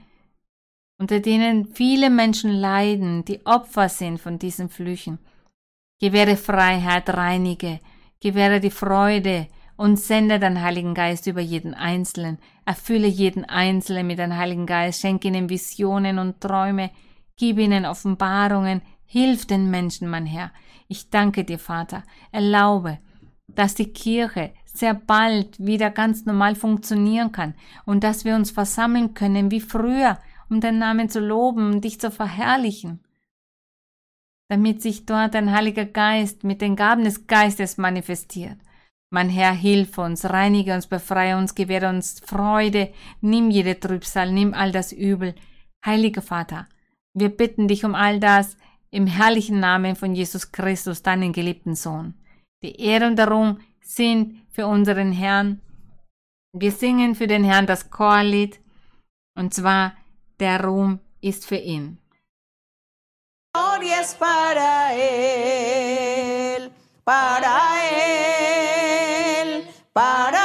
unter 0.97 1.19
denen 1.19 1.65
viele 1.65 2.09
Menschen 2.09 2.51
leiden, 2.51 3.25
die 3.25 3.45
Opfer 3.45 3.89
sind 3.89 4.19
von 4.19 4.37
diesen 4.37 4.69
Flüchen. 4.69 5.19
Gewähre 5.99 6.37
Freiheit, 6.37 7.09
reinige, 7.09 7.79
gewähre 8.19 8.59
die 8.59 8.71
Freude, 8.71 9.47
und 9.81 9.97
sende 9.99 10.37
deinen 10.37 10.61
Heiligen 10.61 10.93
Geist 10.93 11.25
über 11.25 11.41
jeden 11.41 11.73
Einzelnen. 11.73 12.37
Erfülle 12.65 13.07
jeden 13.07 13.45
Einzelnen 13.45 14.05
mit 14.05 14.19
deinem 14.19 14.37
Heiligen 14.37 14.67
Geist, 14.67 15.01
schenke 15.01 15.27
ihnen 15.27 15.49
Visionen 15.49 16.19
und 16.19 16.39
Träume, 16.39 16.91
gib 17.35 17.57
ihnen 17.57 17.87
Offenbarungen, 17.87 18.83
hilf 19.05 19.47
den 19.47 19.71
Menschen, 19.71 20.07
mein 20.07 20.27
Herr. 20.27 20.51
Ich 20.87 21.09
danke 21.09 21.43
dir, 21.43 21.57
Vater. 21.57 22.03
Erlaube, 22.31 22.99
dass 23.47 23.73
die 23.73 23.91
Kirche 23.91 24.53
sehr 24.77 24.93
bald 24.93 25.59
wieder 25.59 25.89
ganz 25.89 26.25
normal 26.25 26.55
funktionieren 26.55 27.31
kann 27.31 27.53
und 27.85 28.03
dass 28.03 28.25
wir 28.25 28.35
uns 28.35 28.51
versammeln 28.51 29.13
können 29.13 29.51
wie 29.51 29.61
früher, 29.61 30.17
um 30.49 30.59
deinen 30.61 30.79
Namen 30.79 31.09
zu 31.09 31.19
loben 31.19 31.73
und 31.73 31.83
dich 31.83 31.99
zu 31.99 32.11
verherrlichen 32.11 32.99
damit 34.49 34.81
sich 34.81 35.05
dort 35.05 35.33
ein 35.37 35.53
Heiliger 35.53 35.85
Geist 35.85 36.43
mit 36.43 36.59
den 36.59 36.75
Gaben 36.75 37.05
des 37.05 37.25
Geistes 37.25 37.77
manifestiert 37.77 38.57
mein 39.13 39.27
Herr, 39.27 39.51
hilf 39.51 39.97
uns, 39.97 40.23
reinige 40.23 40.73
uns, 40.73 40.87
befreie 40.87 41.37
uns, 41.37 41.53
gewähre 41.53 41.89
uns 41.89 42.21
Freude, 42.25 42.93
nimm 43.19 43.51
jede 43.51 43.77
Trübsal, 43.77 44.31
nimm 44.31 44.53
all 44.53 44.71
das 44.71 44.93
Übel. 44.93 45.35
Heiliger 45.85 46.21
Vater, 46.21 46.65
wir 47.13 47.27
bitten 47.29 47.67
dich 47.67 47.83
um 47.83 47.93
all 47.93 48.21
das, 48.21 48.55
im 48.89 49.07
herrlichen 49.07 49.59
Namen 49.59 49.97
von 49.97 50.15
Jesus 50.15 50.53
Christus, 50.53 51.03
deinen 51.03 51.33
geliebten 51.33 51.75
Sohn. 51.75 52.13
Die 52.63 52.79
Ehre 52.79 53.07
und 53.07 53.17
der 53.17 53.27
Ruhm 53.27 53.59
sind 53.81 54.40
für 54.51 54.67
unseren 54.67 55.11
Herrn. 55.11 55.61
Wir 56.53 56.71
singen 56.71 57.15
für 57.15 57.27
den 57.27 57.43
Herrn 57.43 57.65
das 57.65 57.89
Chorlied, 57.89 58.59
und 59.35 59.53
zwar 59.53 59.93
der 60.39 60.63
Ruhm 60.63 60.99
ist 61.21 61.45
für 61.45 61.57
ihn. 61.57 61.97
Gloria 63.53 64.01
es 64.01 64.13
para 64.15 64.93
Él, 64.93 66.71
para 67.03 67.59
Él, 69.43 69.63
para 69.93 70.40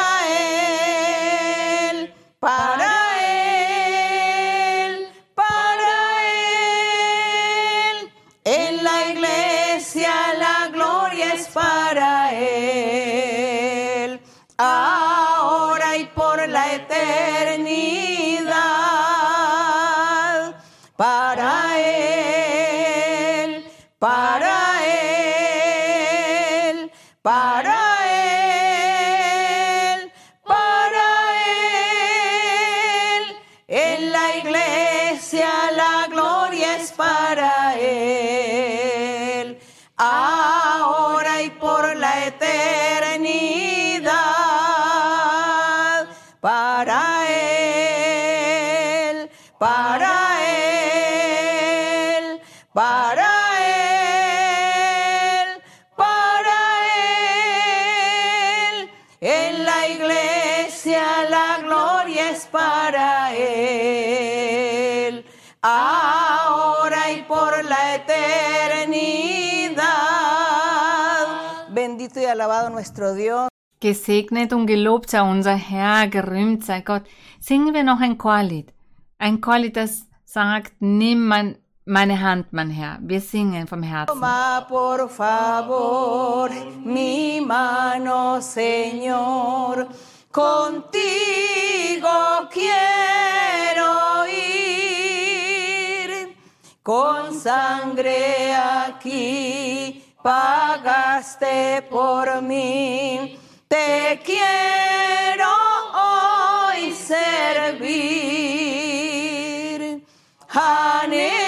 nuestro 72.77 73.15
Dios. 73.15 73.49
Gesegnet 73.81 74.53
und 74.53 74.67
gelobt 74.67 75.11
sei 75.11 75.23
unser 75.23 75.55
Herr, 75.55 76.09
gerühmt 76.09 76.65
sei 76.65 76.81
Gott. 76.83 77.05
Singen 77.41 77.75
wir 77.75 77.85
noch 77.85 78.01
ein 78.01 78.19
Chorlied. 78.19 78.73
Ein 79.19 79.41
Chorlied, 79.41 79.77
das 79.77 80.07
sagt, 80.25 80.75
nimm 80.81 81.27
mein, 81.27 81.57
meine 81.87 82.21
Hand, 82.21 82.53
mein 82.53 82.71
Herr. 82.71 82.99
Wir 83.01 83.21
singen 83.21 83.67
vom 83.67 83.83
Herzen. 83.83 84.15
Toma 84.15 84.67
por 84.69 85.09
favor 85.09 86.51
mi 86.85 87.41
mano, 87.41 88.41
Señor. 88.41 89.89
Contigo 90.31 90.99
quiero 92.51 93.91
ir. 94.29 96.11
Con 96.83 97.33
sangre 97.35 98.55
aquí 98.55 100.06
pagaste 100.27 101.83
por 101.89 102.43
mí. 102.43 103.39
Te 103.69 104.21
quiero 104.25 105.49
hoy 105.95 106.93
servir. 106.93 107.87
Anhelo 110.49 111.46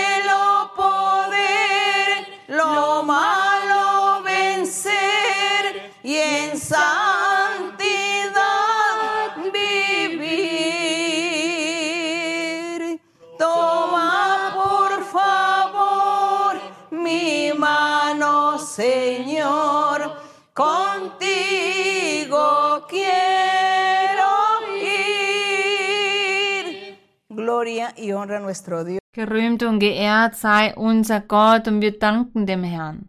Gloria 27.59 27.93
y 27.97 28.13
honra 28.13 28.39
nuestro 28.39 28.85
Dios. 28.85 29.01
Gerühmt 29.13 29.65
und 29.65 29.81
geehrt 29.81 30.37
sei 30.37 30.73
unser 30.77 31.21
Gott 31.21 31.67
und 31.67 31.81
wir 31.81 31.99
danken 31.99 32.47
dem 32.47 32.63
Herrn. 32.63 33.09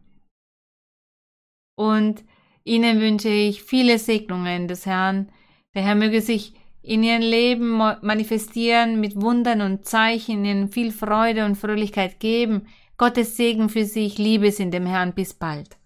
Und 1.76 2.24
Ihnen 2.64 3.00
wünsche 3.00 3.30
ich 3.30 3.62
viele 3.62 4.00
Segnungen 4.00 4.68
des 4.68 4.88
Herrn. 4.88 5.32
Der 5.76 5.84
Herr 5.84 5.94
möge 5.94 6.22
sich 6.22 6.56
in 6.82 7.04
Ihrem 7.04 7.22
Leben 7.22 7.78
manifestieren 8.02 9.00
mit 9.00 9.22
Wundern 9.22 9.62
und 9.62 9.86
Zeichen, 9.86 10.44
Ihnen 10.44 10.70
viel 10.70 10.92
Freude 10.92 11.46
und 11.46 11.56
Fröhlichkeit 11.56 12.20
geben. 12.20 12.66
Gottes 12.98 13.38
Segen 13.38 13.70
für 13.70 13.86
Sie. 13.86 14.08
Ich 14.08 14.18
liebe 14.18 14.48
es 14.48 14.60
in 14.60 14.72
dem 14.72 14.88
Herrn. 14.88 15.14
Bis 15.14 15.36
bald. 15.36 15.79